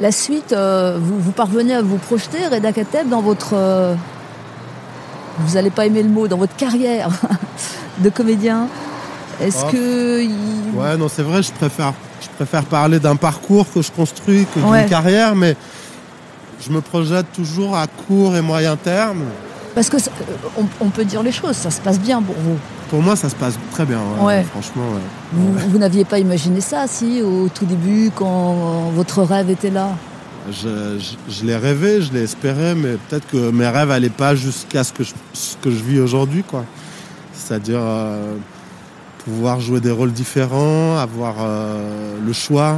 La 0.00 0.12
suite, 0.12 0.52
euh, 0.52 0.98
vous, 1.00 1.18
vous 1.18 1.32
parvenez 1.32 1.74
à 1.74 1.82
vous 1.82 1.96
projeter, 1.96 2.46
Reda 2.50 2.72
Kateb, 2.72 3.08
dans 3.08 3.22
votre... 3.22 3.50
euh, 3.54 3.94
vous 5.38 5.54
n'allez 5.54 5.70
pas 5.70 5.86
aimer 5.86 6.02
le 6.02 6.08
mot, 6.08 6.28
dans 6.28 6.36
votre 6.38 6.56
carrière 6.56 7.08
de 7.98 8.08
comédien. 8.10 8.68
Est-ce 9.40 9.64
Oh. 9.64 9.70
que... 9.70 10.22
il- 10.22 10.74
Ouais, 10.74 10.96
non, 10.96 11.08
c'est 11.08 11.22
vrai, 11.22 11.42
je 11.42 11.52
préfère, 11.52 11.92
je 12.22 12.28
préfère 12.36 12.64
parler 12.64 12.98
d'un 12.98 13.16
parcours 13.16 13.66
que 13.72 13.80
je 13.82 13.90
construis 13.92 14.46
que 14.54 14.60
d'une 14.60 14.88
carrière, 14.88 15.34
mais 15.34 15.56
je 16.60 16.70
me 16.72 16.80
projette 16.80 17.26
toujours 17.34 17.76
à 17.76 17.86
court 17.86 18.34
et 18.36 18.40
moyen 18.42 18.76
terme. 18.76 19.24
Parce 19.76 19.88
que 19.90 19.98
euh, 19.98 20.00
on, 20.58 20.64
on 20.80 20.88
peut 20.88 21.04
dire 21.04 21.22
les 21.22 21.30
choses, 21.30 21.54
ça 21.54 21.70
se 21.70 21.80
passe 21.80 22.00
bien 22.00 22.20
pour 22.22 22.34
vous. 22.34 22.56
Pour 22.88 23.02
moi, 23.02 23.14
ça 23.14 23.28
se 23.28 23.34
passe 23.36 23.58
très 23.72 23.84
bien, 23.84 23.98
ouais, 24.18 24.24
Ouais. 24.24 24.42
franchement. 24.44 24.82
ouais. 24.94 25.00
Vous, 25.34 25.52
vous 25.70 25.78
n'aviez 25.78 26.04
pas 26.06 26.18
imaginé 26.18 26.60
ça, 26.62 26.86
si, 26.88 27.20
au 27.22 27.48
tout 27.48 27.66
début, 27.66 28.10
quand 28.14 28.90
votre 28.94 29.22
rêve 29.22 29.50
était 29.50 29.70
là? 29.70 29.90
Je, 30.50 30.98
je, 30.98 31.32
je 31.32 31.44
l'ai 31.44 31.56
rêvé, 31.56 32.00
je 32.00 32.12
l'ai 32.12 32.22
espéré, 32.22 32.74
mais 32.74 32.92
peut-être 33.08 33.26
que 33.28 33.50
mes 33.50 33.68
rêves 33.68 33.88
n'allaient 33.90 34.08
pas 34.08 34.34
jusqu'à 34.34 34.82
ce 34.82 34.92
que 34.94 35.04
je, 35.04 35.12
ce 35.34 35.56
que 35.60 35.70
je 35.70 35.82
vis 35.84 36.00
aujourd'hui, 36.00 36.42
quoi. 36.42 36.64
C'est-à-dire 37.34 37.80
euh, 37.82 38.34
pouvoir 39.24 39.60
jouer 39.60 39.80
des 39.80 39.90
rôles 39.90 40.12
différents, 40.12 40.96
avoir 40.96 41.34
euh, 41.40 42.14
le 42.24 42.32
choix, 42.32 42.76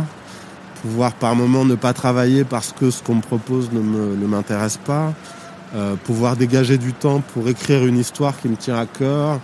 pouvoir 0.82 1.12
par 1.12 1.36
moment 1.36 1.64
ne 1.64 1.74
pas 1.76 1.92
travailler 1.92 2.42
parce 2.44 2.72
que 2.72 2.90
ce 2.90 3.03
qu'on 3.03 3.16
me 3.16 3.20
propose 3.20 3.70
ne 3.72 4.26
m'intéresse 4.26 4.78
pas, 4.84 5.12
euh, 5.74 5.94
pouvoir 6.04 6.36
dégager 6.36 6.78
du 6.78 6.92
temps 6.92 7.20
pour 7.34 7.48
écrire 7.48 7.84
une 7.86 7.98
histoire 7.98 8.38
qui 8.40 8.48
me 8.48 8.56
tient 8.56 8.76
à 8.78 8.86
cœur. 8.86 9.40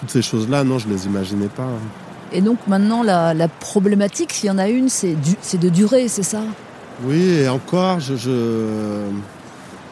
Toutes 0.00 0.10
ces 0.10 0.22
choses-là, 0.22 0.64
non, 0.64 0.78
je 0.78 0.88
les 0.88 1.06
imaginais 1.06 1.48
pas. 1.48 1.62
hein. 1.64 1.78
Et 2.32 2.40
donc 2.40 2.58
maintenant, 2.66 3.02
la, 3.02 3.34
la 3.34 3.48
problématique, 3.48 4.32
s'il 4.32 4.48
y 4.48 4.50
en 4.50 4.58
a 4.58 4.68
une, 4.68 4.88
c'est 4.88 5.14
du- 5.14 5.58
de 5.58 5.68
durer, 5.68 6.08
c'est 6.08 6.22
ça? 6.22 6.40
Oui, 7.04 7.20
et 7.20 7.48
encore, 7.48 8.00
je, 8.00 8.16
je... 8.16 8.30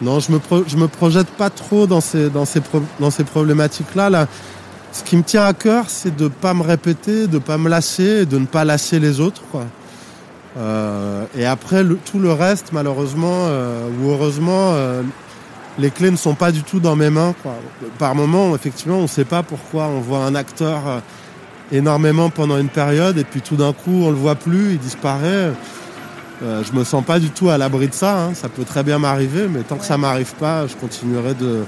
non, 0.01 0.21
je 0.21 0.33
me 0.33 0.39
pro- 0.39 0.65
je 0.67 0.77
me 0.77 0.89
projette 0.89 1.29
pas 1.29 1.51
trop 1.51 1.87
dans 1.87 2.01
ces 2.01 2.31
dans 2.31 2.47
ces 2.47 2.61
pro- 2.61 2.83
dans 2.99 3.11
ces 3.11 3.25
problématiques-là. 3.25 4.09
Là, 4.11 4.27
ce 4.93 5.03
qui 5.05 5.17
me 5.17 5.23
tient 5.23 5.45
à 5.45 5.53
cœur, 5.53 5.85
c'est 5.89 6.17
de 6.17 6.29
pas 6.29 6.55
me 6.55 6.63
répéter, 6.63 7.27
de 7.27 7.39
pas 7.39 7.59
me 7.59 7.69
lasser, 7.69 8.23
et 8.23 8.27
de 8.27 8.39
ne 8.39 8.47
pas 8.47 8.65
lasser 8.65 8.99
les 9.01 9.21
autres, 9.21 9.43
quoi. 9.53 9.65
Euh, 10.59 11.25
et 11.37 11.45
après, 11.45 11.83
le- 11.85 11.97
tout 11.97 12.19
le 12.19 12.33
reste, 12.33 12.73
malheureusement 12.73 13.47
euh, 13.49 13.89
ou 14.03 14.11
heureusement, 14.11 14.73
euh, 14.73 15.03
les 15.81 15.91
clés 15.91 16.11
ne 16.11 16.17
sont 16.17 16.35
pas 16.35 16.53
du 16.53 16.63
tout 16.63 16.79
dans 16.79 16.95
mes 16.95 17.11
mains. 17.11 17.35
Par 17.99 18.15
moment, 18.15 18.55
effectivement, 18.55 18.99
on 18.99 19.03
ne 19.03 19.07
sait 19.09 19.25
pas 19.25 19.43
pourquoi 19.43 19.87
on 19.87 20.01
voit 20.01 20.25
un 20.25 20.35
acteur 20.35 20.87
euh, 20.87 20.99
énormément 21.73 22.31
pendant 22.31 22.59
une 22.59 22.69
période 22.69 23.19
et 23.19 23.25
puis 23.25 23.41
tout 23.41 23.57
d'un 23.57 23.73
coup 23.73 24.03
on 24.05 24.11
le 24.11 24.17
voit 24.17 24.35
plus, 24.35 24.73
il 24.73 24.79
disparaît. 24.79 25.53
Euh, 26.43 26.63
je 26.65 26.73
me 26.79 26.85
sens 26.85 27.05
pas 27.05 27.19
du 27.19 27.31
tout 27.31 27.51
à 27.51 27.59
l'abri 27.59 27.89
de 27.89 27.95
ça. 27.95 28.25
hein. 28.25 28.35
Ça 28.35 28.49
peut 28.49 28.65
très 28.65 28.83
bien 28.83 28.99
m'arriver, 28.99 29.47
mais 29.49 29.61
tant 29.61 29.77
que 29.77 29.85
ça 29.85 29.99
m'arrive 29.99 30.35
pas, 30.35 30.67
je 30.67 30.75
continuerai 30.77 31.35
de, 31.35 31.65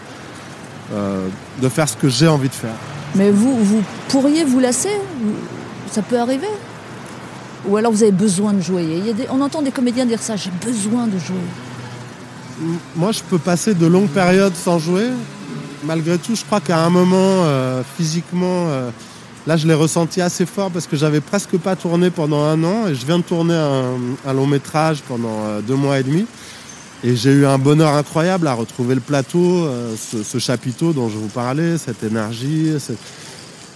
euh, 0.95 1.29
de 1.61 1.69
faire 1.69 1.89
ce 1.89 1.97
que 1.97 2.09
j'ai 2.09 2.29
envie 2.29 2.49
de 2.49 2.55
faire. 2.55 2.75
Mais 3.15 3.31
vous, 3.31 3.57
vous 3.63 3.83
pourriez 4.09 4.45
vous 4.45 4.61
lasser? 4.61 4.89
Ça 5.91 6.01
peut 6.03 6.19
arriver? 6.19 6.49
Ou 7.69 7.77
alors 7.77 7.93
vous 7.93 8.03
avez 8.03 8.13
besoin 8.13 8.55
de 8.55 8.61
jouer 8.61 9.03
On 9.31 9.41
entend 9.41 9.63
des 9.63 9.71
comédiens 9.71 10.07
dire 10.07 10.21
ça, 10.21 10.37
j'ai 10.37 10.51
besoin 10.65 11.07
de 11.07 11.19
jouer. 11.19 11.37
Moi, 12.97 13.13
je 13.13 13.21
peux 13.23 13.39
passer 13.39 13.75
de 13.75 13.87
longues 13.87 14.09
périodes 14.09 14.55
sans 14.55 14.79
jouer. 14.79 15.09
Malgré 15.85 16.19
tout, 16.19 16.35
je 16.35 16.45
crois 16.45 16.61
qu'à 16.61 16.79
un 16.79 16.91
moment, 16.91 17.17
euh, 17.45 17.83
physiquement, 17.97 18.67
euh, 18.69 18.91
là, 19.47 19.57
je 19.57 19.67
l'ai 19.67 19.75
ressenti 19.75 20.21
assez 20.21 20.47
fort 20.47 20.71
parce 20.71 20.87
que 20.87 20.97
j'avais 20.97 21.21
presque 21.21 21.57
pas 21.59 21.75
tourné 21.75 22.11
pendant 22.11 22.45
un 22.45 22.63
an 22.63 22.87
et 22.89 22.95
je 22.95 23.05
viens 23.05 23.19
de 23.19 23.25
tourner 23.25 23.55
un, 23.55 24.33
long 24.33 24.47
métrage 24.47 25.03
pendant 25.09 25.45
euh, 25.45 25.61
deux 25.61 25.75
mois 25.75 25.99
et 25.99 26.03
demi. 26.03 26.27
Et 27.05 27.17
j'ai 27.17 27.33
eu 27.33 27.47
un 27.47 27.59
bonheur 27.59 27.95
incroyable 27.95 28.47
à 28.47 28.55
retrouver 28.55 28.95
le 28.95 29.01
plateau, 29.01 29.69
ce, 29.97 30.39
chapiteau 30.39 30.93
dont 30.93 31.09
je 31.09 31.17
vous 31.17 31.27
parlais, 31.27 31.77
cette 31.77 32.05
énergie, 32.05 32.75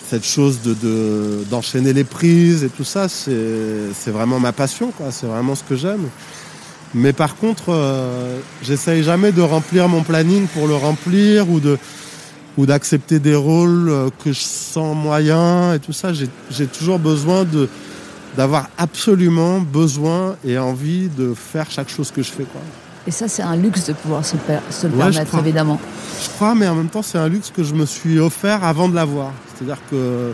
cette, 0.08 0.24
chose 0.24 0.60
de 0.62 0.74
de- 0.74 1.44
d'enchaîner 1.50 1.92
les 1.92 2.04
prises 2.04 2.62
et 2.62 2.68
tout 2.68 2.84
ça, 2.84 3.08
c'est 3.08 3.90
c'est 3.98 4.12
vraiment 4.12 4.38
ma 4.38 4.52
passion, 4.52 4.92
quoi. 4.92 5.10
C'est 5.10 5.26
vraiment 5.26 5.56
ce 5.56 5.64
que 5.64 5.74
j'aime. 5.74 6.08
Mais 6.94 7.12
par 7.12 7.36
contre, 7.36 7.64
euh, 7.70 8.38
j'essaye 8.62 9.02
jamais 9.02 9.32
de 9.32 9.42
remplir 9.42 9.88
mon 9.88 10.02
planning 10.02 10.46
pour 10.48 10.66
le 10.66 10.74
remplir 10.74 11.48
ou 11.50 11.60
de 11.60 11.78
ou 12.58 12.64
d'accepter 12.64 13.18
des 13.18 13.34
rôles 13.34 13.90
euh, 13.90 14.08
que 14.24 14.32
je 14.32 14.40
sens 14.40 14.96
moyens 14.96 15.74
et 15.76 15.78
tout 15.78 15.92
ça. 15.92 16.12
J'ai 16.14 16.66
toujours 16.66 16.98
besoin 16.98 17.44
de 17.44 17.68
d'avoir 18.36 18.68
absolument 18.78 19.60
besoin 19.60 20.36
et 20.44 20.58
envie 20.58 21.08
de 21.08 21.34
faire 21.34 21.70
chaque 21.70 21.88
chose 21.88 22.10
que 22.10 22.22
je 22.22 22.30
fais. 22.30 22.44
Quoi. 22.44 22.60
Et 23.06 23.10
ça, 23.10 23.28
c'est 23.28 23.42
un 23.42 23.56
luxe 23.56 23.86
de 23.86 23.92
pouvoir 23.94 24.24
se, 24.24 24.36
per- 24.36 24.58
se 24.70 24.86
le 24.86 24.92
Ouais, 24.94 25.10
permettre, 25.10 25.38
évidemment. 25.38 25.80
Je 26.22 26.28
crois, 26.30 26.54
mais 26.54 26.66
en 26.68 26.74
même 26.74 26.88
temps, 26.88 27.02
c'est 27.02 27.18
un 27.18 27.28
luxe 27.28 27.50
que 27.54 27.62
je 27.62 27.72
me 27.74 27.86
suis 27.86 28.18
offert 28.18 28.62
avant 28.64 28.88
de 28.88 28.94
l'avoir. 28.94 29.32
C'est-à-dire 29.54 29.78
que 29.90 30.32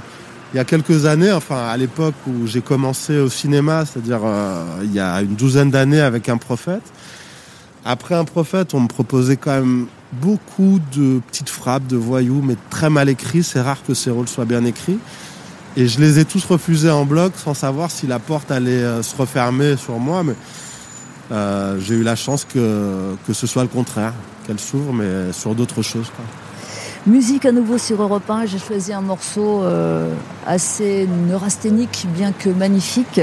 il 0.52 0.58
y 0.58 0.60
a 0.60 0.64
quelques 0.64 1.06
années, 1.06 1.32
enfin 1.32 1.68
à 1.68 1.76
l'époque 1.76 2.14
où 2.26 2.46
j'ai 2.46 2.60
commencé 2.60 3.16
au 3.18 3.30
cinéma, 3.30 3.84
c'est-à-dire 3.86 4.20
euh, 4.24 4.64
il 4.82 4.92
y 4.92 5.00
a 5.00 5.22
une 5.22 5.34
douzaine 5.34 5.70
d'années 5.70 6.00
avec 6.00 6.28
un 6.28 6.36
prophète. 6.36 6.82
Après 7.84 8.14
un 8.14 8.24
prophète, 8.24 8.74
on 8.74 8.80
me 8.80 8.88
proposait 8.88 9.36
quand 9.36 9.52
même 9.52 9.86
beaucoup 10.12 10.78
de 10.94 11.20
petites 11.26 11.48
frappes, 11.48 11.86
de 11.86 11.96
voyous, 11.96 12.42
mais 12.44 12.56
très 12.70 12.90
mal 12.90 13.08
écrits. 13.08 13.42
C'est 13.42 13.62
rare 13.62 13.82
que 13.82 13.94
ces 13.94 14.10
rôles 14.10 14.28
soient 14.28 14.44
bien 14.44 14.64
écrits. 14.64 14.98
Et 15.76 15.88
je 15.88 16.00
les 16.00 16.18
ai 16.18 16.26
tous 16.26 16.44
refusés 16.44 16.90
en 16.90 17.06
bloc 17.06 17.32
sans 17.36 17.54
savoir 17.54 17.90
si 17.90 18.06
la 18.06 18.18
porte 18.18 18.50
allait 18.50 18.72
euh, 18.72 19.02
se 19.02 19.16
refermer 19.16 19.78
sur 19.78 19.98
moi. 19.98 20.22
Mais 20.22 20.34
euh, 21.32 21.80
j'ai 21.80 21.94
eu 21.94 22.02
la 22.02 22.14
chance 22.14 22.44
que, 22.44 23.16
ce 23.32 23.46
soit 23.46 23.62
le 23.62 23.68
contraire, 23.68 24.12
qu'elle 24.46 24.60
s'ouvre, 24.60 24.92
mais 24.92 25.32
sur 25.32 25.54
d'autres 25.54 25.80
choses. 25.80 26.12
Musique 27.06 27.46
à 27.46 27.52
nouveau 27.52 27.78
sur 27.78 28.00
Europe 28.00 28.30
1. 28.30 28.46
J'ai 28.46 28.58
choisi 28.58 28.92
un 28.92 29.00
morceau 29.00 29.64
euh, 29.64 30.14
assez 30.46 31.08
neurasthénique, 31.28 32.06
bien 32.14 32.30
que 32.32 32.48
magnifique. 32.48 33.20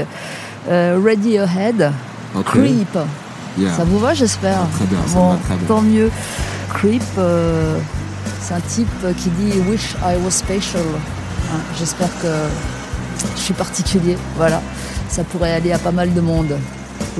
Euh, 0.68 1.00
Ready 1.02 1.38
Ahead. 1.38 1.90
Creep. 2.44 2.98
Yeah. 3.58 3.74
Ça 3.74 3.84
vous 3.84 3.98
va, 3.98 4.12
j'espère? 4.12 4.58
Ah, 4.62 4.68
très 4.76 4.84
bien, 4.84 4.98
ça 5.06 5.14
Bon, 5.14 5.30
va 5.30 5.36
très 5.38 5.56
bien. 5.56 5.66
Tant 5.66 5.80
mieux. 5.80 6.10
Creep, 6.74 7.02
euh, 7.18 7.78
c'est 8.42 8.54
un 8.54 8.60
type 8.60 9.16
qui 9.16 9.30
dit 9.30 9.58
Wish 9.68 9.94
I 10.04 10.16
was 10.24 10.30
special. 10.30 10.84
Hein, 11.52 11.58
j'espère 11.78 12.10
que 12.20 12.28
je 13.34 13.40
suis 13.40 13.54
particulier. 13.54 14.16
Voilà. 14.36 14.60
Ça 15.08 15.24
pourrait 15.24 15.52
aller 15.54 15.72
à 15.72 15.78
pas 15.78 15.90
mal 15.90 16.12
de 16.12 16.20
monde. 16.20 16.56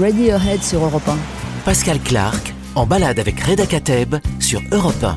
Ready 0.00 0.30
Ahead 0.30 0.62
sur 0.62 0.84
Europe 0.84 1.08
1. 1.08 1.16
Pascal 1.64 1.98
Clark 2.00 2.54
en 2.74 2.86
balade 2.86 3.18
avec 3.18 3.40
Reda 3.40 3.66
Kateb 3.66 4.16
sur 4.38 4.60
Europe 4.70 5.02
1. 5.02 5.16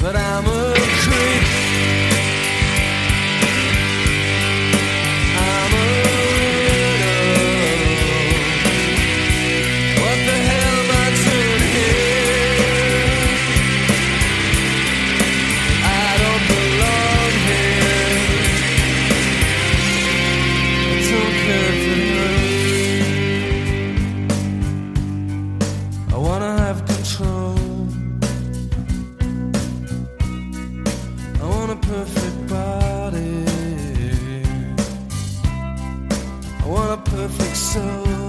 But 0.00 0.16
I'm 0.16 0.46
a 0.46 0.74
creep. 0.76 2.19
Perfect 31.90 32.46
body. 32.48 33.44
I 36.60 36.66
want 36.68 36.92
a 36.92 37.10
perfect 37.10 37.56
soul. 37.56 38.19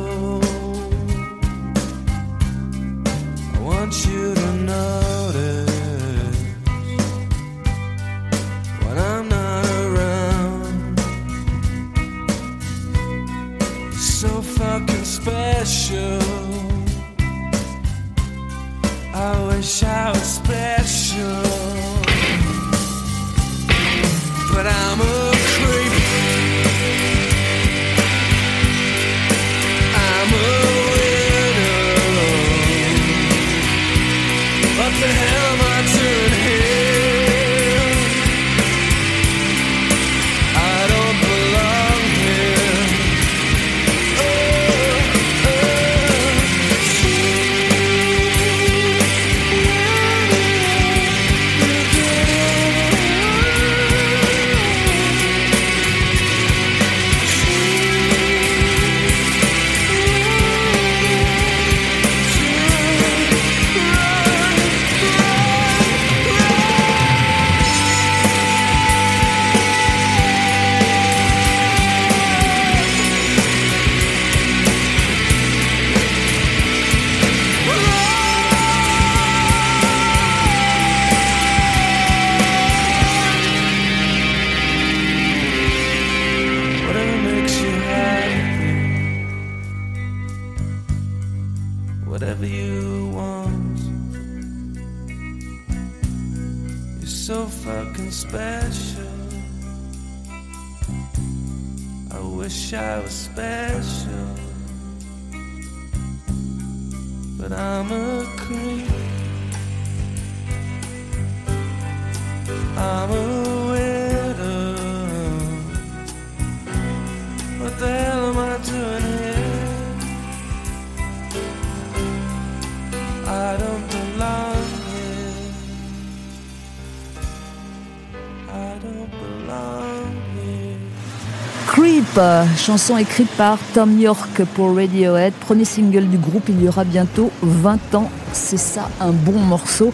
Creep, 131.68 132.20
chanson 132.58 132.98
écrite 132.98 133.30
par 133.32 133.58
Tom 133.74 133.98
York 134.00 134.44
pour 134.56 134.76
Radiohead, 134.76 135.34
premier 135.34 135.64
single 135.66 136.08
du 136.08 136.18
groupe 136.18 136.44
il 136.50 136.62
y 136.64 136.68
aura 136.68 136.84
bientôt 136.84 137.32
20 137.42 137.96
ans. 137.96 138.10
C'est 138.34 138.58
ça 138.60 138.90
un 139.00 139.12
bon 139.12 139.40
morceau. 139.40 139.94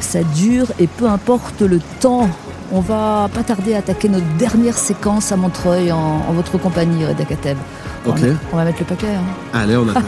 Ça 0.00 0.22
dure 0.22 0.66
et 0.78 0.86
peu 0.86 1.06
importe 1.08 1.62
le 1.62 1.80
temps. 2.00 2.28
On 2.72 2.80
va 2.80 3.28
pas 3.34 3.42
tarder 3.42 3.74
à 3.74 3.78
attaquer 3.78 4.08
notre 4.08 4.26
dernière 4.38 4.78
séquence 4.78 5.32
à 5.32 5.36
Montreuil 5.36 5.90
en, 5.90 5.98
en 6.28 6.32
votre 6.32 6.56
compagnie, 6.58 7.04
Reda 7.04 7.24
Kateb. 7.24 7.58
On 8.06 8.10
Ok. 8.10 8.18
va- 8.20 8.34
On 8.52 8.56
va 8.56 8.64
mettre 8.64 8.78
le 8.78 8.84
paquet. 8.86 9.08
hein. 9.08 9.24
Allez, 9.52 9.76
on 9.76 9.88
attend. 9.88 10.00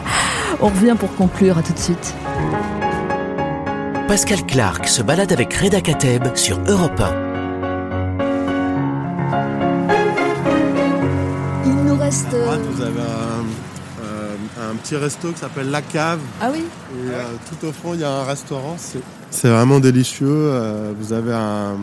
On 0.60 0.66
revient 0.68 0.96
pour 0.98 1.14
conclure. 1.14 1.56
À 1.58 1.62
tout 1.62 1.72
de 1.72 1.78
suite. 1.78 2.12
Pascal 4.08 4.44
Clark 4.46 4.88
se 4.88 5.02
balade 5.02 5.32
avec 5.32 5.54
Reda 5.54 5.80
Kateb 5.80 6.34
sur 6.34 6.58
Europe 6.66 7.00
1. 7.00 7.29
Droite, 12.56 12.60
vous 12.74 12.82
avez 12.82 13.00
un, 13.00 14.02
euh, 14.04 14.70
un 14.72 14.74
petit 14.76 14.96
resto 14.96 15.32
qui 15.32 15.38
s'appelle 15.40 15.70
La 15.70 15.82
Cave. 15.82 16.20
Ah 16.40 16.48
oui 16.52 16.60
Et 16.60 17.10
euh, 17.10 17.22
tout 17.48 17.66
au 17.66 17.72
fond, 17.72 17.94
il 17.94 18.00
y 18.00 18.04
a 18.04 18.10
un 18.10 18.24
restaurant. 18.24 18.76
C'est, 18.78 19.00
c'est 19.30 19.48
vraiment 19.48 19.80
délicieux. 19.80 20.26
Euh, 20.30 20.92
vous 20.98 21.12
avez 21.12 21.32
un, 21.32 21.76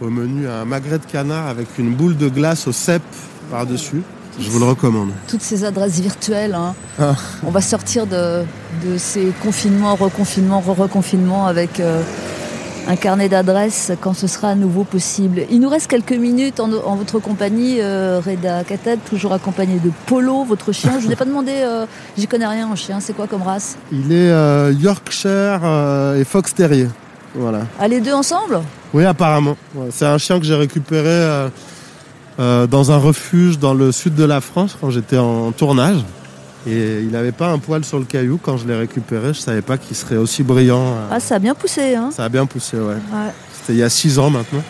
au 0.00 0.10
menu 0.10 0.48
un 0.48 0.64
magret 0.64 0.98
de 0.98 1.06
canard 1.06 1.46
avec 1.48 1.78
une 1.78 1.94
boule 1.94 2.16
de 2.16 2.28
glace 2.28 2.66
au 2.66 2.72
cèpe 2.72 3.02
par-dessus. 3.50 4.02
Je 4.40 4.50
vous 4.50 4.58
le 4.58 4.64
recommande. 4.64 5.10
toutes 5.28 5.42
ces 5.42 5.62
adresses 5.64 6.00
virtuelles. 6.00 6.54
hein. 6.54 6.74
Ah. 6.98 7.14
On 7.46 7.52
va 7.52 7.60
sortir 7.60 8.04
de, 8.08 8.42
de 8.84 8.98
ces 8.98 9.32
confinements, 9.44 9.94
reconfinements, 9.94 10.60
re-reconfinements 10.60 11.46
avec 11.46 11.78
euh, 11.78 12.02
un 12.86 12.96
carnet 12.96 13.28
d'adresses 13.28 13.92
quand 14.00 14.14
ce 14.14 14.26
sera 14.26 14.50
à 14.50 14.54
nouveau 14.54 14.84
possible. 14.84 15.42
Il 15.50 15.60
nous 15.60 15.68
reste 15.68 15.88
quelques 15.88 16.12
minutes 16.12 16.60
en, 16.60 16.70
en 16.72 16.96
votre 16.96 17.18
compagnie, 17.18 17.80
euh, 17.80 18.20
Reda 18.24 18.64
Kateb, 18.64 19.00
toujours 19.08 19.32
accompagné 19.32 19.78
de 19.78 19.90
Polo, 20.06 20.44
votre 20.44 20.72
chien. 20.72 20.92
Je 20.92 20.96
ne 20.98 21.02
vous 21.06 21.12
ai 21.12 21.16
pas 21.16 21.24
demandé, 21.24 21.52
euh, 21.54 21.86
j'y 22.18 22.26
connais 22.26 22.46
rien 22.46 22.68
en 22.68 22.76
chien, 22.76 23.00
c'est 23.00 23.14
quoi 23.14 23.26
comme 23.26 23.42
race? 23.42 23.76
Il 23.90 24.12
est 24.12 24.30
euh, 24.30 24.72
Yorkshire 24.72 25.60
et 26.16 26.24
Fox 26.24 26.54
Terrier. 26.54 26.88
Voilà. 27.34 27.62
Ah, 27.80 27.88
les 27.88 28.00
deux 28.00 28.12
ensemble? 28.12 28.60
Oui, 28.92 29.04
apparemment. 29.04 29.56
C'est 29.90 30.06
un 30.06 30.18
chien 30.18 30.38
que 30.38 30.44
j'ai 30.44 30.54
récupéré 30.54 31.48
dans 32.38 32.92
un 32.92 32.96
refuge 32.96 33.58
dans 33.58 33.74
le 33.74 33.90
sud 33.90 34.14
de 34.14 34.24
la 34.24 34.40
France 34.40 34.76
quand 34.80 34.90
j'étais 34.90 35.18
en 35.18 35.50
tournage. 35.50 36.04
Et 36.66 37.00
il 37.02 37.10
n'avait 37.10 37.32
pas 37.32 37.48
un 37.48 37.58
poil 37.58 37.84
sur 37.84 37.98
le 37.98 38.04
caillou 38.06 38.38
quand 38.42 38.56
je 38.56 38.66
l'ai 38.66 38.74
récupéré. 38.76 39.34
Je 39.34 39.40
savais 39.40 39.60
pas 39.62 39.76
qu'il 39.76 39.94
serait 39.96 40.16
aussi 40.16 40.42
brillant. 40.42 40.80
euh. 40.94 41.08
Ah, 41.10 41.20
ça 41.20 41.34
a 41.36 41.38
bien 41.38 41.54
poussé. 41.54 41.94
Hein 41.94 42.10
Ça 42.14 42.24
a 42.24 42.28
bien 42.28 42.46
poussé, 42.46 42.76
ouais. 42.78 42.94
Ouais. 42.94 43.32
C'était 43.52 43.74
il 43.74 43.78
y 43.78 43.82
a 43.82 43.90
six 43.90 44.18
ans 44.18 44.30
maintenant. 44.30 44.62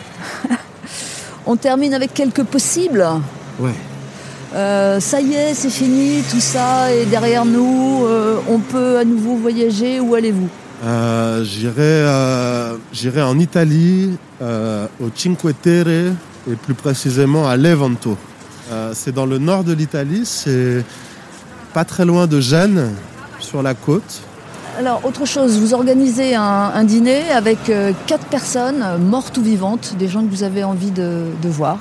On 1.45 1.55
termine 1.55 1.93
avec 1.93 2.13
quelques 2.13 2.43
possibles. 2.43 3.05
Ouais. 3.59 3.71
Euh, 4.53 4.99
ça 4.99 5.21
y 5.21 5.33
est, 5.33 5.53
c'est 5.53 5.69
fini, 5.69 6.23
tout 6.31 6.39
ça 6.39 6.91
est 6.93 7.05
derrière 7.05 7.45
nous. 7.45 8.05
euh, 8.05 8.37
on 8.49 8.59
peut 8.59 8.97
à 8.97 9.03
nouveau 9.03 9.35
voyager. 9.35 9.99
Où 9.99 10.15
allez-vous? 10.15 10.49
Euh, 10.85 11.43
j'irai, 11.43 13.21
en 13.21 13.37
Italie, 13.39 14.17
au 14.41 15.09
Cinque 15.15 15.61
Terre 15.61 15.87
et 15.87 16.55
plus 16.63 16.73
précisément 16.73 17.47
à 17.47 17.57
Levanto. 17.57 18.17
C'est 18.93 19.13
dans 19.13 19.25
le 19.25 19.37
nord 19.37 19.63
de 19.63 19.73
l'Italie, 19.73 20.21
c'est 20.25 20.83
pas 21.75 21.83
très 21.83 22.05
loin 22.05 22.25
de 22.25 22.39
Gênes, 22.39 22.93
sur 23.41 23.61
la 23.61 23.73
côte. 23.73 24.21
Alors, 24.79 25.03
autre 25.03 25.25
chose, 25.25 25.59
vous 25.59 25.73
organisez 25.73 26.33
un, 26.33 26.41
un 26.73 26.83
dîner 26.85 27.29
avec 27.31 27.69
euh, 27.69 27.91
quatre 28.07 28.25
personnes, 28.27 28.81
euh, 28.81 28.97
mortes 28.97 29.37
ou 29.37 29.41
vivantes, 29.43 29.93
des 29.99 30.07
gens 30.07 30.23
que 30.23 30.29
vous 30.29 30.43
avez 30.43 30.63
envie 30.63 30.91
de, 30.91 31.23
de 31.43 31.49
voir. 31.49 31.77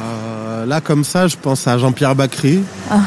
Euh, 0.00 0.64
là, 0.64 0.80
comme 0.80 1.02
ça, 1.02 1.26
je 1.26 1.36
pense 1.36 1.66
à 1.66 1.76
Jean-Pierre 1.76 2.14
Bacry. 2.14 2.60
Ah. 2.88 3.00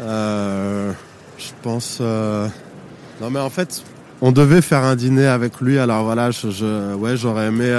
Euh, 0.00 0.90
je 1.38 1.50
pense. 1.62 2.00
Non, 2.00 3.30
mais 3.30 3.38
en 3.38 3.50
fait, 3.50 3.84
on 4.20 4.32
devait 4.32 4.62
faire 4.62 4.82
un 4.82 4.96
dîner 4.96 5.26
avec 5.28 5.60
lui. 5.60 5.78
Alors 5.78 6.02
voilà, 6.02 6.32
je, 6.32 6.50
je- 6.50 6.94
ouais, 6.94 7.16
j'aurais 7.16 7.46
aimé, 7.46 7.72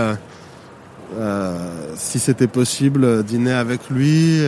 si 1.97 2.17
c'était 2.19 2.47
possible, 2.47 3.23
dîner 3.23 3.51
avec 3.53 3.89
lui, 3.89 4.39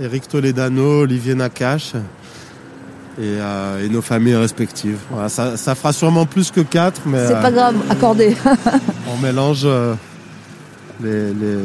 Eric 0.00 0.28
Toledano, 0.28 1.00
Olivier 1.02 1.34
Nakache 1.34 1.94
et, 3.20 3.36
euh, 3.40 3.84
et 3.84 3.88
nos 3.88 4.02
familles 4.02 4.36
respectives. 4.36 4.98
Voilà, 5.10 5.28
ça, 5.28 5.56
ça 5.56 5.74
fera 5.74 5.92
sûrement 5.92 6.24
plus 6.26 6.50
que 6.50 6.60
quatre, 6.60 7.02
mais 7.06 7.26
C'est 7.26 7.34
euh, 7.34 7.42
pas 7.42 7.50
grave, 7.50 7.76
accordé. 7.90 8.36
on 9.12 9.16
mélange 9.20 9.62
euh, 9.64 9.94
les, 11.02 11.32
les, 11.34 11.58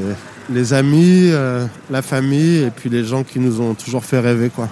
les 0.50 0.74
amis, 0.74 1.30
euh, 1.32 1.66
la 1.92 2.02
famille 2.02 2.58
et 2.64 2.70
puis 2.72 2.90
les 2.90 3.04
gens 3.06 3.24
qui 3.24 3.40
nous 3.40 3.62
ont 3.62 3.74
toujours 3.76 4.04
fait 4.04 4.20
rêver. 4.20 4.50
Quoi. 4.50 4.68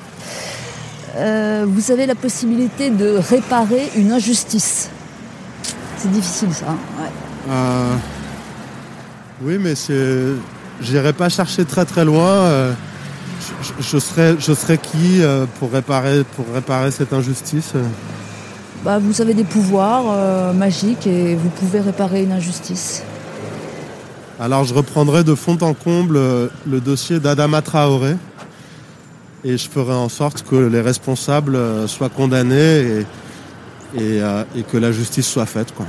Euh, 1.17 1.65
vous 1.67 1.91
avez 1.91 2.05
la 2.05 2.15
possibilité 2.15 2.89
de 2.89 3.17
réparer 3.29 3.89
une 3.95 4.11
injustice. 4.11 4.89
C'est 5.97 6.11
difficile 6.11 6.53
ça. 6.53 6.65
hein, 6.69 6.77
ouais. 6.99 7.09
Euh, 7.51 7.93
oui, 9.43 9.57
mais 9.59 9.75
c'est, 9.75 10.33
j'irai 10.81 11.13
pas 11.13 11.29
chercher 11.29 11.65
très 11.65 11.85
très 11.85 12.05
loin. 12.05 12.73
Je, 13.61 13.83
je- 13.83 13.97
serais, 13.99 14.35
je 14.39 14.53
serais 14.53 14.77
qui 14.77 15.21
euh, 15.21 15.45
pour 15.59 15.71
réparer, 15.71 16.23
pour 16.35 16.45
réparer 16.53 16.91
cette 16.91 17.13
injustice 17.13 17.71
euh 17.75 17.83
Bah, 18.83 18.97
vous 18.99 19.21
avez 19.21 19.33
des 19.33 19.43
pouvoirs 19.43 20.05
euh, 20.09 20.53
magiques 20.53 21.05
et 21.07 21.35
vous 21.35 21.49
pouvez 21.49 21.79
réparer 21.79 22.23
une 22.23 22.31
injustice. 22.31 23.03
Alors 24.39 24.63
je 24.63 24.73
reprendrai 24.73 25.23
de 25.23 25.35
fond 25.35 25.57
en 25.61 25.73
comble 25.73 26.17
le 26.67 26.79
dossier 26.79 27.19
d'Adama 27.19 27.61
Traoré 27.61 28.15
et 29.43 29.57
je 29.57 29.69
ferai 29.69 29.93
en 29.93 30.09
sorte 30.09 30.43
que 30.43 30.55
les 30.55 30.81
responsables 30.81 31.57
soient 31.87 32.09
condamnés 32.09 32.55
et, 32.81 32.99
et, 33.95 34.21
euh, 34.21 34.43
et 34.55 34.63
que 34.63 34.77
la 34.77 34.91
justice 34.91 35.27
soit 35.27 35.45
faite. 35.45 35.73
Quoi. 35.75 35.85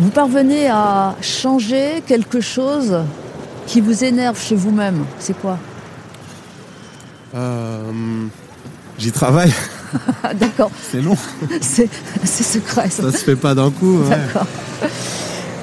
Vous 0.00 0.08
parvenez 0.10 0.68
à 0.68 1.14
changer 1.20 2.02
quelque 2.06 2.40
chose 2.40 2.98
qui 3.66 3.80
vous 3.82 4.02
énerve 4.04 4.40
chez 4.40 4.54
vous-même. 4.56 5.04
C'est 5.18 5.38
quoi? 5.38 5.58
J'y 8.98 9.10
travaille, 9.12 9.52
D'accord, 10.40 10.70
c'est 10.90 11.00
long, 11.00 11.16
c'est 11.60 11.88
secret. 12.26 12.88
ça. 12.90 13.10
ça 13.10 13.12
se 13.18 13.24
fait 13.24 13.36
pas 13.36 13.54
d'un 13.54 13.70
coup. 13.70 13.98
ouais. 14.02 14.08
D'accord. 14.10 14.46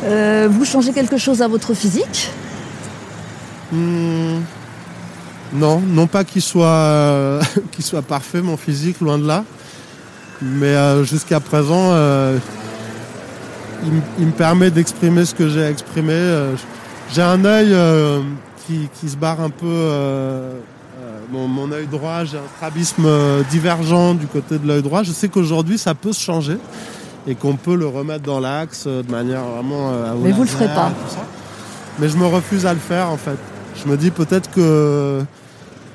Euh, 0.05 0.47
vous 0.49 0.65
changez 0.65 0.91
quelque 0.93 1.17
chose 1.17 1.41
à 1.41 1.47
votre 1.47 1.73
physique? 1.73 2.31
Hmm, 3.71 4.39
non, 5.53 5.79
non 5.79 6.07
pas 6.07 6.23
qu'il 6.23 6.41
soit, 6.41 6.65
euh, 6.67 7.41
soit 7.79 8.01
parfait 8.01 8.41
mon 8.41 8.57
physique, 8.57 8.99
loin 9.01 9.17
de 9.17 9.27
là. 9.27 9.43
Mais 10.41 10.67
euh, 10.67 11.03
jusqu'à 11.03 11.39
présent, 11.39 11.91
euh, 11.91 12.37
il, 13.83 13.91
il 14.19 14.25
me 14.27 14.31
permet 14.31 14.71
d'exprimer 14.71 15.25
ce 15.25 15.35
que 15.35 15.49
j'ai 15.49 15.63
à 15.65 15.69
exprimer. 15.69 16.13
Euh, 16.13 16.55
j'ai 17.13 17.21
un 17.21 17.43
œil 17.45 17.69
euh, 17.73 18.21
qui, 18.65 18.89
qui 18.99 19.09
se 19.09 19.17
barre 19.17 19.41
un 19.41 19.49
peu. 19.49 19.65
Mon, 21.31 21.47
mon 21.47 21.71
œil 21.71 21.87
droit, 21.87 22.23
j'ai 22.25 22.37
un 22.37 22.47
strabisme 22.57 23.03
euh, 23.05 23.41
divergent 23.49 24.13
du 24.15 24.27
côté 24.27 24.57
de 24.57 24.67
l'œil 24.67 24.81
droit. 24.81 25.03
Je 25.03 25.11
sais 25.11 25.29
qu'aujourd'hui, 25.29 25.77
ça 25.77 25.93
peut 25.95 26.13
se 26.13 26.21
changer 26.21 26.57
et 27.27 27.35
qu'on 27.35 27.55
peut 27.55 27.75
le 27.75 27.87
remettre 27.87 28.23
dans 28.23 28.39
l'axe 28.39 28.85
euh, 28.87 29.03
de 29.03 29.11
manière 29.11 29.43
vraiment. 29.43 29.91
euh, 29.91 30.13
Mais 30.21 30.31
vous 30.31 30.41
le 30.43 30.47
ferez 30.47 30.67
pas. 30.67 30.91
Mais 31.99 32.09
je 32.09 32.17
me 32.17 32.25
refuse 32.25 32.65
à 32.65 32.73
le 32.73 32.79
faire 32.79 33.09
en 33.09 33.17
fait. 33.17 33.37
Je 33.83 33.89
me 33.89 33.97
dis 33.97 34.09
peut-être 34.11 34.49
que 34.51 35.21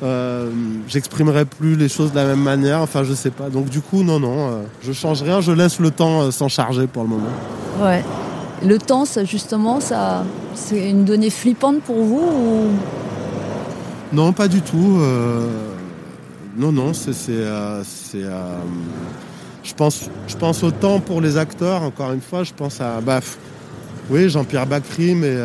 euh, 0.02 0.50
j'exprimerai 0.86 1.44
plus 1.46 1.76
les 1.76 1.88
choses 1.88 2.10
de 2.12 2.16
la 2.16 2.24
même 2.26 2.42
manière. 2.42 2.80
Enfin, 2.80 3.04
je 3.04 3.14
sais 3.14 3.30
pas. 3.30 3.48
Donc 3.48 3.68
du 3.70 3.80
coup, 3.80 4.02
non, 4.02 4.20
non, 4.20 4.48
euh, 4.48 4.62
je 4.82 4.92
change 4.92 5.22
rien. 5.22 5.40
Je 5.40 5.52
laisse 5.52 5.80
le 5.80 5.90
temps 5.90 6.30
s'en 6.30 6.48
charger 6.48 6.86
pour 6.86 7.02
le 7.04 7.08
moment. 7.08 7.26
Ouais. 7.82 8.04
Le 8.64 8.78
temps, 8.78 9.04
ça, 9.04 9.24
justement, 9.24 9.80
ça, 9.80 10.24
c'est 10.54 10.88
une 10.90 11.04
donnée 11.04 11.30
flippante 11.30 11.80
pour 11.82 12.02
vous 12.02 12.22
ou... 12.22 12.68
Non, 14.14 14.32
pas 14.32 14.46
du 14.46 14.60
tout. 14.60 14.98
euh, 15.00 15.44
non, 16.56 16.70
non, 16.70 16.94
c'est, 16.94 17.10
euh, 17.30 17.82
euh, 18.14 18.58
je 19.64 19.74
pense, 19.74 20.08
je 20.28 20.36
pense 20.36 20.62
au 20.62 20.70
temps 20.70 21.00
pour 21.00 21.20
les 21.20 21.36
acteurs. 21.36 21.82
Encore 21.82 22.12
une 22.12 22.20
fois, 22.20 22.44
je 22.44 22.52
pense 22.52 22.80
à, 22.80 23.00
bah, 23.00 23.18
Oui, 24.10 24.28
Jean-Pierre 24.28 24.68
Bacry, 24.68 25.16
mais, 25.16 25.36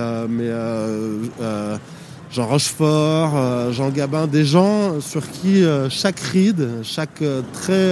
Jean 2.32 2.46
Rochefort, 2.46 3.72
Jean 3.74 3.90
Gabin, 3.90 4.28
des 4.28 4.46
gens 4.46 5.02
sur 5.02 5.28
qui 5.28 5.64
chaque 5.90 6.20
ride, 6.20 6.70
chaque 6.84 7.24
trait 7.54 7.92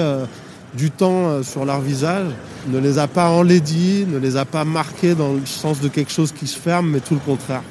du 0.75 0.91
temps 0.91 1.41
sur 1.41 1.65
leur 1.65 1.81
visage 1.81 2.27
ne 2.67 2.77
les 2.77 2.99
a 2.99 3.07
pas 3.07 3.29
enlaidis, 3.29 4.05
ne 4.07 4.19
les 4.19 4.37
a 4.37 4.45
pas 4.45 4.63
marqués 4.63 5.15
dans 5.15 5.33
le 5.33 5.45
sens 5.45 5.79
de 5.81 5.87
quelque 5.87 6.11
chose 6.11 6.31
qui 6.31 6.45
se 6.45 6.59
ferme, 6.59 6.91
mais 6.91 6.99
tout 6.99 7.15
le 7.15 7.19
contraire. 7.21 7.63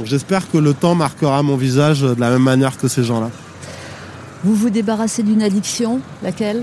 Donc 0.00 0.06
j'espère 0.08 0.50
que 0.50 0.56
le 0.56 0.72
temps 0.72 0.94
marquera 0.94 1.42
mon 1.42 1.56
visage 1.58 2.00
de 2.00 2.16
la 2.18 2.30
même 2.30 2.42
manière 2.42 2.78
que 2.78 2.88
ces 2.88 3.04
gens-là. 3.04 3.28
Vous 4.44 4.54
vous 4.54 4.70
débarrassez 4.70 5.22
d'une 5.22 5.42
addiction, 5.42 6.00
laquelle? 6.22 6.62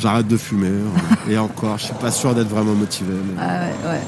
J'arrête 0.00 0.26
de 0.26 0.36
fumer, 0.36 0.66
euh, 0.70 0.82
et 1.30 1.38
encore, 1.38 1.78
je 1.78 1.84
suis 1.84 1.94
pas 1.94 2.10
sûr 2.10 2.34
d'être 2.34 2.48
vraiment 2.48 2.74
motivé. 2.74 3.12
mais- 3.12 3.40
Ah 3.40 3.60
ouais, 3.60 3.90
ouais. 3.92 4.00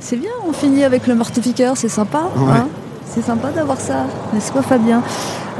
C'est 0.00 0.16
bien, 0.18 0.28
on 0.46 0.52
finit 0.52 0.84
avec 0.84 1.06
le 1.06 1.14
mortificateur, 1.14 1.78
c'est 1.78 1.88
sympa. 1.88 2.24
Ouais. 2.36 2.52
hein 2.52 2.68
c'est 3.08 3.22
sympa 3.24 3.50
d'avoir 3.52 3.80
ça, 3.80 4.04
n'est-ce 4.34 4.52
pas 4.52 4.60
Fabien? 4.60 5.02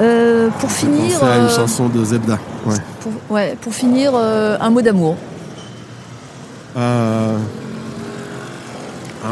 Euh, 0.01 0.51
Pour 0.61 0.71
finir, 0.71 1.25
à 1.25 1.39
une 1.39 1.45
euh, 1.45 1.49
chanson 1.49 1.89
de 1.89 2.05
Zebda. 2.05 2.39
Ouais. 2.67 2.77
pour, 3.01 3.13
ouais, 3.37 3.57
pour 3.63 3.73
finir, 3.75 4.13
euh, 4.15 4.59
un 4.61 4.69
mot 4.69 4.83
d'amour. 4.83 5.17
Un 6.77 7.39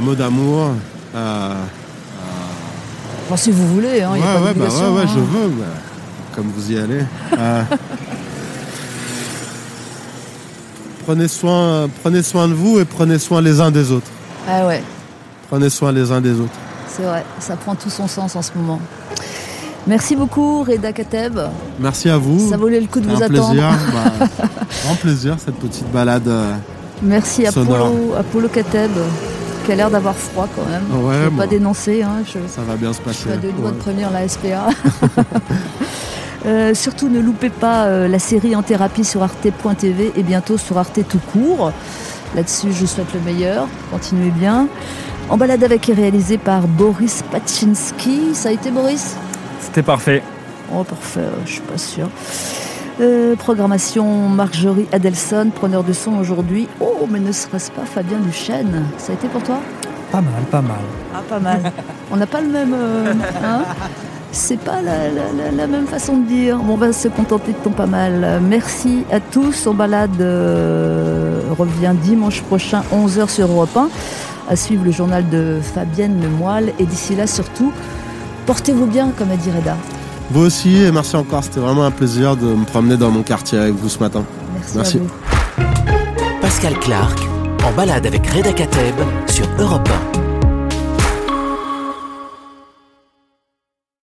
mot 0.01 0.15
d'amour. 0.15 0.71
Si 3.39 3.51
vous 3.51 3.67
voulez, 3.75 4.03
hein, 4.03 4.13
ouais, 4.13 4.21
y 4.21 4.23
a 4.23 4.25
pas 4.27 4.35
ouais, 4.35 4.41
bah, 4.41 4.53
d'obligation, 4.55 4.89
ouais, 4.95 4.97
ouais, 5.01 5.03
hein. 5.07 5.11
je 5.15 5.21
veux. 5.21 5.49
bah, 5.49 5.65
comme 6.35 6.47
vous 6.57 6.73
y 6.73 6.79
allez. 6.79 7.05
Euh, 7.39 7.63
prenez 11.07 11.29
soin, 11.29 11.89
prenez 12.03 12.23
soin 12.23 12.49
de 12.49 12.55
vous 12.55 12.79
et 12.79 12.85
prenez 12.85 13.19
soin 13.19 13.41
les 13.41 13.61
uns 13.61 13.71
des 13.71 13.91
autres. 13.93 14.07
Ah 14.49 14.67
ouais, 14.67 14.83
Prenez 15.49 15.69
soin 15.71 15.93
les 15.93 16.11
uns 16.11 16.21
des 16.21 16.33
autres. 16.41 16.51
c'est 16.89 17.03
vrai, 17.03 17.25
ça 17.39 17.57
prend 17.57 17.75
tout 17.75 17.91
son 17.91 18.09
sens 18.09 18.35
en 18.37 18.43
ce 18.43 18.51
moment. 18.57 18.81
Merci 19.87 20.15
beaucoup, 20.17 20.63
Reda 20.63 20.93
Kateb. 20.93 21.39
Merci 21.81 22.09
à 22.09 22.17
vous. 22.17 22.49
Ça 22.51 22.57
valait 22.57 22.81
le 22.81 22.87
coup 22.87 23.01
de 23.01 23.07
vous 23.09 23.21
un 23.23 23.27
attendre. 23.27 23.49
plaisir. 23.51 23.71
bah, 23.93 24.27
grand 24.85 24.95
plaisir 24.95 25.37
cette 25.45 25.57
petite 25.57 25.91
balade. 25.93 26.27
euh, 26.29 26.53
Merci 27.03 27.47
à. 27.47 27.53
Polo, 27.53 28.15
Apollo 28.17 28.49
Kateb, 28.49 28.93
qui 29.65 29.73
a 29.73 29.75
l'air 29.77 29.91
d'avoir 29.91 30.15
froid 30.15 30.49
quand 30.55 30.65
même. 30.71 31.05
Ouais, 31.05 31.15
je 31.21 31.25
ne 31.25 31.29
bon. 31.31 31.37
pas 31.37 31.47
dénoncer, 31.47 32.03
hein, 32.03 32.23
je, 32.27 32.39
Ça 32.49 32.63
va 32.63 32.77
bien 32.77 32.93
se 32.93 32.99
je 32.99 33.05
passer. 33.05 33.21
suis 33.21 33.31
à 33.31 33.37
deux 33.37 33.53
doigts 33.53 33.71
de 33.71 33.77
Ouais. 33.77 33.81
prévenir 33.81 34.11
la 34.11 34.27
SPA. 34.29 34.69
Euh, 36.45 36.75
surtout 36.75 37.09
ne 37.09 37.21
loupez 37.21 37.51
pas 37.51 37.85
euh, 37.85 38.09
la 38.09 38.19
série 38.19 38.57
en 38.57 38.63
thérapie 38.65 39.05
sur 39.05 39.23
arte.tv 39.23 40.11
et 40.17 40.23
bientôt 40.25 40.59
sur 40.59 40.77
Arte 40.77 40.99
tout 41.09 41.21
court. 41.33 41.71
Là-dessus, 42.35 42.73
je 42.73 42.81
vous 42.81 42.87
souhaite 42.89 43.15
le 43.15 43.21
meilleur. 43.21 43.69
Continuez 43.93 44.31
bien. 44.33 44.67
En 45.29 45.37
balade 45.37 45.63
avec 45.63 45.89
est 45.89 45.93
réalisé 45.93 46.39
par 46.39 46.63
Boris 46.67 47.23
Paczynski. 47.31 48.35
Ça 48.35 48.49
a 48.49 48.53
été 48.53 48.73
Boris? 48.73 49.15
C'était 49.61 49.85
parfait. 49.85 50.21
Oh 50.75 50.83
parfait, 50.83 51.21
euh, 51.21 51.31
je 51.47 51.53
suis 51.53 51.61
pas 51.61 51.79
sûre. 51.79 52.09
Euh, 53.03 53.35
programmation 53.35 54.29
Marjorie 54.29 54.87
Adelson, 54.93 55.51
preneur 55.53 55.83
de 55.83 55.93
son 55.93 56.12
aujourd'hui. 56.19 56.69
Oh, 56.81 57.07
mais 57.11 57.19
ne 57.19 57.33
serait-ce 57.33 57.70
pas 57.73 57.85
Fabien 57.85 58.19
Duchesne? 58.19 58.85
Ça 58.97 59.12
a 59.12 59.15
été 59.16 59.27
pour 59.29 59.43
toi? 59.43 59.59
Pas 60.12 60.20
mal, 60.20 60.43
pas 60.51 60.61
mal. 60.62 60.77
Ah, 61.15 61.20
pas 61.29 61.41
mal. 61.41 61.61
On 62.12 62.16
n'a 62.16 62.27
pas 62.27 62.41
le 62.41 62.49
même. 62.49 62.74
euh, 62.74 63.12
hein? 63.45 63.62
C'est 64.31 64.59
pas 64.61 64.81
la, 64.83 65.09
la- 65.09 65.33
la- 65.37 65.51
la 65.51 65.66
même 65.66 65.87
façon 65.87 66.16
de 66.19 66.27
dire. 66.27 66.59
Bon, 66.59 66.74
on 66.74 66.77
va 66.77 66.93
se 66.93 67.09
contenter 67.09 67.53
de 67.53 67.57
ton 67.59 67.70
pas 67.70 67.87
mal. 67.87 68.41
Merci 68.43 69.05
à 69.11 69.19
tous. 69.19 69.66
On 69.66 69.74
balade 69.74 70.20
euh, 70.20 71.41
revient 71.59 71.95
dimanche 72.01 72.41
prochain, 72.43 72.83
11h 72.95 73.29
sur 73.29 73.49
Europe 73.51 73.77
1. 73.77 73.89
À 74.49 74.55
suivre 74.57 74.85
le 74.85 74.91
journal 74.93 75.29
de 75.29 75.59
Fabienne 75.61 76.23
Lemoyle. 76.23 76.73
Et 76.79 76.85
d'ici 76.85 77.16
là, 77.16 77.27
surtout, 77.27 77.73
portez-vous 78.47 78.87
bien, 78.87 79.11
comme 79.19 79.31
a 79.33 79.37
dit 79.37 79.51
Reda. 79.51 79.77
Vous 80.31 80.40
aussi, 80.47 80.77
et 80.82 80.90
merci 80.93 81.16
encore. 81.16 81.44
C'était 81.44 81.61
vraiment 81.61 81.85
un 81.85 81.90
plaisir 81.90 82.36
de 82.36 82.47
me 82.47 82.65
promener 82.65 82.97
dans 82.97 83.11
mon 83.11 83.23
quartier 83.23 83.59
avec 83.59 83.74
vous 83.74 83.89
ce 83.89 83.99
matin. 83.99 84.24
Merci, 84.55 84.77
Merci. 84.77 84.97
à 84.99 85.01
vous. 85.01 86.40
Pascal 86.40 86.78
Clark 86.81 87.19
en 87.65 87.73
balade 87.73 88.07
avec 88.07 88.27
Reda 88.28 88.53
Kateb 88.53 88.94
sur 89.28 89.47
Europe 89.59 89.89
1. 90.16 90.22